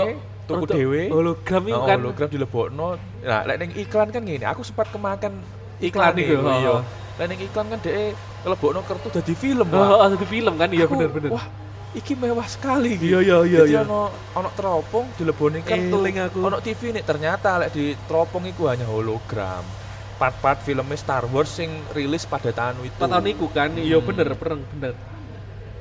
tuku 0.46 0.64
dhewe. 0.66 1.02
hologram 1.14 1.62
iku 1.66 1.78
Oh, 1.78 1.86
kan. 1.86 1.98
hologram 2.02 2.28
dilebokno. 2.30 2.88
Nah, 3.22 3.40
lek 3.46 3.56
ning 3.62 3.70
iklan 3.78 4.08
kan 4.10 4.22
ngene, 4.26 4.46
aku 4.46 4.62
sempat 4.66 4.90
kemakan 4.90 5.46
Iklan 5.80 6.12
iku, 6.18 6.34
iku, 6.42 6.48
iya. 6.50 6.70
oh. 6.74 6.82
Lek 7.18 7.26
ning 7.30 7.38
iklan 7.46 7.66
kan 7.70 7.78
dhek 7.78 8.18
ngelebokno 8.42 8.80
kertu 8.82 9.08
dadi 9.14 9.34
film, 9.34 9.66
Oh, 9.70 10.02
oh, 10.02 10.06
satu 10.10 10.26
film 10.26 10.54
kan 10.58 10.70
iya 10.74 10.86
bener 10.90 11.10
bener. 11.10 11.30
Wah, 11.30 11.46
iki 11.90 12.14
mewah 12.14 12.46
sekali 12.46 12.94
iki. 12.94 13.10
Iya 13.10 13.20
iya 13.20 13.38
iya 13.42 13.60
Jadi 13.66 13.72
iya. 13.74 13.80
ono 13.82 14.06
ono 14.32 14.48
teropong 14.54 15.10
dileboni 15.14 15.60
kartu. 15.60 15.96
Eling 15.98 16.16
aku. 16.22 16.38
Ono 16.40 16.58
TV 16.58 16.94
nih 16.94 17.02
ternyata 17.02 17.58
lek 17.58 17.70
di 17.74 17.98
teropong 18.06 18.46
iku 18.46 18.70
hanya 18.70 18.86
hologram. 18.86 19.74
Part-part 20.14 20.60
filmnya 20.60 20.94
Star 20.94 21.24
Wars 21.26 21.50
sing 21.50 21.88
rilis 21.90 22.28
pada 22.28 22.52
tahun 22.52 22.84
itu. 22.84 22.94
Empat 23.00 23.10
tahun 23.10 23.26
iku 23.32 23.46
kan 23.50 23.70
iya 23.74 23.98
Hmm. 23.98 24.06
bener 24.06 24.28
perang 24.36 24.60
bener. 24.68 24.94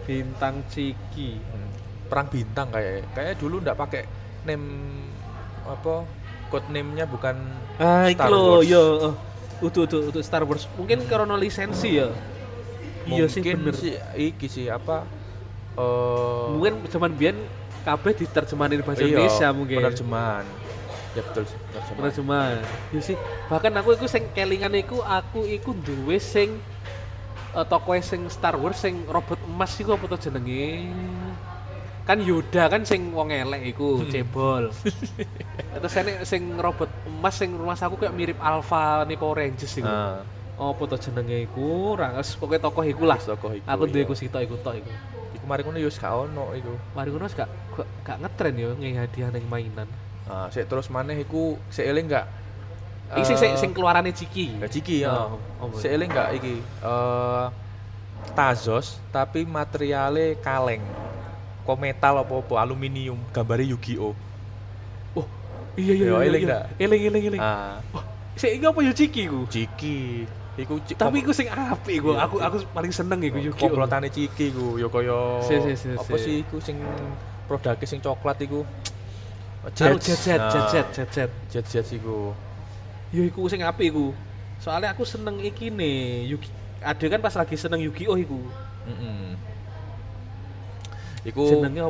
Bintang 0.03 0.66
Ciki. 0.66 1.38
Hmm. 1.38 1.70
Perang 2.10 2.28
bintang 2.28 2.74
kayak 2.74 3.14
kayak 3.14 3.34
dulu 3.38 3.62
ndak 3.62 3.78
pakai 3.78 4.03
name 4.47 4.66
apa 5.62 6.07
code 6.49 6.66
name-nya 6.72 7.05
bukan 7.05 7.36
Ah 7.78 8.10
Star 8.10 8.32
Wars. 8.34 8.66
iya 8.66 8.82
oh. 8.82 9.14
Utuh 9.62 9.86
utuh 9.86 10.10
utuh 10.10 10.24
Star 10.24 10.41
Wars. 10.41 10.66
Mungkin 10.74 11.05
karena 11.05 11.38
lisensi 11.38 11.99
ya. 11.99 12.10
Iya 13.05 13.30
sih 13.30 13.41
mungkin 13.41 13.57
bener. 13.62 13.76
sih 13.76 13.93
iki 14.16 14.47
sih 14.47 14.66
apa 14.70 15.05
eh 15.80 16.48
Mungkin 16.56 16.74
zaman 16.92 17.12
biyen 17.16 17.38
kabeh 17.88 18.12
diterjemahin 18.12 18.84
bahasa 18.84 19.02
iya, 19.02 19.08
Indonesia 19.08 19.48
mungkin. 19.56 19.78
penerjemahan. 19.80 20.46
Ya 21.16 21.22
betul 21.26 21.44
penerjemahan. 21.48 21.98
Penerjemahan. 21.98 22.56
Ya 22.94 23.02
sih. 23.02 23.18
Bahkan 23.50 23.72
aku 23.80 23.90
iku 23.98 24.06
sing 24.06 24.24
kelingan 24.36 24.74
iku 24.78 25.02
aku 25.02 25.48
iku 25.48 25.72
duwe 25.74 26.18
sing 26.22 26.60
uh, 27.56 27.66
toko 27.66 27.96
sing 28.02 28.28
Star 28.30 28.56
Wars 28.60 28.78
sing 28.78 29.08
robot 29.10 29.40
emas 29.46 29.72
iku 29.80 29.96
apa 29.98 30.06
to 30.12 30.18
jenenge? 30.30 30.68
Kan 32.06 32.26
Yoda 32.26 32.74
kan 32.74 32.82
sing 32.90 33.14
wong 33.14 33.30
elek 33.30 33.62
iku, 33.70 34.02
Hmm. 34.02 34.10
cebol. 34.10 34.64
Terus 35.80 35.94
ini 36.02 36.14
sing 36.26 36.42
robot 36.58 36.90
emas 37.06 37.36
sing 37.38 37.54
rumah 37.54 37.78
aku 37.78 37.96
kayak 38.02 38.14
mirip 38.18 38.38
Alpha 38.42 39.06
nih 39.06 39.18
Power 39.18 39.38
Rangers 39.38 39.74
iku. 39.78 39.86
Nah, 39.86 40.26
Apa 40.60 40.84
to 40.92 40.98
jenenge 41.00 41.48
iku? 41.48 41.96
Ora, 41.96 42.18
wis 42.20 42.36
pokoke 42.36 42.60
tokoh 42.60 42.84
iku 42.84 43.04
lah. 43.08 43.16
tokoh 43.22 43.56
iku. 43.56 43.66
Aku 43.70 43.88
duwe 43.88 44.04
iya. 44.04 44.06
iku 44.10 44.14
sitok 44.18 44.42
iku 44.44 44.56
tok 44.60 44.76
iku. 44.82 44.92
Mari 45.50 45.66
ngono 45.66 45.82
yo 45.82 45.89
gak 45.89 46.14
ono 46.14 46.45
iku. 46.54 46.74
Mari 46.93 47.10
wis 47.10 47.34
gak 47.34 47.50
gak, 47.74 47.88
gak 48.06 48.18
ngetren 48.22 48.54
yo 48.54 48.70
ngehi 48.78 48.93
hadiah 49.02 49.30
ning 49.34 49.45
mainan. 49.50 49.89
Nah, 50.30 50.45
sik 50.54 50.70
terus 50.70 50.93
maneh 50.93 51.18
iku 51.26 51.58
sik 51.74 51.89
eling 51.89 52.06
gak? 52.06 52.30
Iki 53.18 53.24
sing 53.26 53.38
sing, 53.41 53.52
Eh, 53.58 53.58
sing 53.58 53.70
keluarane 53.74 54.14
Ciki. 54.14 54.62
Ya 54.62 54.70
Ciki 54.70 54.95
ya. 55.02 55.10
Oh, 55.10 55.41
oh, 55.58 55.74
Sik 55.74 55.89
eling 55.89 56.14
gak 56.14 56.30
iki? 56.38 56.62
Eh 56.62 57.45
Tazos 58.38 59.02
tapi 59.10 59.41
materialnya 59.43 60.38
kaleng. 60.45 60.86
Kok 61.66 61.78
metal 61.82 62.22
apa-apa, 62.22 62.56
aluminium, 62.62 63.18
gambare 63.34 63.66
Yu-Gi-Oh. 63.66 64.14
Oh, 65.18 65.28
iya 65.78 65.93
iya 65.97 66.06
Yo, 66.14 66.18
iya. 66.22 66.30
eling 66.30 66.43
iya. 66.45 66.50
dak? 66.54 66.64
Eling 66.78 67.02
eling 67.10 67.24
eling. 67.34 67.41
Ah, 67.41 67.82
Wah, 67.93 68.06
sik 68.38 68.52
iki 68.58 68.66
apa 68.70 68.80
yo 68.86 68.93
Ciki 68.93 69.24
ku? 69.26 69.39
Ciki. 69.50 69.97
Iku 70.60 70.76
Tapi 70.84 71.24
iku 71.24 71.32
sing 71.32 71.47
apik 71.47 72.03
iku. 72.03 72.12
Iya, 72.12 72.28
Aku 72.28 72.36
aku 72.43 72.57
paling 72.76 72.91
seneng 72.91 73.24
iku 73.24 73.39
Yu-Gi-Oh. 73.39 73.72
komplotane 73.72 74.12
Ciki 74.12 74.51
ku 74.51 74.76
yo 74.76 74.91
kaya 74.91 75.39
apa 75.95 76.16
si. 76.20 76.24
sih 76.24 76.36
iku 76.43 76.60
sing 76.60 76.84
produknya 77.47 77.88
sing 77.88 77.99
coklat 78.03 78.43
iku. 78.43 78.68
Jet 79.76 79.95
jet 80.03 80.20
jet 80.20 80.39
Nah, 80.39 80.51
jet 80.51 80.68
jet 80.72 80.88
jet 80.91 81.10
jet. 81.16 81.32
Jet 81.51 81.66
jet 81.68 81.88
iku. 81.95 82.36
Yo 83.16 83.22
iku 83.24 83.47
sing 83.47 83.64
apik 83.64 83.95
iku. 83.95 84.12
Soalnya 84.60 84.91
aku 84.91 85.07
seneng 85.07 85.39
iki 85.39 85.72
nih, 85.72 86.28
Yugi. 86.28 86.51
Ada 86.84 87.05
kan 87.07 87.20
pas 87.24 87.36
lagi 87.36 87.55
seneng 87.55 87.80
Yu-Gi-Oh 87.80 88.20
iku. 88.20 88.39
Mm-mm. 88.88 89.49
Iku 91.20 91.44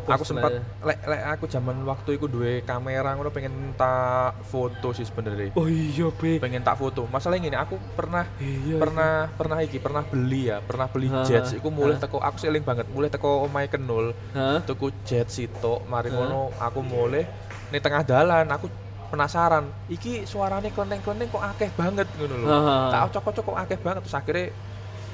aku 0.10 0.26
sempat 0.26 0.50
lek 0.82 1.00
lek 1.06 1.22
aku 1.38 1.46
zaman 1.46 1.86
waktu 1.86 2.18
iku 2.18 2.26
duwe 2.26 2.66
kamera 2.66 3.14
ngono 3.14 3.30
pengen 3.30 3.78
tak 3.78 4.42
foto 4.42 4.90
sih 4.90 5.06
sebenarnya. 5.06 5.54
Oh 5.54 5.70
iya, 5.70 6.10
Be. 6.10 6.42
Pengen 6.42 6.66
tak 6.66 6.82
foto. 6.82 7.06
Masalahnya 7.06 7.46
gini, 7.46 7.58
aku 7.58 7.78
pernah 7.94 8.34
Iya. 8.42 8.82
pernah 8.82 9.30
pernah 9.38 9.58
iki 9.62 9.78
pernah 9.78 10.02
beli 10.02 10.50
ya, 10.50 10.66
pernah 10.66 10.90
beli 10.90 11.14
Ha, 11.14 11.22
jet. 11.30 11.46
Iku 11.54 11.70
mulai 11.70 11.98
ha. 11.98 12.02
teko 12.02 12.18
aku 12.18 12.38
seling 12.42 12.66
banget, 12.66 12.90
mulai 12.90 13.10
teko 13.14 13.46
omahe 13.46 13.70
kenul, 13.70 14.18
Hah? 14.34 14.66
tuku 14.66 14.90
jet 15.06 15.30
sitok, 15.30 15.86
mari 15.86 16.10
ngono 16.10 16.58
aku 16.58 16.82
mulai 16.82 17.30
ning 17.70 17.82
tengah 17.86 18.02
dalan 18.02 18.50
aku 18.50 18.74
penasaran, 19.10 19.74
iki 19.86 20.26
suaranya 20.26 20.70
klenteng-klenteng 20.70 21.30
kok 21.30 21.42
akeh 21.42 21.70
banget 21.74 22.14
ngono 22.18 22.34
lho. 22.34 22.48
Tak 22.90 23.02
ocok-ocok 23.14 23.44
kok 23.54 23.58
akeh 23.62 23.78
banget 23.78 24.02
terus 24.06 24.18
akhirnya 24.18 24.46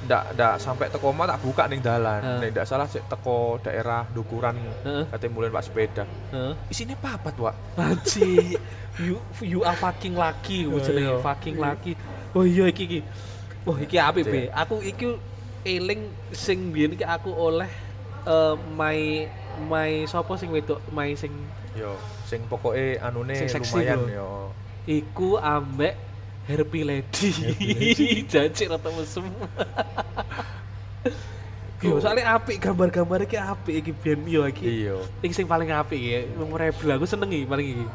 ndak 0.06 0.32
ndak 0.32 0.54
sampai 0.56 0.86
teko 0.88 1.10
omah 1.10 1.26
tak 1.26 1.42
buka 1.42 1.66
ning 1.66 1.82
dalan. 1.82 2.22
Ha. 2.22 2.32
Nek 2.38 2.54
ndak 2.54 2.64
salah 2.64 2.86
sik 2.86 3.04
teko 3.06 3.58
daerah 3.58 4.06
Dukuran 4.08 4.54
Heeh. 4.82 5.04
katanya 5.10 5.30
mulai 5.30 5.50
Pak 5.50 5.62
sepeda. 5.62 6.04
Heeh. 6.30 6.54
Isine 6.70 6.94
papat, 6.94 7.34
Wak. 7.36 7.54
Anji, 7.76 8.54
you 8.96 9.18
you 9.42 9.60
are 9.62 9.74
fucking 9.74 10.14
lucky, 10.14 10.64
Oh, 10.64 10.78
jenenge 10.78 11.10
iya. 11.10 11.20
fucking 11.20 11.56
lucky. 11.56 11.92
Oh 12.32 12.46
iya 12.46 12.70
iki 12.70 12.82
iki. 12.86 13.00
Wah 13.62 13.76
iki 13.76 13.96
apik, 13.98 14.24
Be. 14.24 14.46
Iya. 14.46 14.54
Aku 14.56 14.78
iki 14.78 15.18
eling 15.66 16.00
sing 16.30 16.70
biyen 16.70 16.94
iki 16.94 17.02
aku 17.02 17.34
oleh 17.34 17.66
eh 18.22 18.54
my 18.54 19.26
my 19.66 20.06
sapa 20.06 20.34
sing 20.34 20.50
wedok 20.50 20.78
my 20.88 21.10
sing 21.14 21.34
Yo, 21.74 21.92
sing 22.22 22.46
pokoke 22.46 22.96
anune 22.96 23.34
Sing 23.36 23.50
lumayan 23.52 24.00
bro. 24.00 24.08
yo. 24.08 24.30
iku 24.86 25.36
ambek 25.36 25.98
Happy 26.46 26.80
Lady. 26.86 27.28
Happy 27.34 28.22
Jajik 28.30 28.70
rata 28.70 28.88
mesum. 28.94 29.26
Yo, 31.82 32.00
soalnya 32.00 32.32
apik 32.38 32.62
gambar-gambar 32.62 33.26
iki 33.26 33.36
apik 33.36 33.74
iki 33.84 33.92
biyen 33.92 34.24
yo 34.24 34.42
iki. 34.48 34.64
Iya. 34.64 34.96
Iki 35.20 35.34
sing 35.34 35.46
paling 35.50 35.68
apik 35.74 36.00
ya, 36.00 36.24
memorable 36.38 36.90
aku 36.96 37.04
seneng 37.04 37.28
iki 37.34 37.44
paling 37.44 37.66
iki. 37.66 37.86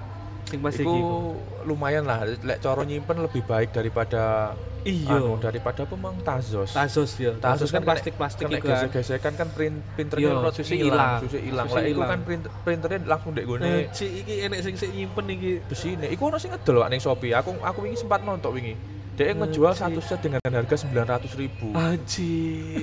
Sing 0.52 0.60
pas 0.60 0.76
Iku 0.76 0.84
iku. 0.84 1.18
lumayan 1.64 2.04
lah, 2.04 2.28
lek 2.28 2.60
cara 2.60 2.84
nyimpen 2.84 3.24
lebih 3.24 3.40
baik 3.48 3.72
daripada 3.72 4.52
Iya. 4.82 5.22
anu, 5.22 5.38
daripada 5.38 5.86
apa 5.86 5.94
mang 5.94 6.18
Tazos. 6.26 6.74
Tazos 6.74 7.14
ya. 7.16 7.38
Tazos 7.38 7.70
kan 7.70 7.86
plastik-plastik 7.86 8.50
kena 8.50 8.58
iku 8.60 8.68
kan. 8.68 8.90
gesek-gesekan 8.90 9.34
kan 9.38 9.48
print 9.54 9.78
printernya 9.94 10.28
Iya, 10.28 10.42
ora 10.42 10.50
susah 10.52 10.76
susah 11.22 11.42
ilang. 11.46 11.68
Lek 11.70 11.86
iku 11.94 12.02
kan 12.02 12.20
print, 12.26 12.44
printernya 12.66 13.00
langsung 13.06 13.32
dek 13.38 13.46
gone 13.46 13.62
Nah, 13.62 13.94
Ci, 13.94 14.10
iki 14.10 14.42
enek 14.42 14.60
sing 14.66 14.76
sik 14.76 14.90
nyimpen 14.92 15.30
iki. 15.30 15.62
besine. 15.64 16.10
Iku 16.10 16.34
ono 16.34 16.42
sing 16.42 16.50
ngedol 16.52 16.82
ning 16.90 16.98
Shopee. 16.98 17.32
Aku 17.32 17.62
aku 17.62 17.80
wingi 17.86 17.96
sempat 17.96 18.26
nonton 18.26 18.52
wingi. 18.52 18.74
Dia 19.14 19.38
ngejual 19.38 19.72
Anjir. 19.72 19.86
satu 19.86 20.02
set 20.02 20.20
dengan 20.26 20.42
harga 20.42 20.76
900 20.76 21.30
ribu. 21.38 21.78
Anji. 21.78 22.74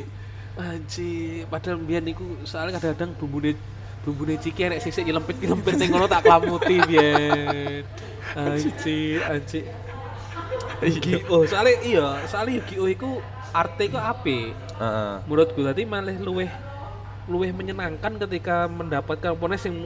Anji, 0.55 1.13
padahal 1.47 1.79
mbiyen 1.79 2.03
niku 2.03 2.43
soalnya 2.43 2.79
kadang-kadang 2.79 3.15
bumbune 3.15 3.55
bumbune 4.09 4.41
ciki 4.41 4.65
enek 4.65 4.81
sing 4.81 4.89
sik 4.89 5.05
nyelempit-nyelempit 5.05 5.77
ning 5.77 5.93
ngono 5.93 6.09
tak 6.09 6.25
klamuti 6.25 6.81
biyen. 6.89 7.85
Anji, 8.33 9.21
anji. 9.21 9.61
Yu-Gi-Oh, 10.81 11.45
soalnya 11.45 11.77
iya, 11.85 12.09
soalnya 12.25 12.63
Yu-Gi-Oh 12.63 12.89
iku 12.89 13.11
arte 13.53 13.93
iku 13.93 14.01
apik. 14.01 14.57
Heeh. 14.81 15.13
Menurutku 15.29 15.61
tadi 15.61 15.85
malah 15.85 16.17
luweh 16.17 16.49
luweh 17.29 17.53
menyenangkan 17.53 18.17
ketika 18.25 18.65
mendapatkan 18.65 19.37
opponent 19.37 19.61
sing 19.61 19.85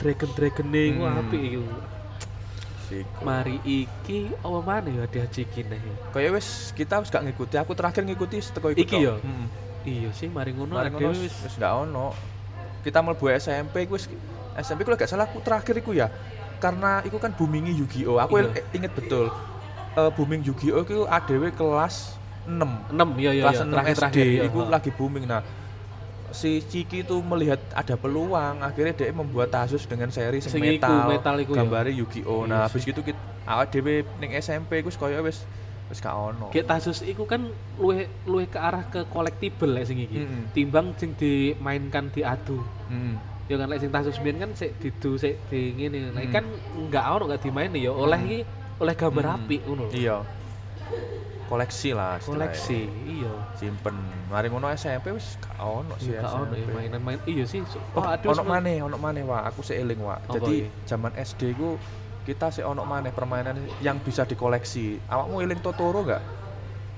dragon-dragon 0.00 0.72
iku 0.72 1.02
Hmm. 1.04 1.20
apik 1.20 1.42
iku. 1.42 1.64
Siku. 2.88 3.20
Mari 3.20 3.60
iki 3.68 4.32
apa 4.40 4.58
maneh 4.64 4.96
ya 4.96 5.04
dia 5.04 5.26
ciki 5.28 5.60
nih. 5.68 5.80
Kayak 6.16 6.40
wis 6.40 6.72
kita 6.72 7.04
wis 7.04 7.12
gak 7.12 7.28
ngikuti. 7.28 7.60
Aku 7.60 7.76
terakhir 7.76 8.00
ngikuti 8.08 8.40
seteko 8.40 8.72
iku. 8.72 8.80
Iki 8.80 8.96
ya? 9.04 9.20
Heeh. 9.20 9.46
Iya 9.88 10.10
sih, 10.16 10.28
mari 10.32 10.56
ngono 10.56 10.72
Mari 10.72 10.88
ngono 10.94 11.12
wis 11.12 11.34
gak 11.60 11.72
ono. 11.84 12.16
Kita 12.88 13.04
mlebu 13.04 13.28
SMP 13.36 13.84
iku 13.84 14.00
wis 14.00 14.08
SMP 14.56 14.88
lek 14.88 15.04
gak 15.04 15.12
salah 15.12 15.28
aku 15.28 15.44
terakhir 15.44 15.76
iku 15.76 15.92
ya. 15.92 16.08
Karena 16.56 17.04
iku 17.04 17.20
kan 17.20 17.36
boomingi 17.36 17.76
Yu-Gi-Oh. 17.76 18.16
Aku 18.16 18.40
Iya. 18.40 18.64
inget 18.72 18.96
betul. 18.96 19.28
Eh 19.92 20.10
booming 20.16 20.40
Yu-Gi-Oh 20.40 20.88
iku 20.88 21.04
ADW 21.04 21.52
kelas 21.52 22.16
6. 22.48 22.88
6 22.88 23.12
ya 23.20 23.36
ya 23.36 23.44
kelas 23.44 23.60
ya 23.60 23.64
6 23.68 23.84
SD 23.92 24.16
iku 24.48 24.64
lagi 24.64 24.88
booming. 24.88 25.28
Nah, 25.28 25.44
si 26.32 26.64
Ciki 26.64 27.04
itu 27.04 27.20
melihat 27.20 27.60
ada 27.76 28.00
peluang, 28.00 28.64
akhirnya 28.64 28.96
dia 28.96 29.12
membuat 29.12 29.52
Asus 29.52 29.84
dengan 29.84 30.08
seri 30.08 30.40
sing 30.40 30.56
metal, 30.56 31.12
metal 31.12 31.36
iku 31.44 31.52
ya. 31.52 31.60
gambarnya 31.60 31.92
Yu-Gi-Oh. 31.92 32.48
Iya 32.48 32.48
Nah, 32.48 32.58
sih. 32.64 32.64
habis 32.72 32.82
gitu 32.88 33.00
kita 33.04 33.20
dhewe 33.68 34.08
ning 34.16 34.32
SMP 34.32 34.80
iku 34.80 34.88
koyo 34.96 35.20
wis 35.28 35.44
wis 35.88 35.98
gak 35.98 36.12
ono. 36.12 36.52
Kayak 36.52 36.68
Tasus 36.68 37.00
iku 37.00 37.24
kan 37.24 37.48
luwih 37.74 38.06
luwih 38.24 38.46
ke 38.46 38.60
arah 38.60 38.84
ke 38.84 39.08
collectible 39.08 39.72
lek 39.72 39.88
sing 39.88 39.98
iki. 39.98 40.20
Mm-mm. 40.20 40.52
Timbang 40.52 40.92
sing 40.94 41.16
dimainkan 41.16 42.12
diadu. 42.12 42.60
Heeh. 42.86 43.16
Ya 43.48 43.56
kan 43.56 43.72
lek 43.72 43.80
sing 43.80 43.88
Tasus 43.88 44.20
biyen 44.20 44.36
kan 44.36 44.52
sik 44.52 44.76
didu 44.76 45.16
sik 45.16 45.48
di 45.48 45.72
ngene. 45.72 46.12
Nah, 46.12 46.20
Mm. 46.20 46.32
kan 46.32 46.44
enggak 46.76 47.04
ono 47.08 47.24
enggak 47.32 47.42
dimain 47.42 47.72
ya 47.72 47.88
oleh 47.90 48.20
Mm. 48.20 48.26
iki 48.28 48.38
oleh 48.78 48.94
gambar 48.94 49.24
Mm. 49.24 49.34
apik 49.40 49.60
ngono. 49.64 49.84
Iya. 49.88 50.16
Koleksi 51.48 51.96
lah. 51.96 52.20
Koleksi, 52.20 52.84
iya. 53.08 53.32
Simpen. 53.56 53.96
Mari 54.28 54.52
ngono 54.52 54.68
SMP 54.68 55.16
wis 55.16 55.40
gak 55.40 55.56
ono 55.56 55.96
sih 55.96 56.12
gak 56.12 56.28
ono 56.28 56.52
ya 56.52 56.68
mainan-main. 56.68 57.16
Iya 57.24 57.48
sih. 57.48 57.64
so- 57.64 57.80
Oh, 57.96 58.04
aduh, 58.04 58.36
ono 58.36 58.44
maneh, 58.44 58.84
ono 58.84 59.00
maneh 59.00 59.24
Wak. 59.24 59.48
Aku 59.48 59.64
sik 59.64 59.80
eling 59.80 59.96
Wak. 59.96 60.28
Jadi 60.28 60.68
zaman 60.84 61.16
SD 61.16 61.56
ku 61.56 61.80
kita 62.28 62.52
sih 62.52 62.60
ono 62.60 62.84
maneh 62.84 63.08
permainan 63.16 63.56
yang 63.80 64.04
bisa 64.04 64.28
dikoleksi. 64.28 65.00
Awakmu 65.08 65.40
eling 65.40 65.64
Totoro 65.64 66.04
gak? 66.04 66.20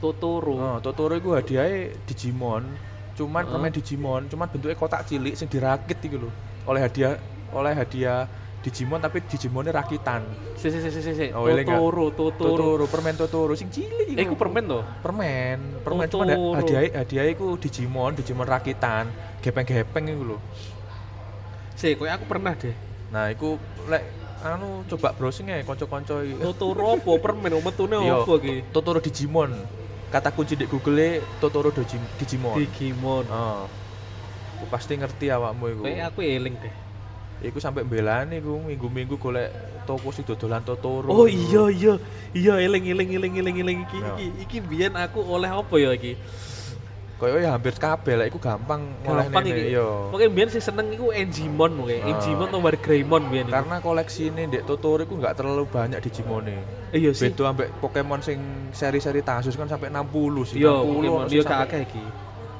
Totoro. 0.02 0.54
Oh, 0.58 0.76
Totoro 0.82 1.14
iku 1.14 1.38
hadiahnya 1.38 2.02
Digimon. 2.02 2.74
Cuman 3.14 3.46
Heeh. 3.46 3.52
permain 3.54 3.70
Digimon, 3.70 4.22
cuman 4.26 4.50
bentuknya 4.50 4.74
kotak 4.74 5.06
cilik 5.06 5.38
sing 5.38 5.46
dirakit 5.46 6.02
iku 6.02 6.26
lho. 6.26 6.30
Oleh 6.66 6.82
hadiah 6.82 7.14
oleh 7.54 7.72
hadiah 7.78 8.26
Digimon 8.66 8.98
tapi 8.98 9.22
Digimonnya 9.22 9.70
rakitan. 9.70 10.26
Si 10.58 10.66
si 10.66 10.82
si 10.82 10.90
si 10.90 11.12
si. 11.14 11.26
Oh? 11.30 11.46
Totoro, 11.46 12.10
Totoro. 12.10 12.50
Totoro, 12.50 12.84
permen 12.90 13.14
Totoro 13.14 13.54
sing 13.54 13.70
cilik 13.70 14.10
Eh, 14.18 14.26
iku 14.26 14.34
permen 14.34 14.66
toh? 14.66 14.82
Permen, 14.98 15.78
permen 15.86 16.10
cuman 16.10 16.28
hadiah 16.58 16.90
hadiah 16.90 17.24
iku 17.30 17.54
Digimon, 17.54 18.18
Digimon 18.18 18.50
rakitan, 18.50 19.14
gepeng-gepeng 19.38 20.10
iku 20.10 20.22
lho. 20.34 20.38
Si, 21.78 21.94
kowe 21.96 22.10
aku 22.10 22.26
pernah 22.28 22.52
deh. 22.52 22.74
Nah, 23.10 23.32
iku 23.32 23.56
lek 23.88 24.19
anu 24.40 24.88
coba 24.88 25.12
browsing 25.12 25.52
ya 25.52 25.60
iki. 25.60 25.68
Totoro 26.40 26.96
apa 26.96 27.12
permen 27.20 27.52
metune 27.60 28.00
Iya, 28.00 28.24
apa 28.24 28.32
iki? 28.40 28.64
Totoro 28.72 28.98
Digimon. 28.98 29.52
Kata 30.10 30.32
kunci 30.34 30.58
di 30.58 30.66
Google 30.66 31.22
Totoro 31.38 31.70
Digimon. 32.18 32.56
Digimon. 32.56 33.24
Oh. 33.28 33.68
Aku 34.56 34.64
pasti 34.68 34.96
ngerti 34.96 35.28
awakmu 35.32 35.64
iku. 35.72 35.82
Kayak 35.86 36.12
aku 36.12 36.20
eling 36.24 36.56
deh. 36.60 36.74
Iku 37.40 37.56
sampai 37.56 37.88
belani 37.88 38.44
iku 38.44 38.60
minggu-minggu 38.60 39.16
golek 39.16 39.48
toko 39.88 40.12
sing 40.12 40.28
dodolan 40.28 40.60
Totoro. 40.60 41.08
Oh 41.08 41.24
iya 41.24 41.72
iya 41.72 41.94
iya 42.36 42.54
eling 42.60 42.84
eling 42.84 43.08
eling 43.16 43.32
eling 43.40 43.56
eling 43.64 43.78
iki 43.88 43.98
Ya. 44.00 44.12
iki 44.16 44.26
iki 44.44 44.58
biyen 44.60 44.92
aku 44.96 45.24
oleh 45.24 45.48
apa 45.48 45.74
ya 45.80 45.96
iki? 45.96 46.20
Koyo 47.20 47.36
ya 47.36 47.52
hampir 47.52 47.76
kabeh 47.76 48.16
lek 48.16 48.32
iku 48.32 48.40
gampang 48.40 49.04
Gampang 49.04 49.44
nene, 49.44 49.52
iki. 49.52 49.76
iya. 49.76 50.08
Pokoke 50.08 50.32
biyen 50.32 50.48
sing 50.48 50.64
seneng 50.64 50.88
iku 50.88 51.12
Enjimon 51.12 51.76
pokoke. 51.76 52.00
Ah. 52.00 52.08
Enjimon 52.16 52.48
nomor 52.48 52.80
Greymon 52.80 53.28
biyen 53.28 53.52
iku. 53.52 53.60
Karena 53.60 53.76
koleksi 53.84 54.32
ini 54.32 54.48
Dek 54.48 54.64
Totoro 54.64 55.04
iku 55.04 55.20
nggak 55.20 55.36
terlalu 55.36 55.68
banyak 55.68 56.00
Digimone. 56.00 56.64
iya 56.96 57.12
sih. 57.12 57.28
Beda 57.28 57.52
ambek 57.52 57.76
Pokemon 57.76 58.24
sing 58.24 58.40
seri-seri 58.72 59.20
Tasus 59.20 59.52
kan 59.52 59.68
sampai 59.68 59.92
60 59.92 60.48
sih. 60.48 60.64
Iya, 60.64 60.80
60 60.80 60.96
Pokemon 60.96 61.24
sih 61.28 61.36
iya 61.36 61.42
sampai- 61.44 61.60
gak 61.60 61.68
akeh 61.68 61.80
iki. 61.84 62.04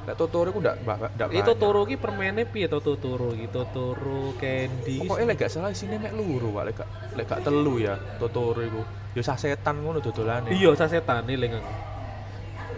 Lek 0.05 0.15
Totoro 0.21 0.47
iku 0.53 0.59
ndak 0.61 0.75
ndak 1.17 1.27
Iki 1.33 1.41
Totoro 1.41 1.81
iki 1.89 1.95
permene 1.97 2.41
piye 2.45 2.69
to 2.69 2.77
Totoro 2.85 3.33
iki? 3.33 3.49
Totoro 3.49 4.37
Candy. 4.37 5.01
Pokoknya 5.01 5.25
lek 5.25 5.37
gak 5.41 5.49
salah 5.49 5.73
isine 5.73 5.97
mek 5.97 6.13
luru, 6.13 6.53
Pak. 6.53 6.63
Lek 6.69 6.75
gak 6.77 6.89
lek 7.17 7.25
gak 7.25 7.41
telu 7.41 7.81
ya 7.81 7.97
Totoro 8.21 8.61
iku. 8.61 8.85
Ya 9.17 9.25
sasetan 9.25 9.81
ngono 9.81 10.05
dodolane. 10.05 10.53
Iya, 10.53 10.69
sasetan 10.77 11.25
aku. 11.25 11.90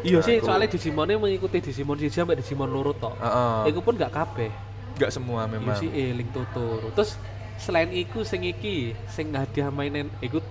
Iya 0.03 0.19
sih, 0.19 0.37
soalnya 0.43 0.67
Digimonnya 0.67 1.15
mengikuti 1.15 1.63
Digimon 1.63 1.95
siji 1.95 2.11
sampai 2.11 2.35
Digimon 2.35 2.67
loro 2.67 2.91
tok. 2.91 3.15
Heeh. 3.23 3.71
Iku 3.71 3.79
pun 3.79 3.95
gak 3.95 4.11
kabeh. 4.11 4.51
Gak 4.99 5.09
semua 5.15 5.47
Iya 5.47 5.51
memang. 5.57 5.79
sih 5.79 5.89
eling 5.89 6.29
Totoro. 6.35 6.91
Terus 6.91 7.15
selain 7.57 7.89
iku 7.95 8.27
sing 8.27 8.43
iki, 8.43 8.93
sing 9.07 9.31
hadiah 9.33 9.71
mainan 9.71 10.11
iku 10.19 10.43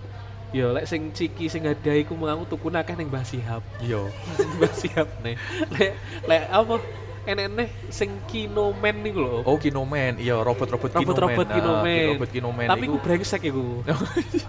ya 0.52 0.68
lek 0.68 0.84
sing 0.84 1.12
ciki 1.16 1.48
sing 1.48 1.64
hadiah 1.64 1.96
iku 2.00 2.12
mau 2.16 2.44
tuku 2.44 2.68
akeh 2.72 2.96
ning 2.96 3.12
Mbah 3.12 3.24
Sihab. 3.28 3.62
Iya. 3.80 4.08
Mbah 4.58 4.72
Sihab 4.72 5.08
nih. 5.20 5.36
Lek 5.68 5.92
lek 6.26 6.42
apa 6.48 6.74
enek-enek 7.22 7.68
sing 7.92 8.10
Kinoman 8.26 8.96
niku 9.04 9.20
lho. 9.22 9.36
Oh 9.46 9.56
Kinoman, 9.60 10.18
iya 10.18 10.40
robot-robot 10.42 10.90
Kinoman. 10.96 11.06
Robot-robot 11.14 11.46
Ah, 11.46 11.54
Kinoman. 11.54 12.06
robot 12.16 12.30
Kinoman 12.32 12.66
Tapi 12.72 12.84
iku 12.88 12.98
brengsek 12.98 13.42
iku. 13.46 13.66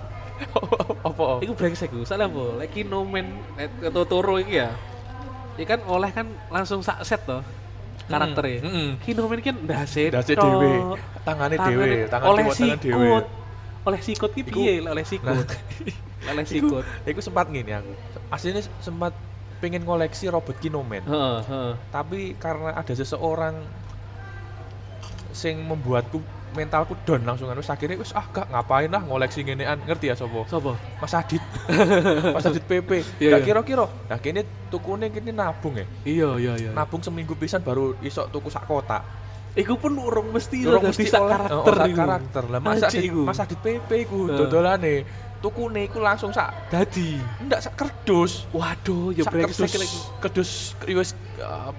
apa? 1.08 1.28
Iku 1.46 1.54
brengsek 1.54 1.90
iku. 1.94 2.02
Soalnya 2.08 2.34
apa? 2.34 2.46
Lek 2.64 2.70
Kinoman 2.74 3.26
lek 3.60 3.94
Totoro 3.94 4.42
iki 4.42 4.58
ya. 4.64 4.74
Ya 5.54 5.66
kan 5.70 5.80
oleh 5.86 6.10
kan 6.10 6.34
langsung 6.50 6.82
sak 6.82 7.06
set 7.06 7.22
toh 7.30 7.46
karakternya. 8.10 8.66
Heeh. 8.66 8.90
Kinoman 9.06 9.40
kan 9.40 9.56
ndaset. 9.64 10.12
Dasi 10.12 10.34
tok. 10.34 10.44
dhewe, 10.44 10.74
tangane 11.24 11.56
dhewe, 11.56 12.10
tangan 12.10 12.26
oleh 12.34 12.46
tangan 12.50 12.78
dhewe. 12.82 13.08
sikut. 13.08 13.26
Oleh 13.84 14.00
sikut 14.00 14.32
ki 14.34 14.42
piye 14.48 14.74
oleh 14.84 15.06
sikut? 15.06 15.48
Oleh 16.32 16.48
iku, 16.48 16.80
sikut. 16.80 16.86
iku 17.04 17.20
sempat 17.20 17.52
ngene 17.52 17.72
aku. 17.76 17.94
Aslinya 18.32 18.64
sempat 18.80 19.12
pengen 19.60 19.84
koleksi 19.84 20.32
robot 20.32 20.56
Kinoman. 20.56 21.04
Heeh, 21.04 21.40
heeh. 21.44 21.74
Tapi 21.92 22.40
karena 22.40 22.72
ada 22.72 22.94
seseorang 22.96 23.68
sing 25.36 25.60
membuatku 25.68 26.24
mentalku 26.54 26.94
down 27.04 27.22
langsung 27.26 27.50
kan 27.50 27.58
wis 27.58 27.70
akhirnya 27.70 27.98
wis 28.00 28.14
ah 28.14 28.26
gak 28.30 28.48
ngapain 28.50 28.90
lah 28.90 29.02
ngoleksi 29.04 29.44
ngenean 29.44 29.82
ngerti 29.84 30.10
ya 30.10 30.16
sopo 30.16 30.46
Sopo? 30.48 30.78
Mas 31.02 31.14
Adit 31.18 31.42
Mas 32.36 32.46
Adit 32.46 32.64
PP 32.64 32.90
Iya, 33.20 33.38
gak 33.38 33.40
iya. 33.42 33.46
kira-kira 33.46 33.86
nah 34.08 34.18
kini 34.22 34.46
tukune 34.70 35.10
kini 35.10 35.34
nabung 35.34 35.76
ya 35.78 35.86
Iya, 36.06 36.30
iya, 36.40 36.54
iya. 36.58 36.70
nabung 36.72 37.02
seminggu 37.02 37.36
pisan 37.36 37.66
baru 37.66 37.98
iso 38.02 38.30
tuku 38.30 38.48
sak 38.54 38.66
kotak 38.70 39.04
Iku 39.54 39.78
pun 39.78 39.94
urung 40.02 40.34
mesti 40.34 40.66
Durung 40.66 40.82
lho 40.82 40.90
mesti 40.90 41.06
sak 41.06 41.30
karakter 41.30 41.74
oh, 41.78 41.94
karakter 41.94 42.44
lah 42.50 42.58
Mas 42.58 42.82
Anjing 42.82 42.90
Adit 42.90 43.10
iku. 43.14 43.22
Mas 43.22 43.38
Adit 43.38 43.60
PP 43.62 43.90
iku 44.10 44.26
Heeh. 44.26 44.38
dodolane 44.42 44.96
tukune 45.44 45.86
iku 45.86 46.02
langsung 46.02 46.34
sak 46.34 46.74
Dadi. 46.74 47.22
ndak 47.46 47.62
sak 47.62 47.76
kerdus 47.78 48.50
Waduh, 48.50 49.14
ya 49.14 49.28
sak 49.28 49.36
kerdus 49.38 49.94
kerdus 50.18 50.50
wis 50.90 51.14
uh, 51.38 51.70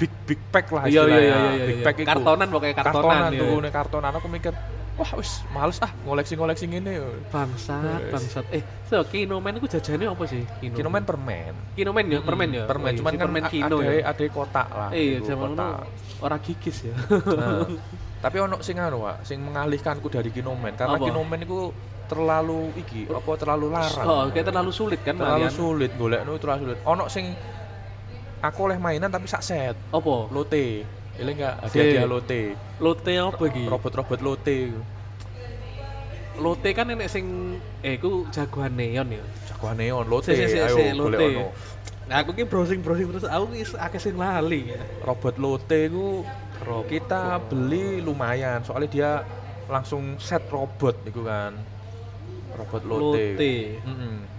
big 0.00 0.12
big 0.24 0.40
pack 0.48 0.66
lah 0.68 0.82
Iya, 0.84 1.04
iya, 1.04 1.04
istilahnya. 1.04 1.20
iya, 1.20 1.38
iya, 1.52 1.64
big 1.66 1.76
iya. 1.76 1.84
pack 1.84 1.96
iku 1.98 2.08
Kartonan 2.08 2.48
pokoknya 2.48 2.74
kartonan, 2.74 3.04
kartonan 3.28 3.32
iya. 3.36 3.70
kartonan 3.70 4.12
aku 4.16 4.26
mikir 4.26 4.52
wah 4.92 5.12
wis 5.14 5.32
males 5.46 5.76
ah 5.78 5.92
ngoleksi-ngoleksi 5.98 6.64
ngene 6.66 6.92
Bangsat, 7.28 8.00
Wes. 8.02 8.12
bangsat. 8.12 8.44
Eh, 8.50 8.60
so 8.82 9.00
Kinoman 9.02 9.52
iku 9.54 9.64
jajane 9.66 10.04
apa 10.04 10.24
sih? 10.24 10.44
Kinoman 10.60 11.04
permen 11.04 11.52
Kinoman 11.72 12.04
ya, 12.06 12.20
permen 12.20 12.48
ya. 12.50 12.64
permen 12.64 12.84
Oh, 12.86 12.92
iya, 12.92 12.98
cuman 12.98 13.12
si 13.12 13.16
kan 13.16 13.24
permen 13.24 13.44
Kino 13.46 13.76
ada 13.76 13.86
ya. 13.86 14.02
ada 14.06 14.24
kotak 14.26 14.68
lah 14.70 14.90
Iya, 14.90 15.16
zaman 15.22 15.52
kotak. 15.52 15.68
ngono 15.68 15.88
ora 16.20 16.36
gigis 16.36 16.78
ya. 16.84 16.94
Nah, 17.08 17.64
tapi 18.24 18.36
ono 18.38 18.60
sing 18.60 18.76
anu 18.76 19.00
Wak, 19.00 19.24
sing 19.24 19.40
mengalihkanku 19.40 20.08
dari 20.08 20.28
Kinoman 20.28 20.72
karena 20.74 20.96
Apa? 20.96 21.06
Kinoman 21.06 21.38
itu 21.38 21.72
terlalu 22.04 22.74
iki 22.76 23.06
apa 23.06 23.30
terlalu 23.38 23.66
larang 23.70 24.04
Oh, 24.04 24.26
kayak 24.28 24.50
terlalu 24.50 24.70
sulit 24.70 25.00
kan 25.00 25.14
terlalu 25.14 25.46
malian. 25.46 25.54
sulit 25.54 25.90
golekno 25.94 26.34
terlalu 26.36 26.60
sulit 26.66 26.78
ono 26.82 27.06
sing 27.06 27.30
aku 28.40 28.58
oleh 28.68 28.78
mainan 28.80 29.12
tapi 29.12 29.28
sak 29.28 29.44
set 29.44 29.76
Apa? 29.92 30.28
lote 30.32 30.84
ini 31.20 31.30
enggak 31.36 31.60
hadiah-hadiah 31.68 32.06
lote 32.08 32.42
Lote 32.80 33.12
apa 33.20 33.42
iki? 33.52 33.64
robot-robot 33.68 34.20
lote 34.24 34.58
Lotte 36.40 36.72
kan 36.72 36.88
enek 36.88 37.12
sing 37.12 37.58
eh 37.84 38.00
iku 38.00 38.24
jagoan 38.32 38.72
neon 38.72 39.12
ya. 39.12 39.20
Jagoan 39.52 39.76
neon 39.76 40.08
lote. 40.08 40.32
Si, 40.32 40.40
si, 40.40 40.56
si, 40.56 40.56
Ayo 40.56 40.96
golek 40.96 41.20
ono. 41.20 41.52
Nah, 42.08 42.24
aku 42.24 42.32
ki 42.32 42.48
browsing-browsing 42.48 43.12
terus 43.12 43.28
aku 43.28 43.52
ki 43.52 43.76
akeh 43.76 44.00
sing 44.00 44.16
lali. 44.16 44.72
Robot 45.04 45.36
lote 45.36 45.92
iku 45.92 46.24
kita 46.88 47.44
beli 47.44 48.00
lumayan 48.00 48.64
soalnya 48.64 48.88
dia 48.88 49.10
langsung 49.68 50.16
set 50.16 50.48
robot 50.48 51.04
itu 51.04 51.20
kan. 51.28 51.52
Robot 52.56 52.82
lote. 52.88 53.36
Lotte. 53.36 53.54
Mm-mm. 53.84 54.16
Oh, 54.16 54.29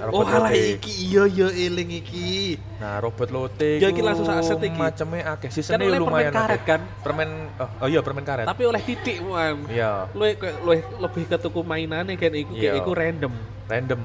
Robot 0.00 0.26
halah 0.26 0.50
Lotte. 0.50 0.76
iki 0.76 0.92
iya 1.04 1.22
iya 1.26 1.48
eling 1.50 1.90
iki. 1.92 2.54
Nah, 2.78 2.98
robot 2.98 3.28
lote 3.28 3.70
Ya, 3.76 3.90
iki 3.90 3.98
langsung 3.98 4.24
sak 4.24 4.40
set 4.40 4.58
iki. 4.60 4.78
Macemnya 4.78 5.34
akeh. 5.34 5.50
Kan 5.50 5.78
oleh 5.78 5.98
permen 5.98 6.00
lumayan 6.00 6.32
karet 6.32 6.62
kan, 6.62 6.80
Permen 7.02 7.28
oh, 7.56 7.68
oh 7.82 7.88
iya 7.88 8.00
permen 8.00 8.22
karet. 8.22 8.46
tapi 8.46 8.62
oleh 8.64 8.80
titik 8.80 9.18
man. 9.20 9.66
Iya, 9.66 10.06
luwih 10.14 10.38
lebih 10.96 11.22
ke 11.26 11.36
tuku 11.36 11.60
mainane 11.60 12.14
kan 12.14 12.32
iku 12.32 12.52
Iya. 12.52 12.78
iku 12.78 12.92
random. 12.92 13.34
random. 13.66 14.00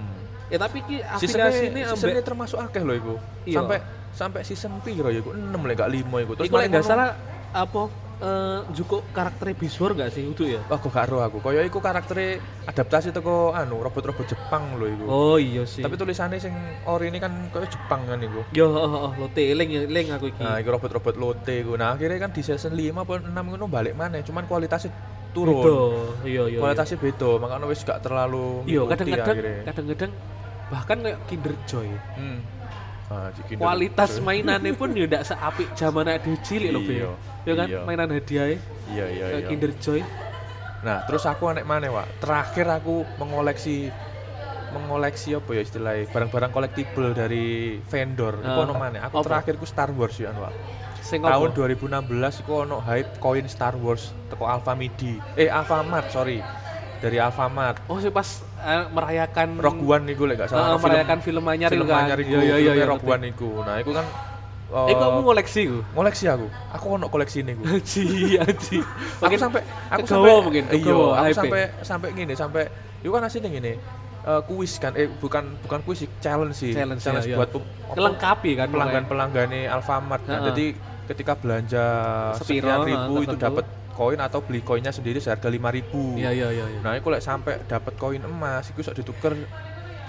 Ya 0.48 0.58
tapi 0.60 0.82
ki 0.82 0.98
Seasonnya, 1.18 1.50
afiliasine 1.50 1.80
seasonnya 1.84 2.14
ambek 2.14 2.24
termasuk 2.24 2.60
akeh 2.60 2.82
loh 2.82 2.94
iku. 2.94 3.14
Iya. 3.44 3.58
Sampai 3.58 3.78
sampai 4.12 4.42
season 4.44 4.78
piro 4.80 5.08
ya 5.08 5.18
iku 5.18 5.32
6 5.32 5.42
lek 5.64 5.76
gak 5.76 5.90
5 5.90 6.18
iku. 6.20 6.32
Terus 6.36 6.48
iku 6.48 6.56
lek 6.58 6.70
ngono- 6.70 6.84
salah 6.84 7.10
apa 7.50 7.82
eh 8.24 8.60
cukup 8.72 9.12
karakter 9.12 9.52
Biswar 9.52 9.92
gak 10.00 10.16
sih 10.16 10.24
udah 10.24 10.48
ya? 10.48 10.62
Wah, 10.72 10.80
kok 10.80 10.96
gak 10.96 11.12
ero 11.12 11.20
aku. 11.20 11.44
Kaya 11.44 11.60
iku 11.68 11.84
karaktere 11.84 12.40
adaptasi 12.64 13.12
teko 13.12 13.52
anu 13.52 13.84
robot-robot 13.84 14.24
Jepang 14.24 14.80
lho 14.80 14.88
iku. 14.88 15.06
Oh 15.12 15.36
iya 15.36 15.68
sih. 15.68 15.84
Tapi 15.84 16.00
tulisannya 16.00 16.40
sing 16.40 16.56
ori 16.88 17.12
ini 17.12 17.20
kan 17.20 17.52
kaya 17.52 17.68
Jepang 17.68 18.08
kan 18.08 18.24
iku. 18.24 18.48
yo 18.56 18.72
oh, 18.72 18.80
oh, 18.80 19.02
oh, 19.08 19.12
Lotte 19.20 19.44
eling 19.44 19.92
eling 19.92 20.16
aku 20.16 20.32
iki. 20.32 20.40
Nah, 20.40 20.56
iku 20.64 20.72
robot-robot 20.72 21.16
lote 21.20 21.54
iku. 21.68 21.76
Nah, 21.76 22.00
akhirnya 22.00 22.24
kan 22.24 22.32
di 22.32 22.42
season 22.42 22.72
5 22.80 23.04
apa 23.04 23.14
6 23.20 23.28
ngono 23.28 23.68
balik 23.68 23.94
mana, 24.00 24.24
cuman 24.24 24.48
kualitasnya 24.48 24.96
turun. 25.36 25.60
Beda. 25.60 25.76
Iya 26.24 26.44
iya. 26.48 26.60
Kualitasnya 26.64 26.98
beda, 27.02 27.30
makanya 27.44 27.66
wis 27.68 27.82
gak 27.84 28.00
terlalu 28.06 28.64
iya 28.70 28.82
kadang-kadang 28.88 29.38
kadang-kadang 29.68 30.12
bahkan 30.72 30.98
kayak 31.04 31.20
Kinder 31.28 31.54
Joy. 31.68 31.90
Hmm. 32.16 32.40
Ah. 33.14 33.30
Kualitas 33.54 34.18
mainannya 34.26 34.74
pun 34.74 34.90
ya 34.98 35.06
ndak 35.06 35.24
seapik 35.30 35.70
zaman 35.78 36.10
ada 36.10 36.32
cilik 36.42 36.70
loh, 36.74 36.82
Be. 36.82 36.94
Iya, 36.98 37.12
Ya 37.46 37.54
kan 37.60 37.68
iya. 37.70 37.80
mainan 37.86 38.10
hadiah 38.10 38.46
Iya, 38.90 39.06
iya, 39.14 39.26
iya. 39.38 39.48
Kinder 39.48 39.72
Joy. 39.78 40.02
Nah, 40.84 41.00
terus 41.08 41.24
aku 41.24 41.48
anek 41.48 41.64
mana, 41.64 41.88
Wak? 41.94 42.08
Terakhir 42.20 42.68
aku 42.68 43.08
mengoleksi 43.22 43.94
mengoleksi 44.74 45.38
apa 45.38 45.50
ya 45.54 45.62
istilahnya 45.62 46.10
barang-barang 46.10 46.52
kolektibel 46.52 47.14
dari 47.14 47.78
vendor. 47.86 48.42
Ah, 48.42 48.66
ono 48.66 48.74
mana? 48.74 49.06
Aku 49.06 49.22
terakhir 49.22 49.56
ku 49.62 49.66
Star 49.70 49.94
Wars 49.94 50.18
ya, 50.18 50.34
Wak. 50.34 50.54
Sing 51.00 51.22
Tahun 51.22 51.52
apa? 51.52 51.56
2016 51.56 52.42
iku 52.42 52.66
ono 52.66 52.82
hype 52.82 53.22
koin 53.22 53.46
Star 53.46 53.78
Wars 53.78 54.12
teko 54.34 54.50
Alfamidi. 54.50 55.20
Eh, 55.38 55.48
Alfamart, 55.52 56.10
sorry. 56.10 56.42
Dari 57.04 57.18
Alfamart. 57.20 57.84
Oh, 57.92 58.00
sih 58.00 58.16
pas 58.16 58.28
eh, 58.64 58.84
merayakan 58.96 59.60
Rogue 59.60 59.84
One 59.84 60.06
iku 60.08 60.24
lek 60.24 60.40
gak 60.40 60.48
Eh, 60.48 60.52
salah. 60.56 60.72
ono 60.72 60.78
merayakan 60.80 61.20
film 61.20 61.44
anyar 61.52 61.70
film 61.70 61.84
kan. 61.92 62.08
anyar 62.08 62.18
iku. 62.24 62.32
Iya 62.32 62.42
iya 62.42 62.56
iya. 62.64 62.72
iya, 62.80 62.86
Rogue 62.88 63.04
ngerti. 63.04 63.12
One 63.20 63.26
iku. 63.36 63.50
Nah, 63.68 63.76
iku 63.84 63.92
kan 63.92 64.06
Eh, 64.74 64.96
kamu 64.98 65.20
ngoleksi 65.22 65.62
ku? 65.70 65.80
ngoleksi 65.94 66.26
aku. 66.32 66.48
Aku 66.74 66.86
ono 66.98 67.06
koleksi 67.12 67.46
ini 67.46 67.54
ku. 67.54 67.62
Aji, 67.78 68.40
aji. 68.42 68.80
aku 69.22 69.36
sampai 69.38 69.62
aku 69.94 70.06
sampai 70.10 70.32
mungkin, 70.42 70.64
iya 70.74 70.96
aku 70.96 71.34
sampai 71.38 71.62
sampai 71.86 72.10
gini 72.18 72.34
sampai 72.34 72.64
itu 73.04 73.12
kan 73.14 73.22
aslinya 73.22 73.52
gini 73.52 73.74
eh 74.24 74.42
kuis 74.48 74.80
kan 74.80 74.96
eh 74.96 75.12
bukan 75.12 75.60
bukan 75.60 75.80
kuis 75.84 76.08
sih 76.08 76.10
challenge 76.24 76.56
sih 76.56 76.72
Challenge, 76.72 77.04
iya, 77.04 77.20
iya. 77.28 77.38
buat 77.38 77.52
Kelengkapi 77.94 78.56
kan 78.56 78.72
pelanggan 78.72 79.04
pelanggannya 79.12 79.68
Alfamart 79.68 80.24
nah, 80.26 80.40
Heeh. 80.40 80.46
jadi 80.50 80.66
ketika 81.12 81.36
belanja 81.36 81.86
sekian 82.40 82.88
ribu 82.88 83.28
itu 83.28 83.36
dapat 83.36 83.68
koin 83.94 84.20
atau 84.20 84.42
beli 84.46 84.60
koinnya 84.66 84.92
sendiri 84.98 85.22
seharga 85.22 85.48
lima 85.54 85.70
ribu 85.70 86.18
Iya 86.18 86.32
iya 86.34 86.48
iya. 86.52 86.66
iya. 86.74 86.80
nah 86.84 86.92
aku 86.98 87.08
lek 87.14 87.24
sampai 87.24 87.54
dapat 87.70 87.94
koin 88.02 88.22
emas 88.26 88.66
itu 88.74 88.82
sok 88.82 88.98
dituker 89.00 89.34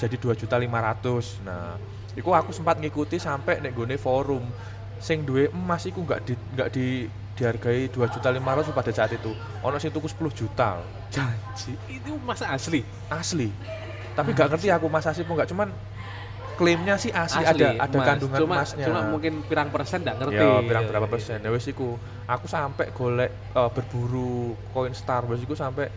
jadi 0.00 0.16
dua 0.18 0.34
juta 0.34 0.56
lima 0.58 0.78
ratus 0.80 1.44
nah 1.44 1.76
itu 2.16 2.30
aku 2.30 2.50
sempat 2.50 2.80
ngikuti 2.80 3.16
sampai 3.20 3.60
nek 3.62 3.72
gone 3.76 3.96
forum 4.00 4.44
sing 4.98 5.22
duwe 5.28 5.50
emas 5.52 5.84
iku 5.84 6.00
nggak 6.06 6.20
di 6.26 6.34
nggak 6.54 6.68
di 6.72 6.86
dihargai 7.34 7.90
dua 7.90 8.06
juta 8.06 8.30
lima 8.30 8.54
ratus 8.54 8.70
pada 8.70 8.94
saat 8.94 9.10
itu 9.18 9.34
ono 9.66 9.76
sing 9.82 9.90
tuku 9.90 10.06
10 10.06 10.30
juta 10.30 10.78
Janji. 11.10 11.74
Itu 11.90 12.18
masa 12.22 12.50
asli. 12.54 12.82
asli 13.10 13.50
tapi 14.14 14.30
gak 14.30 14.54
ngerti 14.54 14.70
aku 14.70 14.86
mas 14.86 15.06
asli 15.10 15.26
pun 15.26 15.34
nggak 15.34 15.50
cuman 15.50 15.74
klaimnya 16.54 16.94
sih 16.94 17.10
asli, 17.10 17.42
ada 17.42 17.76
ada 17.76 17.90
emas. 17.90 18.06
kandungan 18.06 18.38
cuma, 18.38 18.54
emasnya 18.58 18.86
Cuma 18.86 19.00
mungkin 19.04 19.42
pirang 19.42 19.68
persen 19.68 20.00
nggak 20.00 20.16
ngerti. 20.16 20.38
ya 20.38 20.60
berapa 20.60 20.86
berapa 20.86 21.06
persen. 21.06 21.38
Ya 21.38 21.50
wis 21.50 21.66
iku 21.66 21.98
aku 22.24 22.46
sampai 22.46 22.90
golek 22.90 23.30
eh, 23.50 23.70
berburu 23.70 24.54
koin 24.68 24.92
Star 24.92 25.22
Wars 25.22 25.40
iku 25.40 25.52
sampai 25.52 25.90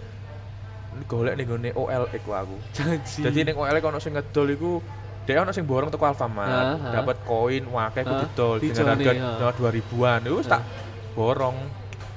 golek 1.05 1.33
nih 1.35 1.45
gone 1.45 1.69
OLX 1.71 2.21
ku 2.21 2.31
aku. 2.31 2.55
Janji. 2.75 3.21
jadi 3.21 3.39
ning 3.43 3.55
OLX 3.55 3.83
ono 3.83 3.99
sing 3.99 4.13
ngedol 4.13 4.47
iku 4.49 4.71
dia 5.23 5.37
ono 5.37 5.51
sing 5.51 5.63
borong 5.63 5.87
teko 5.87 6.05
Alfamart 6.05 6.79
dapat 6.89 7.21
koin 7.21 7.63
wakeh 7.63 8.01
ku 8.01 8.13
Ah, 8.13 8.21
didol 8.23 8.55
dengan 8.57 8.95
harga 8.95 9.51
dua 9.53 9.69
ribuan. 9.69 10.19
Itu 10.23 10.39
wis 10.39 10.47
Ah. 10.47 10.57
tak 10.57 10.63
borong. 11.13 11.57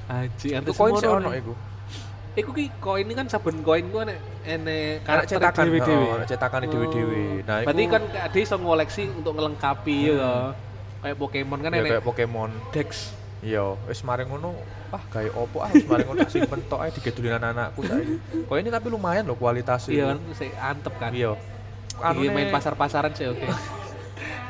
Aji, 0.07 0.47
itu 0.53 0.71
koin 0.71 0.93
sih 0.95 1.07
ono 1.07 1.31
iku 1.31 1.53
Iku 2.31 2.55
ki 2.55 2.71
koin 2.79 3.03
ini 3.03 3.11
kan 3.11 3.27
saben 3.27 3.59
koin 3.59 3.91
ku 3.91 3.99
enek 3.99 5.03
karena 5.03 5.27
karakter 5.27 5.35
cetakan 5.35 5.65
dewe-dewe. 5.67 6.05
oh, 6.07 6.23
cetakan 6.23 6.61
dewe-dewe 6.63 7.23
nah 7.43 7.59
iku 7.59 7.67
Berarti 7.67 7.83
kan 7.91 8.03
ada 8.07 8.37
iso 8.39 8.55
ngoleksi 8.55 9.03
untuk 9.11 9.35
ngelengkapi 9.35 9.95
ya. 10.07 10.13
Hmm. 10.15 10.21
toh. 10.23 10.47
Kayak 11.01 11.17
Pokemon 11.19 11.59
kan 11.59 11.71
ya 11.75 11.79
enek 11.83 11.91
kayak 11.91 12.05
Pokemon 12.07 12.49
Dex. 12.71 12.89
Iya, 13.41 13.73
wis 13.89 14.05
mari 14.05 14.23
ngono, 14.29 14.53
ah 14.93 15.01
gawe 15.01 15.29
opo 15.33 15.65
ah 15.65 15.69
wis 15.73 15.83
mari 15.89 16.05
ngono 16.05 16.29
simpen 16.29 16.61
tok 16.69 16.85
ae 16.85 16.93
digedulin 16.93 17.35
anak-anakku 17.41 17.81
saiki. 17.83 18.15
Kok 18.47 18.55
ini 18.61 18.69
tapi 18.69 18.87
lumayan 18.93 19.25
loh 19.27 19.35
kualitasnya. 19.35 19.91
Iya 19.91 20.05
kan 20.13 20.19
saya 20.37 20.51
antep 20.71 20.93
kan. 21.01 21.11
Iya. 21.11 21.35
Iki 21.35 22.05
Anune- 22.05 22.31
main 22.31 22.47
pasar-pasaran 22.53 23.11
sih 23.11 23.27
oke. 23.27 23.43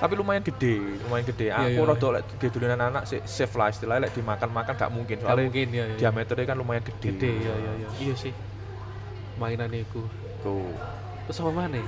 Tapi 0.02 0.14
lumayan 0.18 0.42
gede, 0.42 0.82
lumayan 1.06 1.26
gede. 1.30 1.48
Iya, 1.54 1.78
Aku 1.78 1.82
iya. 1.86 1.90
rada 1.94 2.08
lek 2.18 2.24
digedulin 2.34 2.74
anak-anak 2.74 3.04
sih 3.06 3.20
safe 3.24 3.54
lah 3.54 3.70
istilahnya 3.70 4.10
lek 4.10 4.14
dimakan-makan 4.18 4.74
gak 4.74 4.92
mungkin 4.92 5.22
soalnya 5.22 5.46
mungkin 5.46 5.68
ya. 5.70 5.86
ya. 5.86 5.96
diameternya 5.98 6.46
kan 6.50 6.58
lumayan 6.58 6.84
gede. 6.84 7.10
Gede 7.14 7.32
ya 7.46 7.54
ya 7.54 7.72
ya. 7.86 7.90
Iya 8.02 8.14
sih. 8.18 8.34
Mainan 9.38 9.70
iku. 9.74 10.02
Tuh. 10.42 10.74
Terus 11.30 11.38
apa 11.46 11.52
mana? 11.54 11.82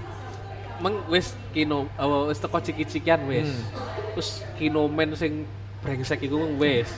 Meng 0.81 0.95
wis 1.09 1.33
kino 1.53 1.89
oh, 1.97 2.29
wis 2.29 2.37
teko 2.37 2.61
ciki-cikian 2.61 3.25
wis. 3.25 3.49
Hmm. 3.49 4.13
Terus 4.13 4.29
kinomen 4.61 5.17
sing 5.17 5.49
brengsek 5.81 6.21
iku 6.21 6.37
wis. 6.61 6.89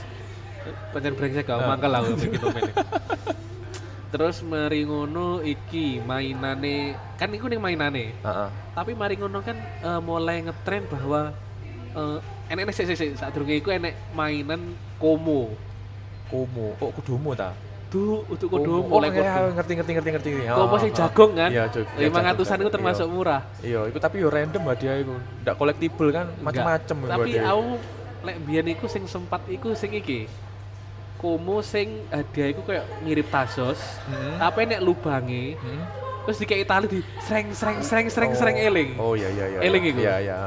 Pancen 0.92 1.16
brengsek 1.16 1.48
gak 1.48 1.64
Ah. 1.64 1.72
mangkel 1.72 1.90
lah 1.92 2.04
kinomen. 2.04 2.62
Terus 4.06 4.38
mari 4.46 4.86
ngono 4.86 5.42
iki 5.42 5.98
mainane 5.98 6.94
kan 7.18 7.26
iku 7.34 7.50
ning 7.50 7.58
mainane. 7.58 8.14
Heeh. 8.14 8.48
Tapi 8.70 8.94
mari 8.94 9.18
ngono 9.18 9.42
kan 9.42 9.58
eh, 9.58 10.00
mulai 10.00 10.46
ngetren 10.46 10.86
bahwa 10.86 11.34
eh 11.96 12.18
enek 12.54 12.70
enek 12.70 12.74
sik 12.76 12.86
sik 12.86 12.98
sik 12.98 13.10
sadurunge 13.18 13.58
iku 13.58 13.74
enek 13.74 13.98
mainan 14.14 14.78
komo. 15.02 15.50
Komo, 16.26 16.74
kok 16.74 16.90
kudumu 16.98 17.38
ta? 17.38 17.54
Tuh 17.86 18.26
untuk 18.26 18.50
Komo. 18.50 18.66
kodo 18.66 18.98
Oh, 18.98 18.98
iya, 18.98 19.46
kodo. 19.46 19.54
ngerti 19.54 19.72
ngerti 19.78 19.90
ngerti 19.94 20.10
ngerti. 20.10 20.30
Komo 20.50 20.74
Ah, 20.74 20.80
sing 20.82 20.90
ah. 20.90 20.96
jagong 21.06 21.32
kan? 21.38 21.50
Iya, 21.54 21.64
ratusan 21.70 22.58
itu 22.58 22.66
jagong, 22.66 22.74
termasuk 22.74 23.06
iya. 23.06 23.14
murah. 23.14 23.42
Iya, 23.62 23.80
itu 23.86 23.98
tapi 24.02 24.26
yo 24.26 24.28
random 24.30 24.66
hadiah 24.66 24.98
iku. 24.98 25.14
Ndak 25.46 25.54
kolektibel 25.54 26.08
kan, 26.10 26.26
macam-macam 26.42 26.96
iku 26.98 27.10
Tapi 27.14 27.30
aku 27.38 27.66
lek 28.26 28.36
biyen 28.42 28.66
iku 28.74 28.86
sing 28.90 29.06
sempat 29.06 29.46
iku 29.46 29.70
sing 29.78 29.94
iki. 29.94 30.26
Komo 31.26 31.58
sing 31.58 32.06
hadiah 32.06 32.54
iku 32.54 32.62
kayak 32.62 32.86
mirip 33.02 33.26
Tazos, 33.34 33.82
Hmm. 34.06 34.38
tapi 34.38 34.62
nek 34.70 34.78
lubange 34.78 35.58
Hmm. 35.58 35.82
terus 36.22 36.38
dikei 36.38 36.62
tali 36.62 36.86
di 36.86 37.02
sreng 37.18 37.50
sreng 37.50 37.82
sreng 37.82 38.06
sreng 38.06 38.30
Oh. 38.30 38.38
sreng 38.38 38.54
eling. 38.62 38.90
Oh 38.94 39.18
iya 39.18 39.26
iya 39.34 39.58
iya. 39.58 39.58
Eling 39.66 39.90
iku? 39.90 40.00
Iya 40.06 40.16
iya. 40.22 40.38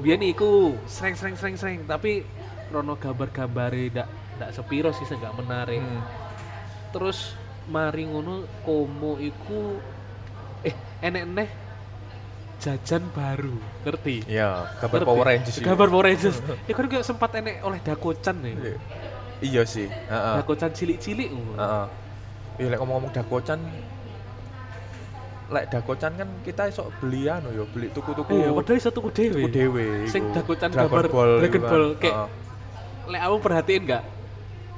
Biyen 0.00 0.24
iku 0.24 0.80
sreng 0.88 1.12
sreng 1.12 1.36
sreng 1.36 1.60
sreng 1.60 1.84
tapi 1.84 2.24
rono 2.72 2.96
gambar-gambare 2.96 3.92
ndak 3.92 4.08
ndak 4.40 4.50
sepiro 4.56 4.96
sih 4.96 5.04
sing 5.04 5.20
gak 5.20 5.36
menarik. 5.36 5.84
Hmm. 5.84 6.00
Terus 6.96 7.36
mari 7.68 8.08
ngono 8.08 8.48
komo 8.64 9.20
iku 9.20 9.76
eh 10.64 10.72
enek 11.04 11.24
neh 11.28 11.48
jajan 12.64 13.12
baru, 13.12 13.60
ngerti? 13.84 14.24
Iya, 14.24 14.72
gambar? 14.80 15.04
Power 15.04 15.26
Rangers. 15.28 15.60
Gambar 15.60 15.88
Power 15.92 16.08
Rangers. 16.08 16.40
Ya 16.68 16.72
kan 16.72 16.88
sempat 17.04 17.36
enek 17.36 17.60
oleh 17.60 17.76
dakocan 17.84 18.40
nih. 18.40 18.80
Iya. 19.42 19.62
Sih, 19.66 19.88
heeh. 19.90 20.34
Dakocan 20.38 20.70
cilik-cilik. 20.70 21.30
Heeh. 21.32 21.86
Iya 22.54 22.66
lek 22.70 22.78
ngomong-ngomong 22.78 23.10
dakocan 23.10 23.58
lek 25.50 25.68
dakocan 25.74 26.12
kan 26.14 26.28
kita 26.40 26.70
iso 26.70 26.86
beli 27.02 27.26
anu 27.26 27.50
yo, 27.50 27.66
beli 27.66 27.90
tuku-tuku. 27.90 28.30
Iya, 28.30 28.54
padahal 28.54 28.78
iso 28.78 28.90
tuku 28.94 29.10
dhewe. 29.10 29.42
tuku 29.42 29.48
dhewe 29.50 29.86
Sing 30.06 30.30
dakocan 30.30 30.70
gambar 30.70 31.10
Dragon 31.10 31.62
kan. 31.62 31.70
Ball, 31.70 31.86
kayak-. 31.98 32.30
Lek 33.10 33.20
kamu 33.20 33.36
perhatiin 33.42 33.82
nggak? 33.84 34.04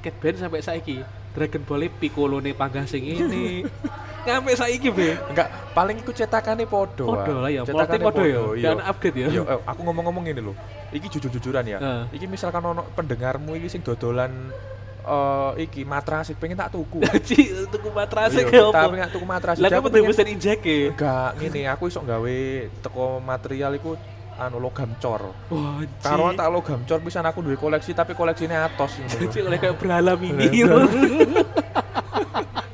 Cat 0.03 0.15
Band 0.23 0.37
sampai 0.41 0.61
saiki 0.65 0.97
Dragon 1.37 1.63
Ball 1.69 1.93
Piccolo 1.93 2.41
nih 2.41 2.57
panggah 2.57 2.89
sing 2.89 3.05
ini. 3.05 3.61
Sampai 4.27 4.59
saiki 4.59 4.91
be. 4.91 5.15
Enggak, 5.31 5.49
paling 5.71 6.03
iku 6.03 6.11
cetakane 6.11 6.67
podo. 6.67 7.07
Podo 7.07 7.33
lah 7.39 7.49
ya, 7.49 7.63
Cetakane 7.63 8.03
multi 8.03 8.03
podo 8.03 8.23
ya. 8.27 8.41
iya. 8.59 8.67
Dan 8.67 8.79
update 8.83 9.17
ya. 9.17 9.27
Iya, 9.31 9.43
eh, 9.47 9.61
aku 9.63 9.81
ngomong-ngomong 9.83 10.27
ini 10.27 10.43
loh. 10.43 10.59
Iki 10.91 11.07
jujur-jujuran 11.09 11.65
ya. 11.65 11.79
Heeh. 11.79 12.03
Iki 12.13 12.27
misalkan 12.27 12.61
ono 12.61 12.91
pendengarmu 12.91 13.55
iki 13.55 13.69
sing 13.69 13.81
dodolan 13.81 14.53
eh 14.99 15.53
iki 15.63 15.87
matras 15.87 16.35
pengen 16.35 16.59
tak 16.59 16.75
tuku. 16.75 16.99
Jadi 16.99 17.71
tuku 17.71 17.89
matras 17.95 18.35
Tapi 18.35 18.59
opo? 18.59 18.91
nek 18.91 19.09
tuku 19.09 19.23
matras 19.23 19.55
Lah 19.57 19.71
pengen- 19.71 19.89
pengen 19.89 20.11
mesin 20.11 20.29
injek 20.29 20.61
e. 20.67 20.91
Enggak, 20.91 21.39
ngene 21.39 21.71
aku 21.71 21.87
iso 21.87 22.03
gawe 22.03 22.39
teko 22.83 23.23
material 23.23 23.71
iku 23.79 23.95
anu 24.35 24.59
logam 24.59 24.99
cor. 24.99 25.39
Wah, 25.49 25.79
Karo 26.03 26.35
tak 26.35 26.51
logam 26.51 26.83
cor 26.83 26.99
pisan 27.01 27.23
aku 27.23 27.41
duwe 27.41 27.55
koleksi 27.55 27.95
tapi 27.95 28.13
koleksinya 28.13 28.67
atos 28.67 28.99
ngono. 28.99 29.15
Jadi 29.15 29.39
oleh 29.47 29.57
kayak 29.57 29.79
berhala 29.79 30.19
mini. 30.19 30.51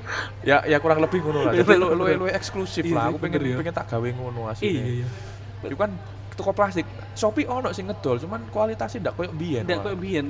ya 0.42 0.56
ya 0.66 0.78
kurang 0.82 0.98
lebih 1.02 1.22
ngono 1.22 1.46
lah. 1.46 1.52
Iya, 1.54 1.62
Jadi 1.62 1.78
lu 1.78 1.88
lu 1.94 2.04
lu 2.06 2.26
eksklusif 2.28 2.82
Iya 2.84 2.94
lah. 2.94 3.04
sih, 3.08 3.10
Aku 3.14 3.18
pengen 3.22 3.40
ya. 3.42 3.56
pengen 3.58 3.74
tak 3.74 3.86
gawe 3.90 4.08
ngono 4.12 4.40
asline. 4.50 4.74
Iya, 4.74 4.84
iya. 5.02 5.08
Itu 5.62 5.76
kan 5.78 5.90
toko 6.34 6.50
plastik. 6.52 6.86
Shopee 7.14 7.46
ono 7.46 7.70
sing 7.70 7.86
ngedol, 7.86 8.18
cuman 8.18 8.50
kualitasnya 8.50 8.98
ndak 9.10 9.14
koyo 9.14 9.30
mbiyen. 9.36 9.62
Ndak 9.68 9.86
koyo 9.86 9.96
mbiyen. 9.96 10.26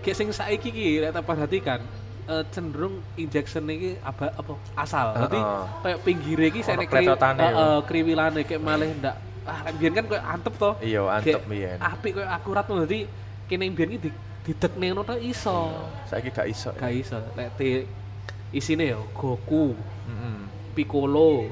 Kayak 0.00 0.16
sing 0.16 0.28
saiki 0.32 0.72
iki 0.72 0.86
lek 1.04 1.12
tak 1.12 1.24
perhatikan 1.28 1.80
eh, 2.24 2.44
cenderung 2.48 3.04
injection 3.20 3.68
iki 3.68 4.00
apa 4.00 4.32
apa 4.32 4.52
asal. 4.80 5.12
Berarti 5.12 5.40
Heeh. 5.40 5.64
kayak 5.84 5.98
Ono 6.00 6.62
sene 6.64 6.84
pletotane 6.88 7.40
yo. 7.44 7.46
heeh 7.52 7.78
kriwilane 7.84 8.40
kayak 8.48 8.62
malah 8.64 8.88
ndak 8.88 9.16
ah 9.44 9.60
mbiyen 9.76 9.92
kan 9.92 10.04
kayak 10.08 10.24
antep 10.24 10.54
to. 10.56 10.70
Iya, 10.80 11.00
antep 11.12 11.42
mbiyen. 11.44 11.76
Apik 11.84 12.12
kayak 12.16 12.30
akurat 12.32 12.64
ngono 12.64 12.88
dadi 12.88 13.04
kene 13.44 13.68
mbiyen 13.68 13.90
iki 13.92 14.00
di 14.08 14.10
didekne 14.40 14.86
ngono 14.96 15.14
iso. 15.20 15.76
Saiki 16.08 16.32
gak 16.32 16.48
iso. 16.48 16.72
Gak 16.72 16.92
iso. 16.96 17.20
Lek 17.36 17.52
isine 18.50 18.84
yo 18.90 19.06
Goku, 19.14 19.74
Heeh. 20.06 20.38
Piccolo, 20.74 21.50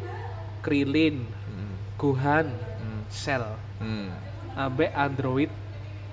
Krillin, 0.62 1.26
Heeh. 1.26 1.72
Gohan, 1.98 2.46
Hmm. 2.78 3.02
Cell, 3.10 3.44
Hmm. 3.78 4.10
ambek 4.54 4.90
Android 4.94 5.50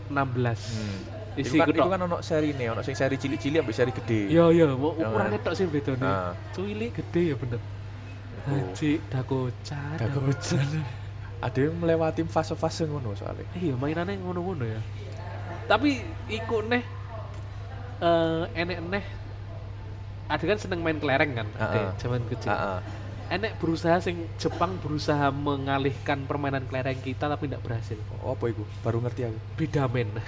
16. 0.09 0.61
Hmm. 0.77 1.13
Isi 1.35 1.59
Iku 1.59 1.67
kan, 1.67 1.75
tok. 1.75 1.89
kan 1.91 2.01
ono 2.07 2.17
serine, 2.23 2.71
ono 2.71 2.79
sing 2.79 2.95
seri 2.95 3.19
cilik-cilik 3.19 3.59
ambek 3.59 3.75
seri 3.75 3.91
gede. 3.91 4.31
Iya 4.31 4.45
iya, 4.55 4.65
mau 4.71 4.95
Yang 4.95 5.11
ukurannya 5.11 5.39
tok 5.43 5.53
sih 5.59 5.67
bedone. 5.67 5.99
Nah. 5.99 6.31
Cuilik 6.55 6.95
gede 6.95 7.21
ya 7.33 7.35
bener. 7.35 7.59
Haji 8.45 8.91
Dakocan. 9.11 9.97
Dakocan. 9.99 10.67
Ada 11.43 11.59
yang 11.59 11.75
melewati 11.75 12.23
fase-fase 12.23 12.87
ngono 12.87 13.11
soalnya. 13.19 13.43
Iya, 13.51 13.75
mainannya 13.75 14.15
ngono-ngono 14.15 14.63
ya. 14.63 14.79
Tapi 15.67 15.99
iku 16.31 16.63
neh 16.63 16.83
eh 17.99 18.43
enek 18.55 18.79
neh 18.85 19.05
ada 20.25 20.43
kan 20.43 20.57
seneng 20.57 20.81
main 20.81 20.97
kelereng 20.97 21.31
kan. 21.33 21.47
Ade, 21.55 21.81
zaman 21.97 22.21
kecil. 22.25 22.49
Heeh. 22.49 22.79
Enek 23.25 23.57
berusaha 23.57 23.97
sing 23.97 24.29
Jepang 24.37 24.77
berusaha 24.77 25.33
mengalihkan 25.33 26.29
permainan 26.29 26.69
kelereng 26.69 27.01
kita 27.01 27.25
tapi 27.25 27.49
tidak 27.49 27.65
berhasil. 27.65 27.97
Oh, 28.21 28.37
apa 28.37 28.45
iku? 28.47 28.61
Baru 28.81 29.01
ngerti 29.01 29.25
aku. 29.25 29.37
Bidamen. 29.55 30.07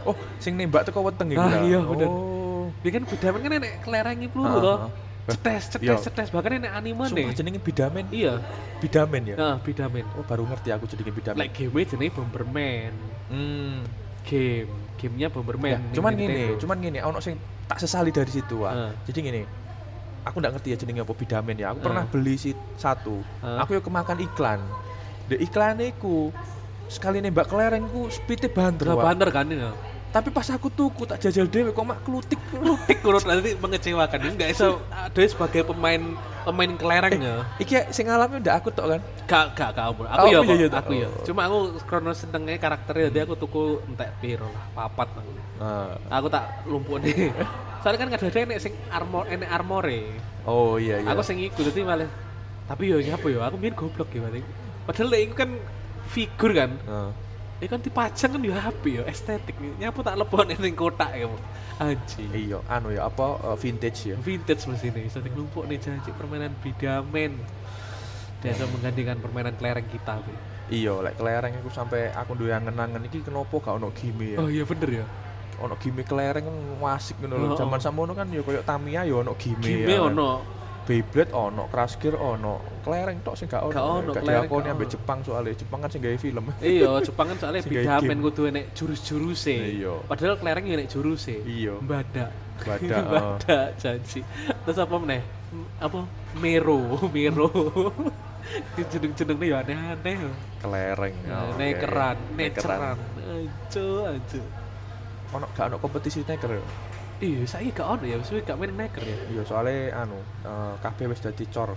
Oh, 0.00 0.16
sing 0.40 0.56
nembak 0.56 0.88
teko 0.88 1.04
weteng 1.04 1.28
iku. 1.28 1.44
Ah, 1.44 1.60
iya, 1.60 1.76
bener. 1.84 2.08
Oh. 2.08 2.72
Dia 2.80 2.88
kan 2.88 3.04
bidamen 3.04 3.40
kan 3.44 3.52
enek 3.52 3.84
kelereng 3.84 4.16
peluru 4.32 4.48
Heeh, 4.48 4.64
toh. 4.64 4.78
heeh. 4.80 4.92
Cetes, 5.28 5.64
Iya. 5.76 5.92
cetes, 5.94 6.00
cetes 6.08 6.28
bahkan 6.32 6.56
enek 6.56 6.72
anime 6.72 7.04
Sumpah 7.04 7.28
nih. 7.28 7.36
jenenge 7.36 7.60
bidamen. 7.60 8.04
Iya, 8.08 8.40
Bidamen 8.80 9.22
ya. 9.28 9.36
nah 9.36 9.56
bidamen. 9.60 10.08
Oh, 10.16 10.24
baru 10.24 10.48
ngerti 10.48 10.72
aku 10.72 10.88
jenenge 10.88 11.12
bidamen. 11.12 11.36
Like 11.36 11.52
game 11.52 11.76
jenenge 11.84 12.16
Bomberman. 12.16 12.96
Hmm. 13.28 13.84
Game, 14.24 14.72
gamenya 15.00 15.28
Bomberman. 15.32 15.68
Ya, 15.72 15.78
cuman 15.96 16.12
gini, 16.12 16.60
cuman 16.60 16.76
gini, 16.84 16.98
ono 17.00 17.18
sing 17.24 17.40
tak 17.64 17.80
sesali 17.80 18.12
dari 18.12 18.28
situ, 18.28 18.60
Wak. 18.60 18.72
Heeh. 18.76 18.92
Jadi 19.08 19.18
gini, 19.24 19.42
aku 20.28 20.36
nggak 20.36 20.52
ngerti 20.60 20.68
ya 20.74 20.76
jenenge 20.76 21.00
apa 21.00 21.14
bidamen 21.16 21.56
ya. 21.56 21.72
Aku 21.72 21.80
Heeh. 21.80 21.86
pernah 21.88 22.04
beli 22.04 22.36
si 22.36 22.52
satu. 22.76 23.24
Heeh. 23.40 23.58
Aku 23.64 23.70
yo 23.72 23.80
kemakan 23.80 24.20
iklan. 24.20 24.60
Di 25.24 25.40
iklan 25.40 25.80
iku 25.80 26.28
sekali 26.90 27.24
nembak 27.24 27.48
kelereng 27.48 27.88
ku 27.88 28.12
speednya 28.12 28.50
banter, 28.52 28.92
banter 28.92 29.28
kan 29.32 29.48
ya. 29.48 29.72
Tapi 30.10 30.28
pas 30.34 30.42
aku 30.50 30.66
tuku 30.74 31.06
tak 31.06 31.22
jajal 31.22 31.46
dhewe 31.46 31.70
kok 31.70 31.86
mak 31.86 32.02
klutik. 32.02 32.42
Tik 32.90 32.98
kurut 32.98 33.22
nanti 33.22 33.54
mengecewakan. 33.54 34.34
Enggak 34.34 34.50
iso 34.50 34.82
ada 34.90 35.22
sebagai 35.22 35.62
pemain 35.62 36.18
pemain 36.42 36.70
kelereng 36.74 37.22
ya. 37.22 37.46
Iki 37.62 37.94
sing 37.94 38.10
ngalami 38.10 38.42
ndak 38.42 38.58
aku 38.58 38.74
tok 38.74 38.98
kan. 38.98 39.00
Gak 39.30 39.44
gak 39.54 39.70
gak 39.78 39.86
aku. 39.94 40.02
Oh, 40.02 40.10
Aku 40.10 40.26
ya, 40.26 40.40
iya, 40.42 40.54
iya, 40.58 40.66
Pak. 40.66 40.82
aku 40.82 40.92
ya. 40.98 41.06
oh. 41.06 41.22
Cuma 41.22 41.46
aku 41.46 41.78
krono 41.86 42.10
senengnya 42.10 42.58
karakternya 42.58 43.14
jadi 43.14 43.18
aku 43.22 43.38
tuku 43.38 43.62
entek 43.86 44.10
piro 44.18 44.50
lah, 44.50 44.66
papat 44.74 45.14
aku. 45.14 45.32
Nah. 45.62 45.94
Aku 46.18 46.26
tak 46.26 46.44
lumpuk 46.66 46.98
nih. 47.06 47.30
Soalnya 47.86 47.98
kan 48.02 48.08
kadang-kadang 48.10 48.44
enek 48.50 48.58
sing 48.58 48.74
armor 48.90 49.30
enek 49.30 49.46
armore. 49.46 50.10
Oh 50.42 50.74
iya 50.74 50.98
iya. 50.98 51.08
Aku 51.14 51.22
sing 51.22 51.38
iku 51.38 51.62
dadi 51.62 51.86
malah 51.86 52.10
tapi 52.66 52.86
yo 52.86 53.02
apa 53.02 53.26
yo 53.26 53.42
aku 53.42 53.58
biyen 53.58 53.74
goblok 53.78 54.10
ya. 54.14 54.26
Padahal 54.86 55.06
lek 55.10 55.20
iku 55.30 55.34
kan 55.38 55.50
figur 56.10 56.50
kan. 56.50 56.70
Heeh. 56.82 57.29
Ya 57.60 57.68
kan 57.68 57.84
dipajang 57.84 58.30
kan 58.34 58.40
yo 58.40 58.56
apik 58.56 58.92
yo 58.96 59.02
estetik. 59.04 59.60
Nyapu 59.60 60.00
tak 60.00 60.16
lebokne 60.16 60.56
ning 60.56 60.72
kotak 60.72 61.12
ya. 61.12 61.28
Anjing. 61.76 62.32
Iya, 62.32 62.64
anu 62.64 62.88
ya 62.88 63.04
apa 63.04 63.36
eh, 63.52 63.56
vintage 63.60 64.00
ya. 64.08 64.16
vintage 64.16 64.64
mesin 64.64 64.96
ini 64.96 65.12
sering 65.12 65.36
numpuk 65.36 65.68
nih 65.68 65.76
janji 65.76 66.10
permainan 66.16 66.56
bidamen 66.56 67.44
dia 68.40 68.56
bisa 68.56 68.64
menggantikan 68.72 69.20
permainan 69.20 69.52
kelereng 69.60 69.84
kita 69.84 70.24
Bi. 70.24 70.32
Iya, 70.72 71.04
lek 71.04 71.20
kelereng 71.20 71.52
iku 71.60 71.68
sampai 71.68 72.08
aku 72.16 72.32
duwe 72.40 72.56
angen-angen 72.56 73.04
iki 73.04 73.20
kenapa 73.20 73.52
gak 73.60 73.76
ono 73.76 73.92
game 73.92 74.24
ya. 74.32 74.38
oh 74.40 74.48
iya 74.48 74.64
bener 74.64 74.90
ya 75.04 75.06
ono 75.60 75.76
game 75.76 76.00
kelereng 76.08 76.44
kan 76.48 76.56
wasik 76.80 77.20
ngono 77.20 77.36
lho. 77.36 77.46
Oh, 77.52 77.58
Zaman 77.60 77.76
oh. 77.76 77.84
samono 77.84 78.12
kan 78.16 78.32
ya 78.32 78.40
koyo 78.40 78.64
Tamiya 78.64 79.04
ya 79.04 79.20
ono 79.20 79.36
game. 79.36 79.60
game 79.60 79.84
ya 79.92 80.00
kan. 80.08 80.16
Beyblade 80.90 81.30
ono, 81.30 81.70
Crash 81.70 82.02
Gear 82.02 82.18
ono, 82.18 82.82
kelereng 82.82 83.22
tok 83.22 83.38
sing 83.38 83.46
gak 83.46 83.62
ono. 83.62 83.70
Gak 83.70 83.86
ono, 83.86 84.10
kelereng 84.10 84.50
ambek 84.50 84.90
ono. 84.90 84.94
Jepang 84.98 85.18
soalnya 85.22 85.54
Jepang 85.54 85.78
kan 85.78 85.90
sing 85.94 86.02
gawe 86.02 86.18
film. 86.18 86.44
iya 86.58 86.90
Jepang 87.06 87.26
kan 87.30 87.36
soalnya 87.38 87.62
bidamen 87.62 88.18
game. 88.18 88.24
kudu 88.26 88.42
enek 88.50 88.74
jurus-juruse 88.74 89.54
Iya. 89.54 90.02
padahal 90.10 90.34
kelereng 90.42 90.66
ya 90.66 90.74
enek 90.74 90.90
juruse 90.90 91.46
Iya. 91.46 91.78
badak 91.78 92.30
Badak, 92.60 93.02
oh. 93.06 93.14
badak 93.38 93.78
janji 93.78 94.20
terus 94.66 94.78
apa 94.82 94.94
meneh 94.98 95.22
apa 95.78 96.10
Mero 96.34 96.98
Mero 97.08 97.48
jeneng-jenengnya 98.90 99.46
ya 99.46 99.56
aneh-aneh 99.62 100.16
Kelereng. 100.58 101.14
Nah, 101.24 101.38
oh, 101.40 101.54
oke. 101.54 101.58
nekeran, 101.60 102.16
Nekeran. 102.34 102.98
aja 103.16 103.86
aja. 104.10 104.42
Ono 105.30 105.46
gak 105.54 105.70
ono 105.70 105.76
kompetisi 105.78 106.26
neker 106.26 106.58
ya? 106.58 106.64
Iya, 107.20 107.44
saya 107.44 107.68
gak 107.68 107.84
ono 107.84 108.04
ya, 108.08 108.16
saya 108.24 108.40
gak 108.40 108.56
main 108.56 108.72
neker 108.72 109.04
ya. 109.04 109.16
Iya, 109.28 109.42
soalnya 109.44 109.92
anu, 109.92 110.24
eh, 110.40 110.74
kabeh 110.80 111.04
wis 111.12 111.20
dadi 111.20 111.44
cor. 111.52 111.76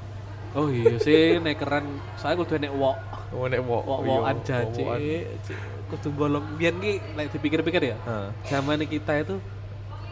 Oh 0.53 0.69
iya 0.69 1.01
sih 1.01 1.41
nekeran 1.41 1.97
saya 2.13 2.37
kudu 2.37 2.61
nek 2.61 2.69
wok. 2.69 2.97
Oh 3.33 3.49
nek 3.49 3.57
wok. 3.65 3.83
Wok-wokan 3.89 4.37
iya, 4.37 4.45
jaji. 4.45 4.85
wok-wokan. 4.85 5.01
Kudu 5.89 6.09
bolong. 6.13 6.45
Biyen 6.61 6.77
ki 6.77 6.93
lek 7.17 7.33
dipikir-pikir 7.33 7.81
ya. 7.81 7.97
Heeh. 8.05 8.29
Zaman 8.53 8.85
kita 8.85 9.17
itu 9.17 9.41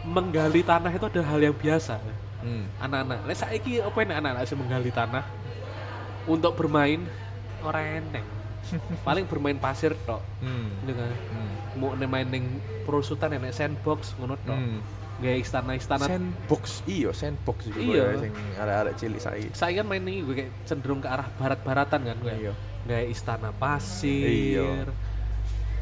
menggali 0.02 0.66
tanah 0.66 0.90
itu 0.90 1.06
ada 1.06 1.22
hal 1.22 1.38
yang 1.38 1.54
biasa. 1.54 1.94
Hmm. 2.42 2.66
Anak-anak. 2.82 3.22
Lek 3.22 3.38
saiki 3.38 3.78
apa 3.78 3.98
enak 4.02 4.16
anak-anak 4.18 4.42
sih 4.50 4.58
menggali 4.58 4.90
tanah 4.90 5.22
untuk 6.26 6.58
bermain 6.58 7.06
orang 7.62 8.02
eneng. 8.02 8.26
Paling 9.06 9.30
bermain 9.30 9.62
pasir 9.62 9.94
tok. 9.94 10.26
Hmm. 10.42 10.74
Gitu 10.82 10.98
kan. 10.98 11.14
Hmm. 11.30 11.52
Mau 11.78 11.94
main 11.94 12.26
ning 12.26 12.58
perusutan 12.82 13.30
enek 13.30 13.54
sandbox 13.54 14.18
ngono 14.18 14.34
tok. 14.42 14.58
Hmm. 14.58 14.82
Gaya 15.22 15.38
istana-istana. 15.38 16.04
Sandbox, 16.04 16.82
iya 16.90 17.14
sandbox 17.14 17.70
iki 17.70 17.94
Iya. 17.94 18.10
koyo 18.10 18.18
sing 18.26 18.32
arek-arek 18.58 18.94
cilik 18.98 19.20
saiki. 19.22 19.48
Saya 19.54 19.72
kan 19.80 19.86
main 19.86 20.02
ini 20.02 20.26
gue 20.26 20.34
kayak 20.34 20.50
cenderung 20.66 20.98
ke 20.98 21.06
arah 21.06 21.30
barat-baratan 21.38 22.00
kan 22.02 22.16
gue. 22.18 22.34
Iya. 22.34 22.52
Gaya 22.82 23.06
istana 23.06 23.54
pasir. 23.54 24.26
Iya. 24.26 24.90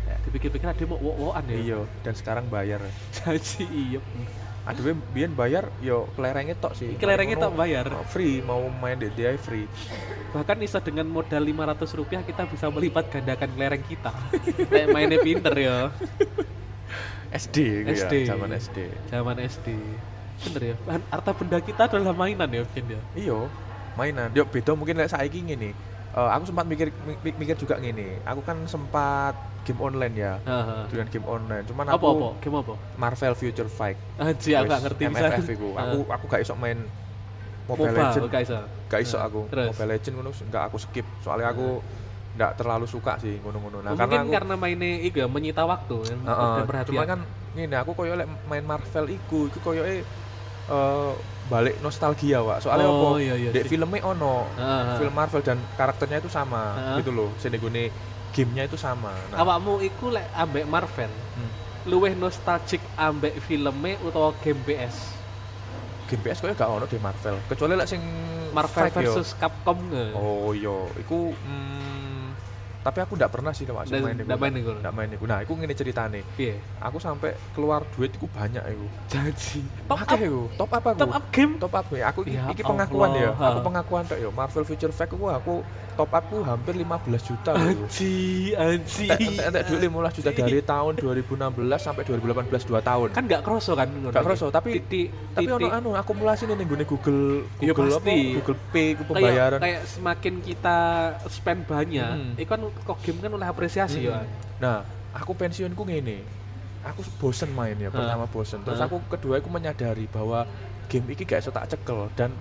Ya, 0.05 0.17
dipikir-pikir 0.29 0.69
ada 0.69 0.85
mau 0.85 1.01
wok-wokan 1.01 1.45
ya. 1.49 1.57
Iya, 1.57 1.81
dan 2.05 2.15
sekarang 2.15 2.53
bayar. 2.53 2.85
Jadi 3.17 3.65
iya. 3.65 4.01
Aduh, 4.69 4.93
biyen 5.17 5.33
bayar 5.33 5.73
yo 5.81 6.05
kelerengnya 6.13 6.53
tok 6.53 6.77
sih. 6.77 6.93
Kelerengnya 7.01 7.41
tok 7.41 7.57
bayar. 7.57 7.89
Free, 8.13 8.45
mau 8.45 8.61
main 8.69 9.01
di 9.01 9.09
DI 9.09 9.41
free. 9.41 9.65
Bahkan 10.37 10.61
bisa 10.61 10.85
dengan 10.85 11.09
modal 11.09 11.41
500 11.41 11.97
rupiah 11.97 12.21
kita 12.21 12.45
bisa 12.45 12.69
melipat 12.69 13.09
gandakan 13.09 13.57
kelereng 13.57 13.85
kita. 13.89 14.13
Kayak 14.69 14.93
mainnya 14.93 15.19
pinter 15.25 15.55
ya. 15.57 15.77
SD, 17.31 17.87
SD. 17.87 18.13
ya, 18.27 18.35
zaman 18.35 18.51
SD. 18.59 18.79
Zaman 19.11 19.37
SD. 19.39 19.69
Bener 20.41 20.63
ya. 20.63 20.75
Bahan 20.87 21.03
harta 21.13 21.31
benda 21.37 21.59
kita 21.61 21.83
adalah 21.87 22.15
mainan 22.17 22.49
ya 22.51 22.61
mungkin 22.65 22.85
ya. 22.89 23.01
Iya, 23.15 23.39
mainan. 23.95 24.29
Yo 24.35 24.45
beda 24.49 24.73
mungkin 24.75 24.97
lek 24.99 25.11
saiki 25.13 25.41
ngene. 25.47 25.71
Eh, 26.11 26.29
aku 26.35 26.45
sempat 26.51 26.67
mikir 26.67 26.91
mi- 27.07 27.37
mikir 27.39 27.55
juga 27.55 27.79
ngene. 27.79 28.25
Aku 28.27 28.43
kan 28.43 28.67
sempat 28.67 29.35
game 29.63 29.79
online 29.79 30.15
ya. 30.19 30.33
Haha. 30.43 30.89
Dengan 30.91 31.07
game 31.13 31.27
online. 31.29 31.65
Cuman 31.71 31.87
Apa 31.87 31.95
aku 31.95 32.09
apa? 32.19 32.29
Game 32.43 32.57
apa? 32.59 32.75
Marvel 32.99 33.35
Future 33.39 33.71
Fight. 33.71 33.99
Anjir 34.19 34.59
aku 34.59 34.67
gak 34.73 34.83
ngerti 34.85 35.03
MFF 35.07 35.47
iku. 35.55 35.69
Aku 35.79 35.97
aku 36.11 36.25
gak 36.27 36.43
iso 36.43 36.55
main 36.59 36.91
Mobile 37.71 37.95
MOBA, 37.95 38.03
Legend. 38.11 38.25
gak 38.35 38.43
iso. 38.43 38.59
Gak 38.91 39.01
iso 39.07 39.17
Ah, 39.21 39.27
aku. 39.31 39.41
Terus. 39.53 39.69
Mobile 39.71 39.91
Legend 39.95 40.15
ngono 40.19 40.31
enggak 40.35 40.63
aku 40.67 40.77
skip. 40.83 41.07
Soalnya 41.23 41.47
aku 41.55 41.67
nggak 42.31 42.53
terlalu 42.59 42.87
suka 42.87 43.19
sih 43.19 43.43
ngono-ngono. 43.43 43.83
Nah, 43.83 43.91
Oh, 43.91 43.99
mungkin 43.99 44.23
aku 44.23 44.31
karena 44.31 44.55
mainnya 44.55 44.91
itu 45.03 45.17
ya 45.19 45.27
menyita 45.27 45.63
waktu 45.67 45.97
yang 46.15 46.21
Heeh, 46.23 46.53
dan 46.63 46.65
perhatian. 46.71 46.91
cuma 46.95 47.03
kan 47.07 47.21
ngene 47.59 47.77
aku 47.83 47.91
koyo 47.99 48.15
lek 48.15 48.29
main 48.47 48.63
Marvel 48.63 49.07
iku 49.11 49.51
iku 49.51 49.59
koyoke 49.59 50.07
eh 50.71 51.13
balik 51.51 51.83
nostalgia 51.83 52.39
Wak. 52.47 52.63
Soalnya 52.63 52.87
Oh, 52.87 53.19
apa? 53.19 53.19
iya, 53.19 53.35
iya 53.35 53.51
Dek 53.51 53.67
filmnya 53.67 54.07
ono. 54.07 54.47
Heeh. 54.55 54.97
Film 55.03 55.15
Marvel 55.19 55.43
dan 55.43 55.59
karakternya 55.75 56.23
itu 56.23 56.31
sama 56.31 56.79
Heeh. 56.79 56.97
gitu 57.03 57.11
loh. 57.11 57.29
Sing 57.43 57.51
nggone 57.51 57.91
gamenya 58.31 58.71
itu 58.71 58.79
sama. 58.79 59.11
Nah, 59.35 59.43
awakmu 59.43 59.83
iku 59.83 60.15
lek 60.15 60.31
ambek 60.31 60.65
Marvel 60.71 61.11
hmm. 61.11 61.51
luwih 61.91 62.15
nostalgic 62.15 62.79
ambek 62.95 63.43
filmnya 63.43 63.99
utawa 64.07 64.31
game 64.39 64.63
PS 64.63 65.19
game 66.07 66.23
PS 66.23 66.39
kayaknya 66.43 66.59
gak 66.63 66.71
ono 66.71 66.87
di 66.87 66.99
Marvel 66.99 67.37
kecuali 67.51 67.73
lek 67.79 67.89
sing 67.91 68.03
Marvel 68.55 68.87
fake 68.91 69.03
yo. 69.03 69.15
versus 69.15 69.31
Capcom 69.39 69.79
nge. 69.91 70.07
oh 70.15 70.51
iya 70.55 70.77
iku 70.99 71.31
mm, 71.35 72.00
tapi 72.81 72.99
aku 72.99 73.13
ndak 73.13 73.29
pernah 73.29 73.53
sih 73.53 73.69
Mas 73.69 73.87
Ndak- 73.87 74.01
main 74.01 74.17
iku 74.17 74.27
ndak 74.27 74.41
main 74.41 74.55
iku. 74.55 74.73
ndak 74.75 74.93
main 74.93 75.11
iku 75.11 75.25
nah 75.25 75.39
iku 75.39 75.53
ngene 75.55 75.75
ceritane. 75.75 76.21
Piye? 76.33 76.57
Aku 76.79 76.97
sampai 76.97 77.37
keluar 77.51 77.85
duit 77.87 78.09
iku 78.11 78.25
banyak 78.27 78.65
iku. 78.65 78.87
Janji 79.07 79.61
top 79.85 80.01
Akeh 80.01 80.17
up. 80.17 80.21
iku 80.23 80.43
top 80.57 80.71
up 80.71 80.85
aku. 80.87 80.99
Top 80.99 81.13
up 81.13 81.25
game? 81.31 81.53
Top 81.61 81.75
up 81.75 81.87
ya. 81.91 82.05
Aku 82.09 82.21
iki, 82.23 82.35
Ya 82.35 82.49
iki 82.49 82.63
pengakuan 82.63 83.13
ya. 83.13 83.31
Aku 83.33 83.61
pengakuan 83.61 84.03
tok 84.05 84.17
ya. 84.17 84.29
Marvel 84.31 84.65
Future 84.65 84.91
Fact 84.91 85.13
aku 85.13 85.29
aku 85.29 85.55
top 85.93 86.09
upku 86.11 86.41
hampir 86.41 86.73
15 86.73 86.89
juta 87.21 87.53
lho 87.53 87.61
anji 87.85 88.17
anji. 88.57 89.07
Entek 89.13 89.63
duit 89.67 89.81
15 89.83 90.17
juta 90.17 90.31
dari 90.33 90.61
tahun 90.73 90.93
2016 90.97 91.37
sampai 91.77 92.03
2018 92.03 92.49
2 92.65 92.81
tahun. 92.81 93.09
Kan 93.13 93.25
gak 93.27 93.43
kroso 93.43 93.77
kan 93.77 93.89
Gak 94.09 94.25
kroso, 94.25 94.49
tapi- 94.49 94.81
titik 94.81 95.13
tapi 95.31 95.47
ono 95.47 95.69
anu 95.69 95.91
akumulasi 95.93 96.49
nih 96.49 96.57
nih 96.57 96.87
Google 96.87 97.45
Iya, 97.61 97.71
Google 97.71 97.91
pasti. 97.93 98.11
apa? 98.11 98.35
Google 98.41 98.59
Pay 98.71 98.89
ku 98.91 99.03
kayak 99.03 99.11
pembayaran. 99.13 99.59
kayak 99.61 99.81
semakin 99.87 100.35
kita 100.41 100.79
spend 101.29 101.61
banyak 101.65 102.11
Hmm. 102.11 102.33
itu 102.35 102.49
kan 102.49 102.61
kok 102.73 102.99
game 103.03 103.19
kan 103.21 103.33
oleh 103.35 103.49
apresiasi 103.49 104.07
ya 104.07 104.23
Mm. 104.23 104.29
Nah, 104.61 104.85
aku 105.17 105.33
pensiunku 105.33 105.83
ngene. 105.89 106.21
Aku 106.85 107.01
bosen 107.21 107.53
main 107.53 107.77
ya, 107.77 107.89
pertama 107.89 108.29
bosen. 108.29 108.61
Terus 108.65 108.81
aku 108.81 109.01
kedua 109.09 109.41
aku 109.41 109.49
menyadari 109.53 110.05
bahwa 110.09 110.45
game 110.89 111.13
iki 111.13 111.25
gak 111.25 111.45
iso 111.45 111.53
tak 111.53 111.69
cekel 111.71 112.09
dan 112.19 112.33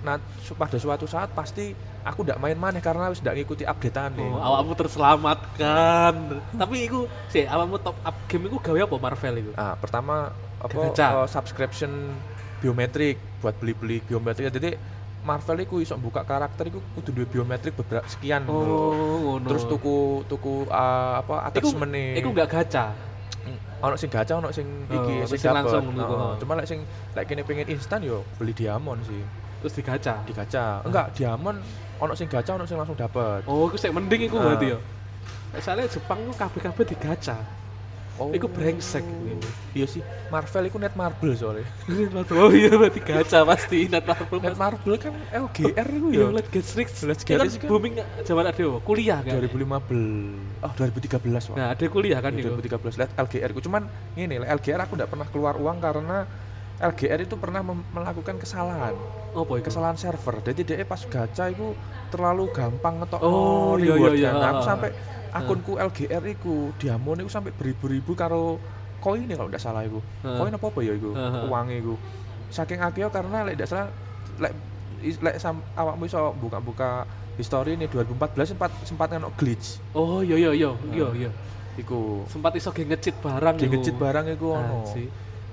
nah, 0.00 0.16
pada 0.54 0.78
suatu 0.78 1.10
saat 1.10 1.34
pasti 1.34 1.74
aku 2.06 2.22
ndak 2.22 2.38
main 2.38 2.54
maneh 2.54 2.78
karena 2.78 3.10
wis 3.10 3.20
ndak 3.20 3.34
ngikuti 3.36 3.66
updatean 3.66 4.14
nih. 4.14 4.28
Oh, 4.28 4.40
awakmu 4.40 4.72
terselamatkan. 4.78 6.14
Tapi 6.54 6.76
iku 6.86 7.10
sih 7.28 7.44
awakmu 7.44 7.76
top 7.82 7.96
up 8.00 8.16
game 8.30 8.46
iku 8.46 8.56
gawe 8.62 8.78
apa 8.86 8.96
Marvel 8.96 9.34
iku? 9.42 9.50
Nah, 9.58 9.74
pertama 9.76 10.30
apa 10.58 10.80
eh, 10.94 11.26
subscription 11.26 11.90
biometrik 12.62 13.18
buat 13.42 13.54
beli-beli 13.58 14.02
biometrik. 14.06 14.50
Jadi 14.50 14.70
Marvel 15.28 15.60
iku 15.60 15.76
iso 15.84 15.94
buka 16.00 16.24
karakter 16.24 16.72
iku 16.72 16.80
kudu 16.96 17.12
duwe 17.12 17.26
biometrik 17.28 17.76
beberapa 17.76 18.08
sekian. 18.08 18.48
Oh, 18.48 19.36
ngono. 19.36 19.44
Terus 19.44 19.68
tuku 19.68 19.96
tuku 20.24 20.54
eh, 20.72 21.12
apa 21.20 21.44
attachment 21.44 21.92
nih. 21.92 22.16
iku 22.16 22.32
gak 22.32 22.48
gacha. 22.48 22.86
ono 23.78 23.94
sing 23.94 24.10
gacha 24.10 24.34
ono 24.34 24.50
sing 24.50 24.90
iki 24.90 25.22
Oh, 25.22 25.28
sing 25.30 25.38
langsung 25.54 25.84
ngono. 25.94 26.34
cuma 26.42 26.58
lek 26.58 26.66
sing 26.66 26.82
lek 27.14 27.24
kene 27.30 27.46
pengen 27.46 27.70
instan 27.70 28.02
yo 28.02 28.26
beli 28.34 28.50
diamond 28.50 29.06
sih 29.06 29.22
Terus 29.62 29.70
digacha. 29.78 30.26
di 30.26 30.34
gacha 30.34 30.82
enggak 30.82 31.14
diamond 31.14 31.62
ono 32.02 32.12
sing 32.18 32.26
gacha 32.26 32.58
ono 32.58 32.66
sing 32.66 32.74
langsung 32.74 32.98
dapet 32.98 33.46
Oh, 33.46 33.70
iku 33.70 33.78
sik 33.78 33.94
mending 33.94 34.26
iku 34.26 34.34
Ah. 34.42 34.44
berarti 34.50 34.66
ya. 34.74 34.78
Soalnya 35.62 35.86
Jepang 35.88 36.26
tuh 36.26 36.34
kabeh-kabeh 36.34 36.84
digacha. 36.90 37.38
Oh. 38.18 38.30
Iku 38.34 38.46
brengsek. 38.50 39.02
iya 39.72 39.86
sih. 39.86 40.02
Marvel 40.28 40.68
iku 40.68 40.76
net 40.76 40.92
marble 40.92 41.32
soalnya. 41.32 41.64
Oh 42.36 42.52
iya 42.52 42.68
berarti 42.76 43.00
gacha 43.00 43.46
pasti 43.48 43.88
net 43.88 44.04
Marvel. 44.04 44.38
net 44.44 44.56
marble 44.60 44.96
kan 45.00 45.14
LGR 45.32 45.88
iku 45.88 46.06
Iya, 46.12 46.20
ya 46.20 46.28
Let's 46.34 46.50
Get 46.52 46.66
Rich. 46.76 46.94
Let's 47.08 47.22
Get 47.24 47.38
kan 47.40 47.46
Rich 47.48 47.56
kan- 47.62 47.70
booming 47.70 47.94
zaman 48.28 48.44
ada 48.44 48.64
kuliah 48.84 49.18
kan. 49.24 49.40
2015 49.40 50.60
oh 50.60 50.72
2013 50.76 51.48
wah. 51.48 51.56
Nah, 51.56 51.66
ada 51.72 51.84
kuliah 51.88 52.20
kan 52.20 52.32
Iya, 52.36 52.44
itu. 52.44 52.50
2013 52.60 53.00
lihat 53.00 53.10
LGR 53.16 53.50
ku. 53.56 53.60
Cuman 53.64 53.88
ini 54.14 54.36
lek 54.36 54.48
LGR 54.60 54.80
aku 54.84 54.92
ndak 54.98 55.08
pernah 55.08 55.26
keluar 55.30 55.54
uang 55.56 55.78
karena 55.80 56.28
LGR 56.80 57.20
itu 57.20 57.34
pernah 57.34 57.60
melakukan 57.64 58.38
kesalahan 58.38 58.94
Apa 59.28 59.52
iku? 59.54 59.66
kesalahan 59.66 59.94
server 59.94 60.40
jadi 60.42 60.60
dia 60.62 60.84
pas 60.84 61.02
gacha 61.02 61.46
itu 61.46 61.74
terlalu 62.08 62.48
gampang 62.48 63.02
ngetok 63.02 63.20
Oh, 63.20 63.76
iya, 63.76 63.92
reward 63.92 64.14
iya, 64.14 64.18
iya. 64.18 64.30
kan. 64.30 64.38
Nah, 64.38 64.48
aku 64.48 64.60
Ah. 64.60 64.66
sampai 64.66 64.90
akunku 65.30 65.72
LGR 65.76 66.24
iku 66.30 66.54
diamond 66.74 67.20
iku 67.20 67.28
sampai 67.28 67.52
beribu-ribu 67.52 68.14
karo 68.14 68.62
koin 68.96 69.26
ya 69.26 69.36
kalau 69.36 69.46
tidak 69.46 69.60
salah 69.60 69.82
iku 69.82 70.00
Ah. 70.22 70.38
koin 70.38 70.50
apa 70.50 70.64
apa 70.64 70.80
ya 70.80 70.92
iku 70.92 71.10
Ah, 71.12 71.22
ah. 71.28 71.42
uang 71.44 71.68
iku 71.72 71.94
saking 72.48 72.80
akeh 72.80 73.04
karena 73.08 73.44
lek 73.44 73.54
tidak 73.54 73.68
salah 73.68 73.88
lek 74.38 74.52
lek 74.98 75.36
sam, 75.36 75.60
awakmu 75.74 76.06
iso 76.06 76.18
buka-buka 76.32 77.04
history 77.34 77.74
ini 77.74 77.86
2014 77.86 78.48
sempat 78.48 78.70
sempat 78.82 79.12
ngono 79.12 79.30
glitch 79.30 79.78
Oh 79.92 80.22
iya 80.22 80.38
iya 80.38 80.50
iya 80.52 80.70
iya 80.88 81.06
Ah. 81.06 81.12
iya. 81.12 81.30
iku 81.76 82.24
Sempat 82.26 82.54
iso 82.54 82.70
ge 82.70 82.82
ngecit 82.82 83.18
barang 83.18 83.54
iku. 83.56 83.68
ngecit 83.68 83.94
barang 83.94 84.26
iku 84.32 84.46
ono 84.52 84.78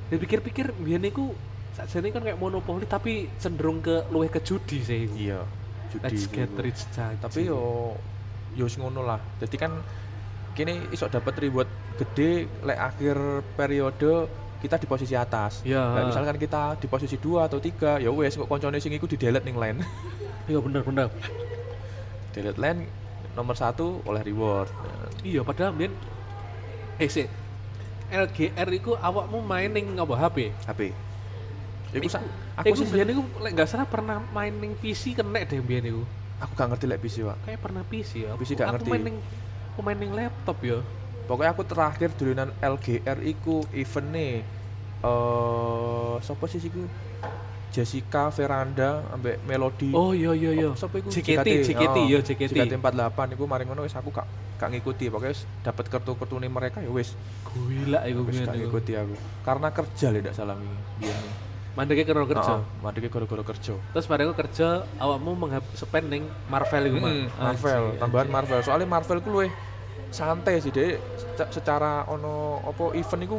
Dipikir-pikir 0.05 0.77
biyen 0.77 1.01
iku 1.09 1.33
sakjane 1.73 2.13
kan 2.13 2.21
kayak 2.23 2.39
monopoli 2.39 2.85
tapi 2.87 3.35
cenderung 3.35 3.83
ke 3.83 4.07
luwih 4.13 4.31
ke 4.31 4.39
judi 4.39 4.79
sih. 4.79 5.03
iya 5.11 5.43
judi 5.91 6.05
Let's 6.07 6.25
get 6.31 6.49
rich 6.55 6.87
janji. 6.93 7.19
tapi 7.19 7.51
yo 7.51 7.93
yo 8.55 8.65
ngono 8.79 9.03
lah 9.03 9.19
jadi 9.41 9.55
kan 9.59 9.71
kini 10.55 10.87
iso 10.95 11.11
dapat 11.11 11.35
reward 11.43 11.67
gede 11.99 12.47
lek 12.63 12.79
akhir 12.79 13.17
periode 13.59 14.31
kita 14.63 14.79
di 14.79 14.87
posisi 14.87 15.11
atas 15.19 15.67
Iya. 15.67 15.83
Nah, 15.83 16.03
misalkan 16.07 16.39
kita 16.39 16.79
di 16.79 16.87
posisi 16.87 17.19
dua 17.19 17.51
atau 17.51 17.59
tiga 17.59 17.99
ya 17.99 18.07
wes 18.07 18.39
kok 18.39 18.47
koncone 18.47 18.79
sing 18.79 18.95
iku 18.95 19.03
di 19.05 19.19
delete 19.19 19.43
ning 19.43 19.59
line 19.59 19.83
Iya 20.49 20.61
bener 20.63 20.81
bener. 20.85 21.09
delete 22.31 22.55
line 22.61 22.87
nomor 23.35 23.59
satu 23.59 23.99
oleh 24.07 24.23
reward 24.23 24.71
Iya 25.27 25.43
padahal 25.43 25.75
biyen 25.75 25.91
eh 26.95 27.09
sih 27.11 27.27
LGR 28.11 28.69
iku 28.69 28.93
awakmu 29.01 29.41
main 29.41 29.69
ning 29.73 29.97
apa 29.97 30.13
HP? 30.13 30.37
HP 30.65 30.81
Iku 31.95 32.07
sa- 32.11 32.21
aku 32.59 32.75
aku 32.75 32.75
sih 32.83 32.87
biyen 32.91 33.07
iku 33.15 33.23
lek 33.39 33.51
gak 33.55 33.69
salah 33.71 33.87
pernah 33.87 34.19
main 34.35 34.51
ning 34.51 34.73
PC 34.77 35.15
kena 35.15 35.41
deh 35.47 35.61
biyen 35.63 35.85
iku. 35.89 36.03
aku 36.43 36.51
gak 36.53 36.67
ngerti 36.75 36.85
lek 36.91 36.99
PC 37.01 37.15
Pak. 37.23 37.37
Kayak 37.47 37.59
pernah 37.63 37.83
PC 37.87 38.11
ya. 38.27 38.31
PC 38.35 38.53
Aku- 38.53 38.59
gak 38.61 38.67
aku 38.69 38.73
ngerti. 38.77 38.89
main 38.91 39.03
ning 39.07 39.17
aku 39.73 39.79
main 39.81 39.97
ning 39.97 40.11
laptop 40.13 40.57
ya. 40.61 40.79
pokoknya 41.25 41.51
aku 41.57 41.63
terakhir 41.65 42.09
dolanan 42.13 42.49
LGR 42.61 43.17
iku 43.25 43.65
event 43.73 44.07
nih 44.13 44.33
eh 45.05 46.13
siapa 46.21 46.45
sih 46.45 46.61
iku 46.61 46.85
Jessica 47.75 48.31
Veranda 48.31 49.03
ambek 49.11 49.43
Melody 49.43 49.91
Oh 49.91 50.11
iya 50.15 50.31
iya 50.31 50.51
iya. 50.55 50.69
Sapa 50.79 50.95
iku? 51.03 51.11
JKT, 51.11 51.47
JKT, 51.67 51.97
oh, 51.99 52.07
ya, 52.13 52.19
JKT. 52.23 52.55
JKT48 52.55 53.27
iku 53.35 53.43
mari 53.51 53.63
ngono 53.67 53.81
wis 53.83 53.95
aku 53.99 54.09
gak 54.15 54.27
gak 54.55 54.69
ngikuti 54.71 55.11
pokoknya 55.11 55.35
wis 55.35 55.41
dapat 55.59 55.85
kartu-kartune 55.91 56.47
mereka 56.47 56.79
ya 56.79 56.87
wis 56.87 57.19
Gila 57.51 57.99
iku 58.07 58.21
wis 58.31 58.39
gak 58.39 58.55
iku. 58.55 58.71
ngikuti 58.71 58.91
aku 58.95 59.15
karena 59.43 59.67
kerja 59.75 60.05
lek 60.15 60.19
ndak 60.23 60.35
salah 60.39 60.55
wingi 60.55 60.79
biyen. 60.95 61.19
Mandeke 61.75 62.07
karo 62.07 62.23
kerja. 62.23 62.55
Heeh, 62.55 62.59
mandeke 62.79 63.11
gara-gara 63.11 63.43
kerja 63.43 63.73
Terus 63.91 64.05
aku 64.07 64.33
kerja, 64.39 64.67
awakmu 64.95 65.35
menghap 65.35 65.65
spend 65.75 66.07
ning 66.07 66.23
Marvel 66.47 66.83
iku, 66.87 66.97
Mas. 67.03 67.11
Mm, 67.11 67.27
Marvel 67.35 67.83
tambahan. 67.99 68.27
Marvel 68.31 68.59
soalnya 68.63 68.87
Marvel 68.87 69.19
ku 69.19 69.29
luwih 69.35 69.51
santai 70.15 70.63
sih 70.63 70.71
deh 70.71 70.95
seca- 71.19 71.51
secara 71.51 72.07
ono 72.07 72.63
apa 72.63 72.95
event 72.95 73.21
iku 73.27 73.37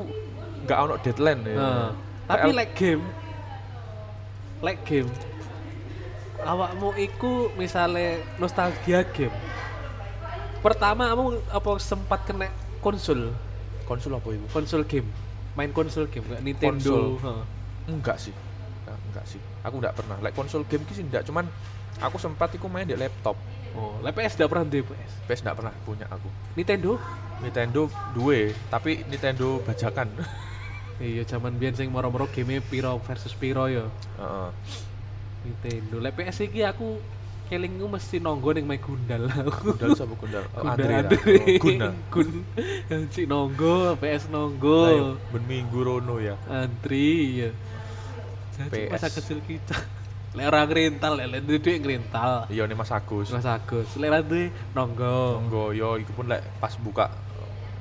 gak 0.69 0.79
ono 0.85 0.95
deadline 1.01 1.41
ya 1.49 1.57
Nah, 1.57 1.89
tapi 2.29 2.49
like 2.53 2.77
game 2.77 3.03
like 4.65 4.81
game. 4.89 5.09
Awakmu 6.47 6.95
iku 7.01 7.51
misale 7.59 8.23
nostalgia 8.39 9.03
game. 9.17 9.35
Pertama 10.63 11.11
kamu 11.13 11.25
apa 11.51 11.71
sempat 11.83 12.23
kena 12.25 12.49
konsol? 12.81 13.35
Konsul 13.87 14.19
apa 14.19 14.29
itu 14.35 14.47
konsol 14.51 14.83
game. 14.87 15.09
Main 15.59 15.73
konsol 15.73 16.07
game 16.11 16.27
kayak 16.27 16.43
Nintendo. 16.45 16.75
Konsol. 16.77 17.05
Heeh. 17.23 17.45
enggak 17.87 18.17
sih. 18.19 18.35
Enggak, 18.85 18.99
enggak 19.11 19.25
sih. 19.27 19.41
Aku 19.63 19.75
enggak 19.79 19.95
pernah. 19.95 20.17
Like 20.23 20.35
konsol 20.35 20.63
game 20.67 20.83
sih 20.91 21.03
enggak. 21.03 21.27
Cuman 21.27 21.47
aku 22.03 22.17
sempat 22.21 22.53
iku 22.55 22.71
main 22.71 22.87
di 22.87 22.95
laptop. 22.95 23.35
Oh 23.77 24.01
lah 24.01 24.15
PS 24.15 24.41
tidak 24.41 24.57
pernah 24.57 24.65
di 24.65 24.81
PS 24.81 25.13
PS 25.29 25.41
enggak 25.45 25.57
pernah 25.61 25.73
punya 25.85 26.07
aku. 26.09 26.29
Nintendo? 26.57 26.97
Nintendo 27.43 27.93
duwe 28.17 28.57
tapi 28.73 29.05
Nintendo 29.13 29.61
bajakan 29.61 30.09
iya 31.01 31.23
zaman 31.29 31.61
biyen 31.61 31.77
sing 31.77 31.89
moro-moro 31.93 32.25
game 32.33 32.61
piro 32.65 32.97
versus 33.05 33.37
piro 33.37 33.69
ya 33.69 33.85
Heeh. 34.17 34.51
Nintendo 35.47 36.03
lah 36.03 36.11
PS 36.11 36.49
iki 36.49 36.67
aku 36.67 36.99
kelingku 37.47 37.87
mesti 37.87 38.19
nonggo 38.19 38.51
ning 38.51 38.67
main 38.67 38.83
Gundal 38.83 39.31
Gundal 39.63 39.95
sapa 39.95 40.15
Gundal? 40.19 40.45
Oh, 40.59 40.67
Gundal 40.67 40.75
Andre? 40.75 40.95
Andre. 40.99 41.35
Oh, 41.39 41.63
Guna. 41.63 41.89
Gun. 42.13 42.29
Si 43.15 43.23
nonggo, 43.31 43.95
PS 44.03 44.27
Ayo, 44.27 44.35
nonggo. 44.35 44.83
ben 45.31 45.45
minggu 45.47 45.79
rono 45.79 46.19
ya. 46.19 46.35
Antri 46.51 47.47
ya. 47.47 47.51
PS. 48.67 48.91
masa 48.91 49.09
kecil 49.13 49.39
kita. 49.47 49.79
Lek 50.35 50.53
orang 50.53 50.69
ngerintal, 50.69 51.13
lek 51.17 51.29
lek 51.33 51.43
duit 51.47 51.63
ngerintal. 51.63 52.51
Iya 52.51 52.67
nih 52.67 52.75
Mas 52.75 52.91
Agus. 52.91 53.31
Mas 53.31 53.47
Agus, 53.47 53.95
lek 53.95 54.27
duit 54.27 54.51
nonggo. 54.75 55.39
Monggo 55.39 55.71
yo 55.71 55.95
iku 56.03 56.19
pun 56.19 56.27
lek 56.27 56.43
pas 56.59 56.75
buka 56.83 57.15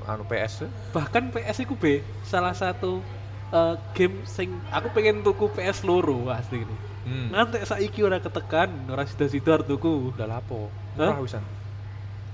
anu 0.06 0.24
PS 0.26 0.70
Bahkan 0.93 1.34
PS 1.34 1.58
iku 1.66 1.76
B 1.76 1.99
salah 2.26 2.53
satu 2.53 3.01
eh, 3.51 3.76
game 3.97 4.24
sing 4.30 4.53
aku 4.70 4.93
pengen 4.93 5.26
tuku 5.26 5.49
PS 5.53 5.86
loro 5.86 6.30
asli 6.30 6.64
ini. 6.64 6.78
Hmm. 7.06 7.30
Ngantek 7.30 7.70
saiki 7.70 8.01
ora 8.01 8.18
ketekan, 8.18 8.89
ora 8.89 9.06
sida-sida 9.06 9.62
tuku. 9.62 10.10
Udah 10.18 10.26
lapo. 10.26 10.74
Murah 10.97 11.22
wisan. 11.22 11.45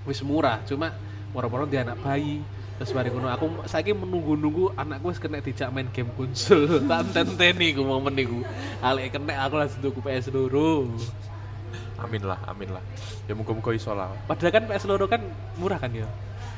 wis 0.06 0.20
murah 0.26 0.58
cuma 0.66 0.94
moro-moro 1.30 1.70
dia 1.70 1.86
anak 1.86 2.02
bayi 2.02 2.42
terus 2.82 2.90
mari 2.98 3.14
ngono 3.14 3.30
aku 3.30 3.46
saiki 3.70 3.94
menunggu-nunggu 3.94 4.74
anakku 4.74 5.14
wis 5.14 5.22
kena 5.22 5.38
dijak 5.38 5.70
main 5.70 5.86
game 5.94 6.10
konsol 6.18 6.66
tak 6.90 7.14
tenteni 7.14 7.78
ku 7.78 7.86
momen 7.86 8.18
niku 8.18 8.42
alek 8.82 9.14
kena 9.14 9.46
aku 9.46 9.62
langsung 9.62 9.82
tuku 9.86 10.02
PS 10.02 10.34
loro 10.34 10.90
Amin 12.02 12.24
lah, 12.26 12.40
amin 12.52 12.70
lah. 12.76 12.84
Ya 13.30 13.34
muga-muga 13.38 13.72
iso 13.78 13.92
lah. 13.94 14.10
padahal 14.30 14.52
kan 14.56 14.64
PS 14.70 14.84
loro 14.90 15.06
kan 15.14 15.22
murah 15.60 15.80
kan 15.84 15.92
ya 15.94 16.08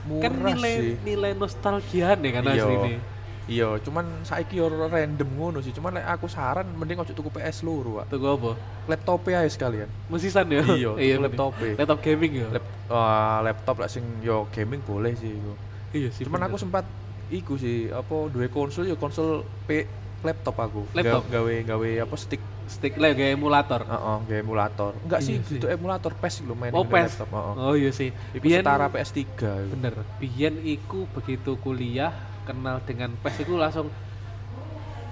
Murah 0.07 0.23
kan 0.31 0.33
nilai 0.47 0.73
sih. 0.83 0.95
nilai 1.03 1.31
nostalgia 1.35 2.15
nih 2.15 2.31
kan 2.35 2.43
Iya. 2.43 2.63
asli 2.65 2.75
ini 2.79 2.95
Iya, 3.43 3.75
cuman 3.83 4.23
saiki 4.23 4.55
yo 4.55 4.71
random 4.71 5.29
ngono 5.35 5.59
sih. 5.59 5.75
Cuman 5.75 5.99
lek 5.99 6.07
aku 6.07 6.31
saran 6.31 6.63
mending 6.79 7.03
ojo 7.03 7.11
tuku 7.11 7.27
PS 7.27 7.67
loro, 7.67 7.99
Pak. 7.99 8.05
Tuku 8.15 8.23
apa? 8.23 8.51
Laptop 8.87 9.27
ae 9.27 9.47
sekalian. 9.51 9.91
Musisan 10.07 10.47
ya? 10.47 10.63
Iya, 10.63 10.95
iya 11.11 11.15
laptop. 11.19 11.51
Laptop 11.59 11.99
gaming 11.99 12.39
ya? 12.39 12.47
Lap, 12.55 12.63
wah, 12.87 13.43
laptop 13.43 13.83
lah 13.83 13.89
sing 13.91 14.23
yo 14.23 14.47
gaming 14.47 14.79
boleh 14.79 15.11
sih. 15.19 15.43
Iya 15.91 16.09
sih. 16.15 16.23
Cuman 16.23 16.39
aku 16.47 16.55
bener. 16.55 16.63
sempat 16.63 16.85
iku 17.27 17.59
sih 17.59 17.91
apa 17.91 18.31
duwe 18.31 18.47
konsol 18.47 18.87
yo 18.87 18.95
konsol 18.95 19.43
P 19.67 19.83
laptop 20.23 20.55
aku. 20.57 20.81
Laptop? 20.91 21.27
Ga- 21.27 21.39
gawe 21.39 21.53
gawe 21.67 21.89
apa 22.01 22.15
stick 22.15 22.41
stick 22.65 22.95
lah 22.95 23.11
kayak 23.11 23.35
emulator. 23.35 23.83
Heeh, 23.83 24.17
gawe 24.23 24.39
emulator. 24.39 24.91
Enggak 24.99 25.19
sih, 25.19 25.35
Iya 25.35 25.43
sih. 25.43 25.59
itu 25.59 25.67
emulator 25.67 26.11
PES 26.13 26.35
lho 26.41 26.55
main 26.55 26.71
Oh, 26.71 26.81
di 26.81 26.89
PES. 26.89 27.19
laptop, 27.19 27.29
heeh. 27.29 27.53
Oh 27.59 27.75
iya 27.75 27.91
sih. 27.91 28.09
Iku 28.31 28.43
setara 28.45 28.87
PS3 28.87 29.19
iku. 29.19 29.43
Bener. 29.69 29.93
Biyen 30.17 30.55
iku 30.57 31.05
begitu 31.07 31.55
kuliah 31.57 32.15
kenal 32.41 32.79
dengan 32.81 33.15
PES 33.15 33.43
iku 33.43 33.55
langsung 33.55 33.91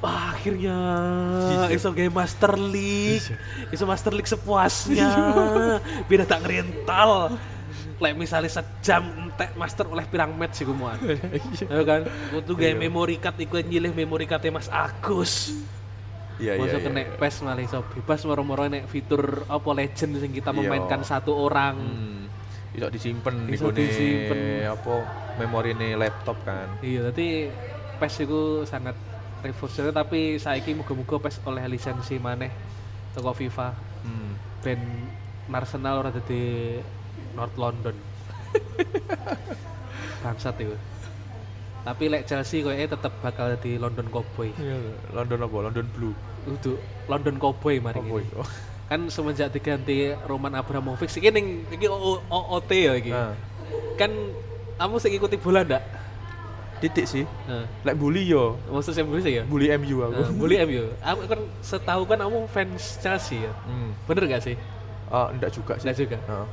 Wah, 0.01 0.33
akhirnya 0.33 0.73
Iya. 1.45 1.77
iso 1.77 1.93
game 1.93 2.09
Master 2.09 2.57
League. 2.57 3.21
Iya. 3.21 3.37
Iso 3.69 3.85
Master 3.85 4.09
League 4.09 4.25
sepuasnya. 4.25 5.13
Biar 6.09 6.25
tak 6.25 6.41
ngerintal. 6.41 7.37
Lek 8.01 8.17
misalnya 8.17 8.49
sejam 8.49 9.29
entek 9.29 9.53
master 9.53 9.85
oleh 9.85 10.09
pirang 10.09 10.33
match 10.33 10.65
iku 10.65 10.73
muan. 10.73 10.97
Ya 11.71 11.81
kan? 11.85 12.01
Kudu 12.33 12.57
gawe 12.57 12.73
Iya. 12.73 12.81
memory 12.81 13.21
card 13.21 13.37
iku 13.37 13.61
nyilih 13.61 13.93
memory 13.93 14.25
card 14.25 14.41
Mas 14.49 14.65
Agus. 14.73 15.53
Iya, 16.41 16.57
iya. 16.57 16.61
Masuk 16.65 16.79
iya, 16.81 16.85
kena 16.89 17.01
iya. 17.05 17.13
PES 17.21 17.35
malah 17.45 17.61
iso 17.61 17.79
bebas 17.85 18.25
moro-moro 18.25 18.65
nek 18.65 18.89
fitur 18.89 19.45
apa 19.45 19.69
legend 19.77 20.17
sing 20.17 20.33
kita 20.33 20.49
Iya. 20.49 20.57
memainkan 20.65 21.05
satu 21.05 21.37
orang. 21.37 21.75
Hmm. 21.77 22.21
Iso 22.73 22.87
disimpen 22.89 23.35
Iso 23.53 23.69
di 23.69 23.85
disimpen. 23.85 24.65
apa 24.65 24.93
memorine 25.37 25.93
laptop 25.93 26.41
kan. 26.41 26.81
Iya, 26.81 27.05
berarti 27.05 27.53
PES 28.01 28.15
itu 28.25 28.41
sangat 28.65 28.97
revolusioner 29.45 29.93
tapi 29.93 30.41
saiki 30.41 30.73
muga-muga 30.73 31.21
PES 31.21 31.45
oleh 31.45 31.69
lisensi 31.69 32.17
maneh 32.17 32.49
toko 33.13 33.37
FIFA 33.37 33.69
Hmm. 34.01 34.33
ben 34.65 34.81
Arsenal 35.51 36.01
ora 36.01 36.09
dadi 36.09 36.41
North 37.33 37.55
London. 37.55 37.95
Bangsat 40.23 40.55
itu. 40.59 40.75
Tapi 41.81 42.03
lek 42.13 42.29
Chelsea 42.29 42.61
kayaknya 42.61 42.93
tetep 42.93 43.09
bakal 43.25 43.57
di 43.57 43.81
London 43.81 44.05
Cowboy. 44.13 44.53
Iya, 44.53 44.77
London 45.17 45.41
apa? 45.41 45.57
London 45.65 45.87
Blue. 45.89 46.13
Untuk 46.45 46.77
London 47.09 47.41
Cowboy 47.41 47.81
mari 47.81 47.97
Cowboy. 47.97 48.21
ini. 48.21 48.37
Oh. 48.37 48.45
Kan 48.85 49.07
semenjak 49.09 49.49
diganti 49.49 50.13
Roman 50.27 50.53
Abramovich 50.53 51.15
iki 51.15 51.31
ning 51.31 51.65
iki 51.73 51.89
OOT 52.29 52.71
ya 52.71 52.93
iki. 52.93 53.09
Nah, 53.09 53.33
Kan 53.97 54.11
kamu 54.77 54.95
sing 55.01 55.11
ngikuti 55.15 55.37
bola 55.41 55.65
ndak? 55.65 55.83
titik 56.81 57.05
sih. 57.05 57.29
Nah, 57.45 57.69
Lek 57.85 57.93
bully 57.93 58.25
yo, 58.25 58.57
maksud 58.65 58.97
saya 58.97 59.05
bully 59.05 59.21
ya? 59.21 59.45
bully 59.45 59.69
MU 59.69 60.01
aku. 60.01 60.17
Nah, 60.17 60.29
bully 60.33 60.57
MU. 60.65 60.89
Aku 60.97 61.29
kan 61.29 61.39
setahu 61.61 62.09
kan 62.09 62.17
kamu 62.17 62.49
fans 62.49 62.97
Chelsea 62.97 63.45
ya. 63.45 63.53
Hmm. 63.69 63.93
Bener 64.09 64.25
gak 64.25 64.41
sih? 64.41 64.57
Oh, 65.13 65.29
enggak 65.29 65.53
juga 65.53 65.77
sih. 65.77 65.85
Enggak 65.85 65.97
juga. 66.01 66.17
Heeh. 66.25 66.47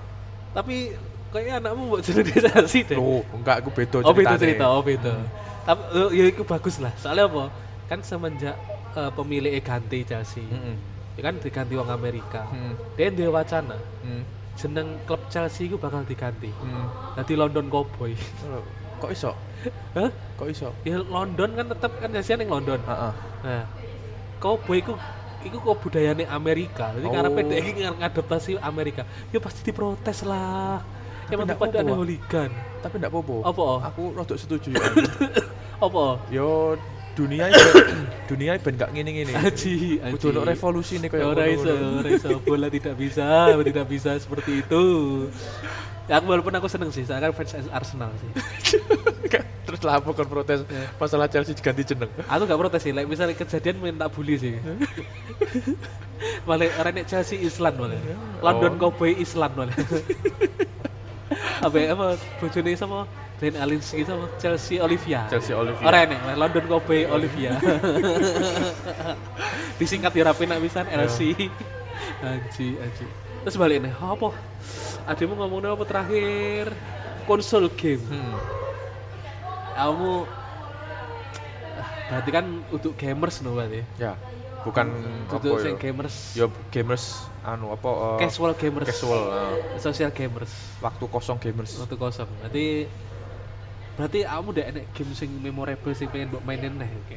Tapi 0.56 0.96
kayaknya 1.32 1.54
anakmu 1.60 1.82
buat 1.92 2.02
Chelsea 2.04 2.80
deh. 2.88 2.96
Loh, 2.96 3.22
enggak 3.36 3.56
aku 3.62 3.70
beda 3.72 3.96
oh 4.00 4.14
beda 4.16 4.34
cerita, 4.40 4.64
oh 4.72 4.82
beda. 4.82 5.12
Hmm. 5.12 5.28
Tapi 5.68 5.82
ya 6.16 6.24
itu 6.32 6.42
bagus 6.44 6.80
lah. 6.80 6.92
Soalnya 6.96 7.28
apa? 7.28 7.44
Kan 7.88 8.00
semenjak 8.04 8.56
eh, 8.96 9.10
pemilik 9.12 9.52
ganti 9.60 10.04
Chelsea. 10.08 10.48
Heeh. 10.48 10.76
Ya 11.18 11.20
kan 11.26 11.34
diganti 11.42 11.74
wong 11.76 11.90
Amerika. 11.90 12.46
Hmm. 12.48 12.74
Dia 12.96 13.10
duwe 13.12 13.30
wacana 13.34 13.76
Hmm. 14.00 14.22
jeneng 14.58 14.98
klub 15.06 15.22
Chelsea 15.30 15.66
itu 15.70 15.76
bakal 15.78 16.02
diganti. 16.06 16.50
Hmm. 16.50 16.86
Nanti 17.14 17.34
London 17.38 17.66
Cowboy. 17.70 18.14
Oh, 18.48 18.62
Kok 18.98 19.10
iso? 19.14 19.30
Hah? 19.94 20.10
Kok 20.34 20.48
iso? 20.50 20.74
Ya 20.82 20.98
London 20.98 21.54
kan 21.54 21.66
tetap 21.70 21.92
kan 22.02 22.10
Chelsea 22.10 22.34
ning 22.34 22.50
London. 22.50 22.82
Heeh. 22.82 23.12
Nah, 23.46 23.62
cowboy 24.42 24.82
iku 25.40 25.56
iku 25.56 25.68
kebudayaan 25.72 26.26
Amerika. 26.26 26.90
Jadi 26.92 27.06
Oh. 27.06 27.12
karepe 27.12 27.40
dhek 27.44 27.60
iki 27.64 27.80
ng- 27.82 27.98
ngadaptasi 27.98 28.50
Amerika. 28.58 29.02
Ya 29.30 29.38
pasti 29.38 29.62
diprotes 29.62 30.22
lah. 30.22 30.82
Tapi 31.28 31.44
ndak 31.44 31.56
pada 31.56 31.70
ada 31.74 31.84
apa-apa. 31.84 31.98
hooligan. 31.98 32.50
Tapi 32.80 32.94
enggak 32.96 33.12
apa-apa. 33.12 33.36
Apa? 33.44 33.66
Aku 33.88 34.02
rada 34.12 34.34
setuju 34.34 34.72
ya. 34.72 34.80
Apa? 35.86 36.24
Yo 36.28 36.74
dunia 37.12 37.50
dunia 38.30 38.56
ben 38.56 38.74
gak 38.74 38.90
ngene-ngene. 38.90 39.34
Aji, 39.34 40.00
aji. 40.00 40.14
Kudu 40.14 40.40
revolusi 40.40 40.98
nih 40.98 41.10
kayak 41.10 41.26
Ora 41.28 41.44
iso, 41.46 41.68
ngono-ngono. 41.68 41.98
ora 42.00 42.10
iso. 42.10 42.28
Bola 42.40 42.66
tidak 42.68 42.94
bisa, 42.94 43.26
tidak 43.52 43.86
bisa 43.86 44.10
seperti 44.16 44.62
itu. 44.62 44.84
Ya, 46.08 46.16
aku 46.16 46.32
walaupun 46.32 46.56
aku 46.56 46.66
seneng 46.66 46.88
sih, 46.88 47.04
saya 47.04 47.20
kan 47.20 47.36
fans 47.36 47.52
Arsenal 47.68 48.08
sih. 48.16 48.30
Terus 49.68 49.84
lah 49.84 50.00
apa 50.00 50.08
kon 50.16 50.24
protes 50.24 50.64
Ya. 50.64 50.88
masalah 50.96 51.28
Chelsea 51.28 51.52
diganti 51.52 51.84
jeneng. 51.84 52.08
Aku 52.24 52.48
gak 52.48 52.56
protes 52.56 52.80
sih, 52.80 52.96
like 52.96 53.04
misalnya 53.04 53.36
kejadian 53.36 53.84
main 53.84 54.00
tak 54.00 54.08
bully 54.16 54.40
sih. 54.40 54.56
malah 56.48 56.72
orang 56.80 56.96
nek 56.96 57.04
Chelsea 57.04 57.36
Island 57.36 57.76
malah. 57.76 58.00
London 58.40 58.80
Oh. 58.80 58.88
Cowboy 58.88 59.20
Island 59.20 59.52
malah. 59.52 59.76
apa 61.68 61.76
ya, 61.76 61.92
apa 61.92 62.16
bojone 62.40 62.72
sama 62.74 63.04
Dan 63.38 63.54
Alinsky 63.54 64.02
sama 64.02 64.26
Chelsea 64.42 64.82
Olivia. 64.82 65.28
Chelsea 65.30 65.54
Olivia. 65.54 65.84
Ora 65.84 66.08
nek 66.08 66.34
London 66.34 66.64
Cowboy 66.64 67.06
Olivia. 67.06 67.54
Disingkat 69.78 70.10
ya 70.10 70.26
rapi 70.26 70.48
nak 70.48 70.58
pisan 70.58 70.88
LC. 70.88 71.36
Anji, 72.18 72.74
anji. 72.80 73.06
Terus 73.44 73.54
balik 73.54 73.84
nih, 73.84 73.94
apa? 73.94 74.34
Ademu 75.06 75.38
ngomongnya 75.38 75.76
apa 75.76 75.84
terakhir? 75.86 76.74
Konsol 77.30 77.70
game 77.70 78.02
Hmm. 78.02 78.34
Kamu 79.78 80.10
ah, 81.78 81.90
berarti 82.10 82.30
kan 82.34 82.46
untuk 82.74 82.92
gamers 82.98 83.36
no 83.46 83.54
berarti? 83.54 83.86
Ya, 84.02 84.18
bukan 84.66 84.86
apa 85.30 85.38
untuk 85.38 85.62
ya. 85.62 85.62
sing 85.62 85.76
gamers. 85.78 86.16
Yo 86.34 86.50
gamers 86.74 87.22
anu 87.46 87.70
apa 87.70 87.90
eh, 88.18 88.18
casual 88.26 88.52
gamers. 88.58 88.88
casual 88.90 89.22
eh, 89.30 89.56
social 89.78 90.10
gamers. 90.10 90.50
Waktu 90.82 91.04
kosong 91.06 91.38
gamers. 91.38 91.78
waktu 91.78 91.94
kosong. 91.94 92.28
Berarti 92.42 92.66
berarti 93.94 94.18
kamu 94.26 94.48
udah 94.54 94.64
enek 94.74 94.84
game 94.94 95.12
sing 95.14 95.30
memorable 95.42 95.94
sing 95.94 96.06
pengen 96.10 96.34
mbok 96.34 96.42
mainin 96.42 96.74
nih 96.74 96.90
oke. 96.90 97.16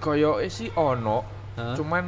Koyoke 0.00 0.48
sih 0.52 0.68
ono, 0.76 1.24
Hah? 1.56 1.72
cuman 1.76 2.04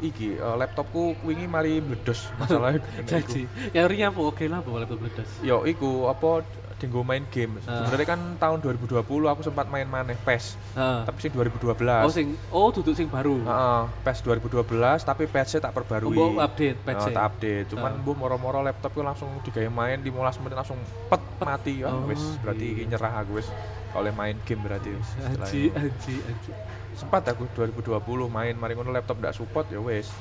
iki 0.00 0.34
eh, 0.34 0.56
laptopku 0.56 1.14
wingi 1.22 1.46
mari 1.46 1.78
meledos 1.78 2.32
masalahnya 2.36 2.80
jadi 3.10 3.40
yang 3.72 3.86
rinya 3.86 4.06
apa 4.10 4.20
oke 4.20 4.44
lah 4.48 4.58
apa 4.60 4.70
laptop 4.74 4.98
meledos 4.98 5.30
Yo 5.40 5.62
iku 5.64 6.08
apa 6.08 6.42
dinggo 6.80 7.04
main 7.04 7.28
game. 7.28 7.60
Ah. 7.68 7.84
Sebenarnya 7.84 8.08
kan 8.08 8.20
tahun 8.40 8.64
2020 8.64 9.04
aku 9.04 9.42
sempat 9.44 9.68
main 9.68 9.84
maneh 9.84 10.16
PES, 10.16 10.56
Heeh. 10.72 11.00
tapi 11.04 11.18
sing 11.20 11.32
2012. 11.36 11.76
oh 11.76 12.08
sing 12.08 12.26
oh 12.48 12.72
duduk 12.72 12.96
sing 12.96 13.12
baru 13.12 13.36
Heeh, 13.36 13.82
PES 14.00 14.18
2012 14.24 14.64
tapi 15.04 15.28
patch 15.28 15.60
tak 15.60 15.76
perbarui. 15.76 16.16
Oh, 16.16 16.40
update 16.40 16.80
patch 16.80 17.04
Oh, 17.04 17.12
tak 17.12 17.36
update. 17.36 17.68
Ah. 17.68 17.70
Cuman 17.76 18.00
mbuh 18.00 18.16
moro-moro 18.16 18.64
laptopku 18.64 19.04
langsung 19.04 19.28
digawe 19.44 19.68
main 19.68 20.00
15 20.00 20.40
menit 20.40 20.56
langsung 20.56 20.80
pet, 21.12 21.20
mati. 21.44 21.84
Ah, 21.84 21.92
Oh, 21.92 22.08
wis 22.08 22.40
berarti 22.40 22.80
iya. 22.80 22.88
nyerah 22.88 23.12
aku 23.20 23.44
wis 23.44 23.48
oleh 23.92 24.14
main 24.16 24.40
game 24.48 24.64
berarti 24.64 24.96
wis. 24.96 25.04
istilahnya. 25.20 25.84
anji 25.84 26.14
anji 26.24 26.52
Sempat 27.00 27.24
aku 27.24 27.48
2020 27.48 27.96
main 28.28 28.52
mari 28.52 28.76
ngono 28.76 28.92
laptop 28.92 29.16
ndak 29.16 29.32
support 29.32 29.72
ya 29.72 29.80
wis. 29.80 30.12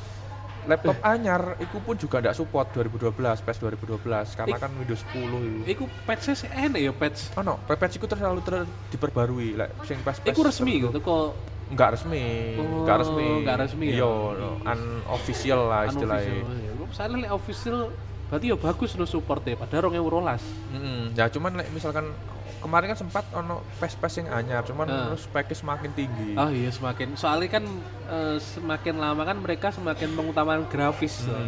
Laptop 0.63 0.95
anyar 1.03 1.59
iku 1.59 1.79
pun 1.79 1.95
juga 1.95 2.19
ndak 2.19 2.35
support 2.35 2.71
2012, 2.71 3.15
PES 3.43 3.57
2012 3.59 3.99
karena 4.31 4.55
Ik- 4.55 4.63
kan 4.63 4.71
Windows 4.71 5.03
10 5.03 5.39
iku. 5.41 5.59
iku 5.65 5.83
patch 6.05 6.31
sih 6.31 6.47
enak 6.47 6.79
ya 6.79 6.91
patch 6.91 7.35
Oh 7.35 7.43
no, 7.43 7.59
patch 7.61 7.95
iku 7.95 8.07
terus 8.07 8.19
selalu 8.19 8.39
ter 8.43 8.63
diperbarui 8.89 9.55
lek 9.55 9.75
sing 9.83 9.99
PES 9.99 10.23
iku 10.25 10.39
resmi 10.41 10.79
gitu 10.79 10.99
kok 10.99 11.35
Enggak 11.69 11.93
resmi, 11.93 12.57
Oh, 12.57 12.81
enggak 12.81 12.97
resmi. 12.97 13.27
nggak 13.45 13.57
resmi 13.61 13.85
ya? 13.85 14.01
Iya, 14.01 14.09
no, 14.33 14.49
unofficial 14.65 15.69
lah 15.69 15.85
istilahnya. 15.85 16.41
Misalnya 16.81 17.17
lek 17.21 17.31
official 17.31 17.93
berarti 18.29 18.45
ya 18.47 18.55
bagus 18.55 18.93
no 18.93 19.03
support 19.03 19.41
ya 19.43 19.57
padahal 19.57 19.89
orang 19.89 19.97
yang 19.97 20.05
rolas. 20.05 20.43
Mm, 20.69 21.17
ya 21.17 21.27
cuman 21.27 21.57
like, 21.57 21.69
misalkan 21.69 22.13
kemarin 22.59 22.93
kan 22.93 22.99
sempat 22.99 23.25
ono 23.33 23.59
pes-pes 23.79 24.21
yang 24.21 24.29
anyar, 24.29 24.61
cuman 24.61 24.85
Ah. 24.85 24.95
terus 25.09 25.25
speknya 25.25 25.55
semakin 25.55 25.91
tinggi. 25.93 26.29
Oh 26.37 26.47
iya 26.47 26.69
semakin 26.69 27.15
soalnya 27.15 27.49
kan 27.49 27.65
eh, 28.05 28.37
semakin 28.37 28.95
lama 28.97 29.23
kan 29.23 29.37
mereka 29.39 29.73
semakin 29.73 30.13
mengutamakan 30.13 30.69
grafis. 30.69 31.25
Hmm. 31.25 31.33
loh. 31.33 31.41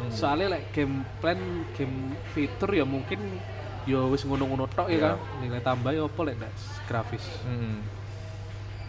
Hmm. 0.00 0.10
Soalnya 0.10 0.48
like 0.54 0.68
game 0.72 1.04
plan 1.20 1.40
game 1.74 2.12
fitur 2.32 2.68
ya 2.70 2.84
mungkin 2.84 3.20
ya 3.84 4.04
wis 4.04 4.24
ngono-ngono 4.24 4.68
tok 4.68 4.88
ya 4.88 4.92
Iya. 4.92 5.04
kan. 5.16 5.16
Nilai 5.40 5.60
tambah 5.60 5.90
ya 5.90 6.04
apa 6.04 6.20
lek 6.20 6.36
ndak 6.36 6.52
grafis. 6.84 7.24
Mm. 7.44 7.80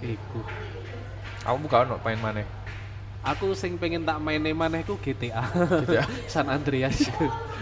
Iku. 0.04 0.40
Kamu 1.42 1.58
buka 1.64 1.86
ono 1.86 1.96
main 2.02 2.20
mana? 2.20 2.44
Aku 3.22 3.54
sing 3.54 3.78
pengen 3.78 4.02
tak 4.02 4.18
main 4.18 4.42
maneh 4.42 4.82
ku 4.82 4.98
GTA. 4.98 5.46
GTA. 5.86 6.10
San 6.34 6.50
Andreas. 6.50 7.06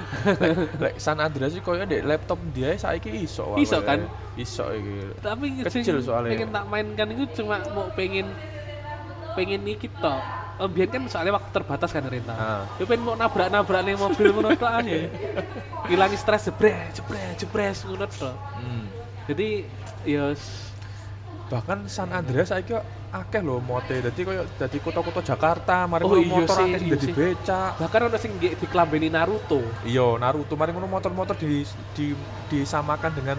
Lek 0.84 0.96
San 0.96 1.20
Andreas 1.20 1.52
sih 1.52 1.60
koyo 1.60 1.84
di 1.84 2.00
laptop 2.00 2.40
dia 2.56 2.80
saiki 2.80 3.28
iso. 3.28 3.60
wae. 3.60 3.68
Iso 3.68 3.84
kan? 3.84 4.08
Iso 4.40 4.72
iki. 4.72 5.20
Tapi 5.20 5.60
Kecil 5.68 6.00
soalnya. 6.00 6.32
pengen 6.32 6.50
tak 6.56 6.66
mainkan 6.72 7.08
itu 7.12 7.44
cuma 7.44 7.60
mau 7.76 7.92
pengen 7.92 8.32
pengen 9.36 9.68
iki 9.68 9.92
tok. 10.00 10.24
Biar 10.60 10.88
kan 10.92 11.04
soalnya 11.12 11.36
waktu 11.36 11.52
terbatas 11.52 11.92
kan 11.92 12.08
renta. 12.08 12.36
Ah. 12.36 12.64
Ya 12.80 12.88
pengen 12.88 13.04
mau 13.04 13.20
nabrak-nabrak 13.20 13.84
nih 13.84 13.96
mobil 14.00 14.28
ngono 14.32 14.56
tok 14.56 14.72
aja. 14.80 15.12
Hilangi 15.92 16.16
stres 16.16 16.48
jebret, 16.48 16.96
jebret, 16.96 17.36
jebret 17.36 17.76
ngono 17.84 18.08
tok. 18.08 18.36
Hmm. 18.56 18.88
Jadi 19.28 19.68
ya 20.08 20.32
bahkan 21.52 21.84
San 21.92 22.16
Andreas 22.16 22.48
saiki 22.48 22.80
akeh 23.10 23.42
lho 23.48 23.58
mote. 23.70 23.96
Dadi 24.06 24.22
koyo 24.28 24.44
dadi 24.60 24.78
kota-kota 24.86 25.22
Jakarta 25.26 25.90
mari 25.90 26.06
Oh, 26.06 26.16
iya 26.18 26.24
motor 26.24 26.58
akeh 26.66 26.80
iya 26.86 26.94
dadi 26.94 27.08
becak. 27.18 27.72
Bahkan 27.82 28.02
ada 28.08 28.18
sing 28.22 28.32
di- 28.42 28.56
dikelambeni 28.62 29.10
Naruto. 29.10 29.60
iya 29.84 30.06
Naruto. 30.22 30.54
Mari 30.60 30.72
ngono 30.74 30.88
motor-motor 30.88 31.36
di, 31.42 31.66
di 31.96 32.06
disamakan 32.52 33.12
dengan 33.18 33.38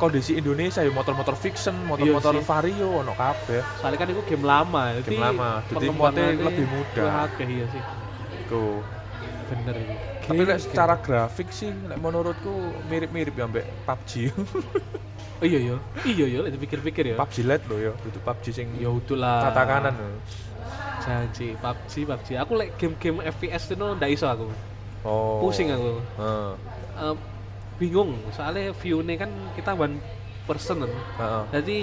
kondisi 0.00 0.36
Indonesia. 0.36 0.80
Ya 0.86 0.90
motor-motor 0.92 1.34
fiction 1.38 1.74
motor-motor 1.86 2.34
Iya 2.34 2.42
sih. 2.42 2.48
Vario 2.50 2.88
ono 3.02 3.12
kabeh. 3.14 3.62
Soalnya 3.78 3.98
kan 4.02 4.08
itu 4.12 4.22
game 4.26 4.44
lama, 4.44 4.82
jadi 5.00 5.16
lama, 5.16 5.48
jadi 5.70 5.86
modnya 5.88 6.26
lebih 6.36 6.66
mudah. 6.68 7.06
wah, 7.08 7.24
akeh, 7.30 7.46
iya 7.48 7.66
sih. 7.70 7.82
iku. 8.44 8.82
Bener 9.50 9.76
itu. 10.26 10.34
tapi 10.34 10.42
lek 10.48 10.58
secara 10.58 10.94
grafik 10.98 11.48
sih 11.54 11.70
lek 11.88 11.98
menurutku 11.98 12.50
mirip-mirip 12.90 13.34
ya 13.38 13.46
mbek 13.46 13.66
PUBG 13.86 14.10
Oh 15.36 15.44
iya 15.44 15.58
iya. 15.60 15.76
Iya 16.00 16.24
iya, 16.32 16.38
lek 16.40 16.56
dipikir-pikir 16.56 17.04
ya. 17.12 17.16
PUBG 17.20 17.36
Lite 17.44 17.64
loh 17.68 17.76
ya 17.76 17.92
itu 18.08 18.18
PUBG 18.24 18.44
sing 18.56 18.68
Ya 18.80 18.88
udahlah. 18.88 19.52
tata 19.52 19.62
kanan 19.68 19.94
lho. 20.00 20.08
Janji, 21.04 21.52
PUBG, 21.60 21.92
PUBG. 22.08 22.28
Aku 22.40 22.52
lek 22.56 22.68
game-game 22.80 23.20
FPS 23.20 23.68
itu 23.68 23.76
ndak 23.76 24.10
iso 24.16 24.26
aku. 24.26 24.48
oh 25.04 25.44
Pusing 25.44 25.68
aku. 25.76 25.92
Heeh. 26.16 26.50
Eh, 26.96 27.14
bingung, 27.76 28.32
soalnya 28.32 28.72
view-nya 28.72 29.14
kan 29.20 29.30
kita 29.52 29.76
one 29.76 30.00
person 30.48 30.76
kan. 30.82 30.92
Heeh. 31.20 31.44
Jadi 31.52 31.76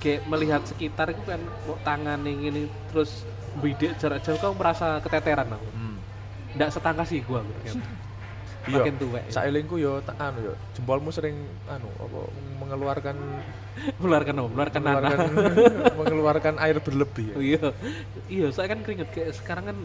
kayak 0.00 0.20
melihat 0.32 0.62
sekitar 0.64 1.06
itu 1.12 1.22
kan 1.28 1.40
tangan 1.84 2.20
ini 2.24 2.64
terus 2.88 3.10
bidik 3.52 4.00
jarak 4.00 4.24
jauh 4.24 4.40
kau 4.40 4.56
merasa 4.56 4.98
keteteran 5.04 5.52
aku. 5.52 5.68
Hmm. 5.68 5.83
Ndak 6.54 6.68
setangkas 6.70 7.08
sih 7.10 7.20
gua 7.26 7.42
gitu. 7.42 7.82
Iya. 8.64 8.80
Makin 8.80 8.94
tuwek. 8.96 9.24
Saelingku 9.28 9.76
yo 9.76 10.00
tak 10.00 10.16
anu 10.16 10.40
yo 10.40 10.54
jempolmu 10.72 11.12
sering 11.12 11.36
anu 11.68 11.92
apa 12.00 12.20
mengeluarkan 12.64 13.16
Mengeluarkan 14.00 14.34
apa? 14.40 14.48
Mengeluarkan 14.48 14.80
nanah. 14.80 15.00
mengeluarkan, 15.02 15.94
mengeluarkan 16.00 16.54
air 16.62 16.76
berlebih 16.80 17.34
ya. 17.34 17.36
Iya. 17.36 17.66
Iya, 18.30 18.46
saya 18.54 18.72
kan 18.72 18.80
keringet 18.86 19.10
kayak 19.12 19.36
sekarang 19.36 19.64
kan 19.68 19.78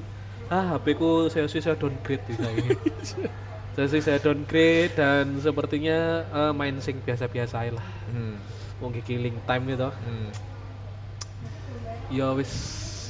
ah 0.49 0.77
HP 0.77 0.97
ku 0.97 1.27
saya 1.29 1.45
saya 1.49 1.75
downgrade 1.77 2.23
di 2.25 2.33
saya. 2.37 2.57
saya 3.75 3.87
sih 3.91 4.01
saya 4.01 4.17
downgrade 4.21 4.93
dan 4.95 5.37
sepertinya 5.41 6.23
eh, 6.25 6.51
main 6.55 6.77
sing 6.79 7.01
biasa-biasa 7.03 7.65
aja 7.67 7.71
lah. 7.75 7.87
Hmm. 8.13 8.37
Mau 8.79 8.93
killing 8.93 9.35
time 9.43 9.63
gitu. 9.67 9.89
Hmm. 9.91 10.29
Ya 12.09 12.31
wis 12.33 12.53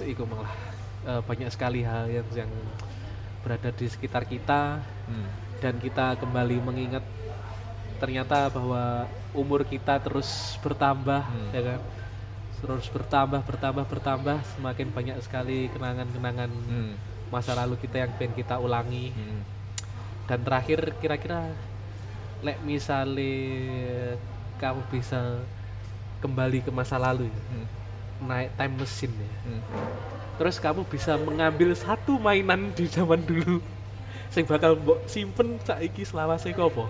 iku 0.04 0.26
malah 0.28 0.52
Eh, 1.08 1.22
banyak 1.24 1.48
sekali 1.48 1.80
hal 1.88 2.12
yang 2.12 2.28
yang 2.36 2.52
berada 3.44 3.70
di 3.72 3.88
sekitar 3.88 4.28
kita 4.28 4.84
Hmm. 5.10 5.30
dan 5.60 5.76
kita 5.80 6.16
kembali 6.20 6.60
mengingat 6.64 7.04
ternyata 8.00 8.48
bahwa 8.48 9.04
umur 9.36 9.68
kita 9.68 10.00
terus 10.00 10.56
bertambah 10.64 11.24
Hmm. 11.24 11.52
ya 11.52 11.62
kan 11.76 11.82
terus 12.60 12.86
bertambah 12.92 13.40
bertambah 13.44 13.86
bertambah 13.88 14.38
semakin 14.56 14.88
banyak 14.92 15.18
sekali 15.24 15.72
kenangan-kenangan 15.72 16.52
Hmm. 16.52 16.94
masa 17.32 17.56
lalu 17.56 17.80
kita 17.80 18.04
yang 18.08 18.12
pengen 18.20 18.36
kita 18.36 18.60
ulangi 18.60 19.12
Hmm. 19.16 19.42
dan 20.28 20.40
terakhir 20.44 20.96
kira-kira 21.00 21.52
lek 22.40 22.60
misalnya 22.64 24.16
kamu 24.60 24.80
bisa 24.92 25.44
kembali 26.20 26.64
ke 26.64 26.72
masa 26.72 27.00
lalu 27.00 27.28
ya, 27.32 27.40
Hmm. 27.52 27.68
naik 28.28 28.52
time 28.60 28.76
machine 28.80 29.16
ya 29.16 29.32
Hmm. 29.48 29.62
Terus 30.40 30.56
kamu 30.64 30.88
bisa 30.88 31.20
mengambil 31.20 31.76
satu 31.76 32.16
mainan 32.16 32.72
di 32.72 32.88
zaman 32.88 33.20
dulu 33.28 33.60
sing 34.32 34.48
bakal 34.48 34.80
mbok 34.80 35.04
simpen 35.12 35.60
saiki 35.60 36.08
selawase 36.08 36.56
ku 36.56 36.64
apa 36.64 36.86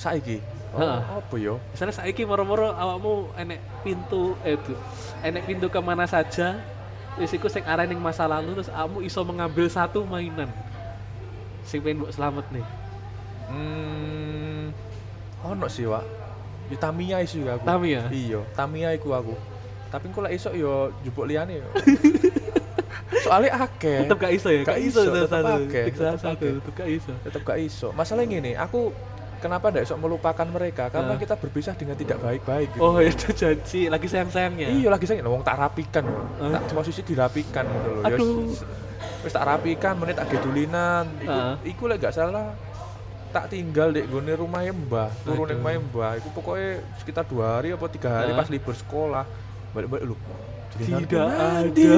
Saiki. 0.00 0.40
Oh, 0.72 0.80
apa 0.80 1.34
yo? 1.36 1.58
misalnya 1.74 1.92
saiki 1.92 2.22
moro-moro 2.24 2.70
awakmu 2.72 3.34
enek 3.36 3.58
pintu 3.82 4.38
eh 4.46 4.54
tuh 4.54 4.78
enek 5.26 5.42
pintu 5.44 5.66
ke 5.66 5.80
mana 5.82 6.06
saja 6.06 6.56
wis 7.18 7.34
iku 7.34 7.50
sing 7.50 7.66
arah 7.66 7.84
ning 7.84 7.98
masa 7.98 8.24
lalu 8.24 8.54
terus 8.54 8.70
kamu 8.70 9.02
iso 9.02 9.20
mengambil 9.26 9.66
satu 9.66 10.06
mainan 10.06 10.48
sing 11.66 11.82
pengen 11.82 12.04
mbok 12.06 12.12
selamat 12.14 12.46
nih 12.54 12.66
Hmm. 13.50 14.70
Ono 15.42 15.66
sih, 15.66 15.82
Wak. 15.82 16.06
Yo 16.70 16.78
Tamiya 16.78 17.18
isu 17.26 17.42
aku. 17.50 17.66
Tamiya? 17.66 18.06
Iya, 18.14 18.46
Tamiya 18.54 18.94
iku 18.94 19.10
aku. 19.10 19.34
Tapi 19.90 20.04
engko 20.06 20.22
lek 20.22 20.32
esuk 20.32 20.54
yo 20.54 20.94
jupuk 21.02 21.26
liyane 21.26 21.60
yo. 21.60 21.68
Soalnya 23.26 23.66
akeh. 23.66 24.06
tetep 24.06 24.16
gak 24.16 24.32
iso 24.32 24.48
ya 24.48 24.62
Gak 24.62 24.80
iso, 24.80 25.02
iso 25.02 25.12
tetep 25.12 25.42
akeh, 25.42 25.84
tetep 25.90 26.14
satu 26.16 26.46
tetep 26.62 26.72
gak 26.72 26.88
iso 26.88 27.12
tetap 27.20 27.40
gak 27.42 27.58
iso. 27.58 27.88
Masalah 27.90 28.22
gini, 28.24 28.54
aku 28.54 28.94
kenapa 29.42 29.68
ndak 29.68 29.82
esok 29.84 29.98
melupakan 29.98 30.46
mereka? 30.46 30.88
Karena 30.88 31.16
Nah. 31.16 31.20
kita 31.20 31.34
berpisah 31.34 31.74
dengan 31.74 31.98
tidak 31.98 32.22
baik-baik 32.22 32.76
gitu. 32.76 32.80
oh 32.80 33.02
ya 33.02 33.10
udah 33.10 33.32
janji 33.34 33.88
lagi 33.88 34.06
sayang-sayangnya 34.06 34.68
Iya 34.70 34.88
lagi 34.94 35.04
saya 35.10 35.26
wong 35.26 35.42
tak 35.42 35.58
rapikan, 35.58 36.04
Hah? 36.06 36.60
tak 36.60 36.70
posisi 36.70 37.00
dirapikan 37.02 37.64
gitu 37.66 37.88
loh. 37.90 38.02
Ya, 38.06 38.14
Aduh. 38.14 38.46
wis- 39.20 39.34
tak 39.34 39.44
rapikan, 39.44 39.94
menit 39.98 40.16
agak 40.16 40.40
dulinan. 40.40 41.04
Iku, 41.20 41.38
iku 41.66 41.82
lek 41.90 41.98
gak 42.00 42.14
salah 42.14 42.54
tak 43.30 43.46
tinggal 43.46 43.94
di 43.94 44.02
gone 44.10 44.34
rumah 44.34 44.66
Mbah, 44.66 45.10
turun 45.22 45.46
yang 45.46 45.62
rumah 45.62 45.72
Mbah. 45.78 46.12
Iku 46.18 46.28
pokoknya 46.34 46.82
sekitar 46.98 47.22
dua 47.24 47.58
hari 47.58 47.70
apa 47.70 47.86
tiga 47.86 48.10
hari 48.10 48.34
pas 48.34 48.50
libur 48.50 48.74
sekolah. 48.74 49.24
Balik-balik 49.70 50.04
lu. 50.06 50.16
Tidak 50.70 51.02
ada 51.02 51.22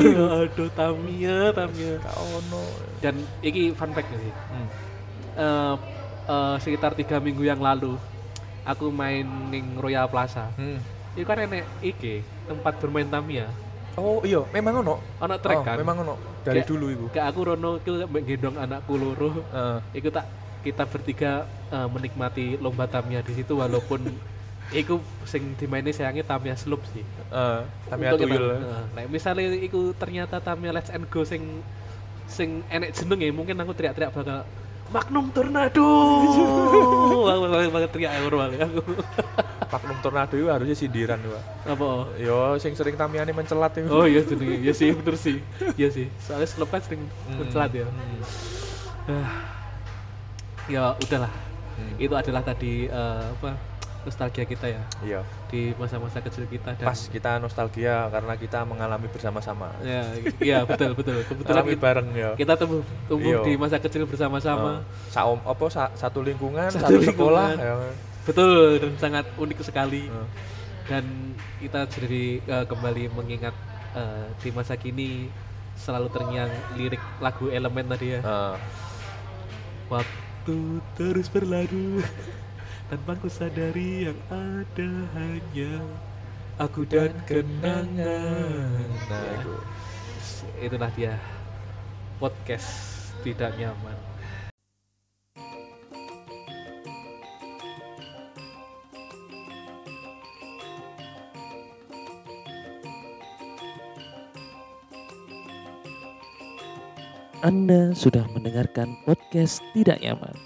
gak 0.09 0.33
ada 0.49 0.65
Tamia 0.73 1.53
Tamia 1.53 2.01
ono. 2.17 2.73
dan 3.05 3.21
iki 3.45 3.77
fun 3.77 3.93
fact 3.93 4.09
nih 4.09 4.33
Hmm. 4.49 4.69
Eh, 5.37 5.75
eh, 6.25 6.57
sekitar 6.57 6.97
tiga 6.97 7.21
minggu 7.21 7.45
yang 7.45 7.61
lalu 7.61 8.01
aku 8.65 8.89
main 8.89 9.25
ning 9.53 9.77
Royal 9.77 10.09
Plaza 10.09 10.57
Hmm. 10.57 10.81
itu 11.13 11.25
kan 11.29 11.37
enek 11.37 11.69
iki 11.85 12.25
tempat 12.49 12.81
bermain 12.81 13.05
Tamia 13.05 13.53
Oh 13.93 14.25
iya, 14.25 14.41
memang 14.49 14.81
ono. 14.81 15.21
ono 15.21 15.37
trek 15.37 15.61
Oh, 15.61 15.65
kan 15.69 15.77
Memang 15.77 16.01
ono. 16.01 16.15
Dari 16.41 16.65
Kayak- 16.65 16.69
dulu 16.73 16.87
iku. 16.89 17.07
Kayak 17.13 17.27
aku 17.29 17.41
Rono 17.45 17.71
itu 17.77 17.93
gendong 18.25 18.57
anakku 18.57 18.97
loro 18.97 19.45
Heeh. 19.45 19.77
Iku 19.93 20.09
tak 20.09 20.33
kita 20.65 20.89
bertiga 20.89 21.45
eh, 21.69 21.89
menikmati 21.93 22.57
lomba 22.57 22.89
Tamiya 22.89 23.21
di 23.21 23.37
situ 23.37 23.53
walaupun 23.61 24.01
iku 24.71 25.03
sing 25.27 25.59
dimaini 25.59 25.91
sayangnya 25.91 26.23
Tamiya 26.23 26.55
Sloop 26.55 26.87
sih. 26.95 27.03
Eh, 27.03 27.61
Tamiya 27.91 28.15
Untuk 28.15 28.31
tuyul. 28.31 28.47
Nah, 28.63 28.87
Nek 28.95 29.07
misalnya 29.11 29.51
iku 29.59 29.91
ternyata 29.99 30.39
Tamiya 30.39 30.71
Let's 30.71 30.95
and 30.95 31.11
Go 31.11 31.27
sing 31.27 31.67
sing 32.31 32.63
enek 32.71 32.95
jenenge 32.95 33.29
mungkin 33.35 33.59
aku 33.59 33.75
teriak-teriak 33.75 34.15
bakal 34.15 34.47
Magnum 34.93 35.33
Tornado. 35.33 35.89
Aku 37.33 37.49
banget 37.49 37.73
banget 37.73 37.91
teriak 37.97 38.13
euro 38.21 38.45
banget 38.45 38.69
aku. 38.69 38.83
Magnum 39.73 39.99
Tornado 40.05 40.35
itu 40.37 40.53
harusnya 40.53 40.77
sindiran, 40.77 41.17
Pak. 41.17 41.73
Apa? 41.73 42.13
Yo, 42.21 42.61
sing 42.61 42.77
sering 42.77 43.01
Tamiane 43.01 43.33
mencelat 43.33 43.73
itu. 43.81 43.89
Oh 43.89 44.05
iya 44.05 44.21
jenenge. 44.21 44.61
Iya 44.61 44.77
sih 44.77 44.93
bener 44.93 45.17
sih. 45.17 45.41
Iya 45.81 45.89
sih. 45.89 46.13
Soalnya 46.21 46.45
Sloop 46.45 46.69
kan 46.69 46.85
sering 46.85 47.09
Hmm. 47.09 47.41
mencelat 47.41 47.73
ya. 47.73 47.89
Hmm. 47.89 48.21
Ah. 49.09 49.33
ya 50.69 50.83
udahlah. 51.01 51.33
Hmm. 51.81 51.97
Itu 51.97 52.13
adalah 52.13 52.43
tadi 52.45 52.85
eh, 52.85 53.25
apa? 53.33 53.72
Nostalgia 54.03 54.45
kita 54.45 54.67
ya 54.67 54.83
Iya. 55.01 55.21
di 55.47 55.77
masa-masa 55.77 56.19
kecil 56.19 56.45
kita 56.47 56.75
dan 56.75 56.87
Pas 56.89 57.01
kita 57.07 57.39
nostalgia 57.39 58.09
karena 58.09 58.35
kita 58.35 58.65
mengalami 58.65 59.07
bersama-sama. 59.07 59.71
ya 59.81 60.03
iya 60.41 60.59
betul 60.67 60.97
betul 60.97 61.23
kebetulan 61.29 61.65
kita, 61.67 61.79
bareng 61.81 62.09
ya. 62.13 62.31
kita 62.35 62.53
tumbuh 62.57 62.83
tumbuh 63.07 63.33
Iya. 63.33 63.47
di 63.47 63.53
masa 63.55 63.77
kecil 63.79 64.09
bersama-sama 64.09 64.83
Oh, 64.83 65.11
saom 65.11 65.39
apa 65.45 65.65
sa- 65.69 65.93
satu 65.95 66.21
lingkungan, 66.21 66.71
Satu 66.73 66.99
satu, 66.99 67.05
sekolah 67.05 67.49
lingkungan. 67.55 67.57
ya. 67.61 67.75
betul 68.23 68.79
dan 68.79 68.93
sangat 68.99 69.27
unik 69.37 69.59
sekali 69.63 70.07
Eh, 70.07 70.27
dan 70.91 71.05
kita 71.59 71.87
jadi 71.87 72.43
eh, 72.43 72.65
kembali 72.67 73.11
mengingat 73.15 73.55
eh, 73.95 74.27
di 74.39 74.51
masa 74.51 74.75
kini 74.75 75.31
selalu 75.79 76.11
terngiang 76.11 76.51
lirik 76.75 77.01
lagu 77.19 77.47
elemen 77.49 77.87
tadi 77.87 78.15
ya 78.15 78.21
eh. 78.21 78.57
waktu 79.89 80.57
terus 80.99 81.29
berlalu 81.29 82.03
tanpa 82.93 83.17
ku 83.17 83.25
sadari 83.25 84.05
yang 84.05 84.21
ada 84.29 84.91
hanya 85.17 85.81
aku 86.61 86.85
dan 86.85 87.09
kenangan 87.25 88.85
Nah, 89.09 89.17
Ya. 89.17 89.33
itu. 89.41 89.57
itulah 90.61 90.93
dia 90.93 91.17
podcast 92.21 92.69
tidak 93.25 93.57
nyaman 93.57 93.97
Anda 107.41 107.97
sudah 107.97 108.29
mendengarkan 108.37 108.95
podcast 109.03 109.65
Tidak 109.75 109.99
Nyaman. 109.99 110.37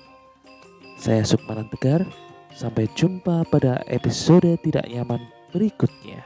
Saya 0.97 1.29
Sukmanan 1.29 1.69
Tegar. 1.69 2.09
Sampai 2.57 2.89
jumpa 2.97 3.45
pada 3.53 3.85
episode 3.85 4.57
Tidak 4.65 4.89
Nyaman 4.89 5.21
berikutnya. 5.53 6.25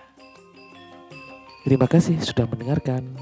Terima 1.66 1.90
kasih 1.90 2.22
sudah 2.22 2.46
mendengarkan. 2.46 3.18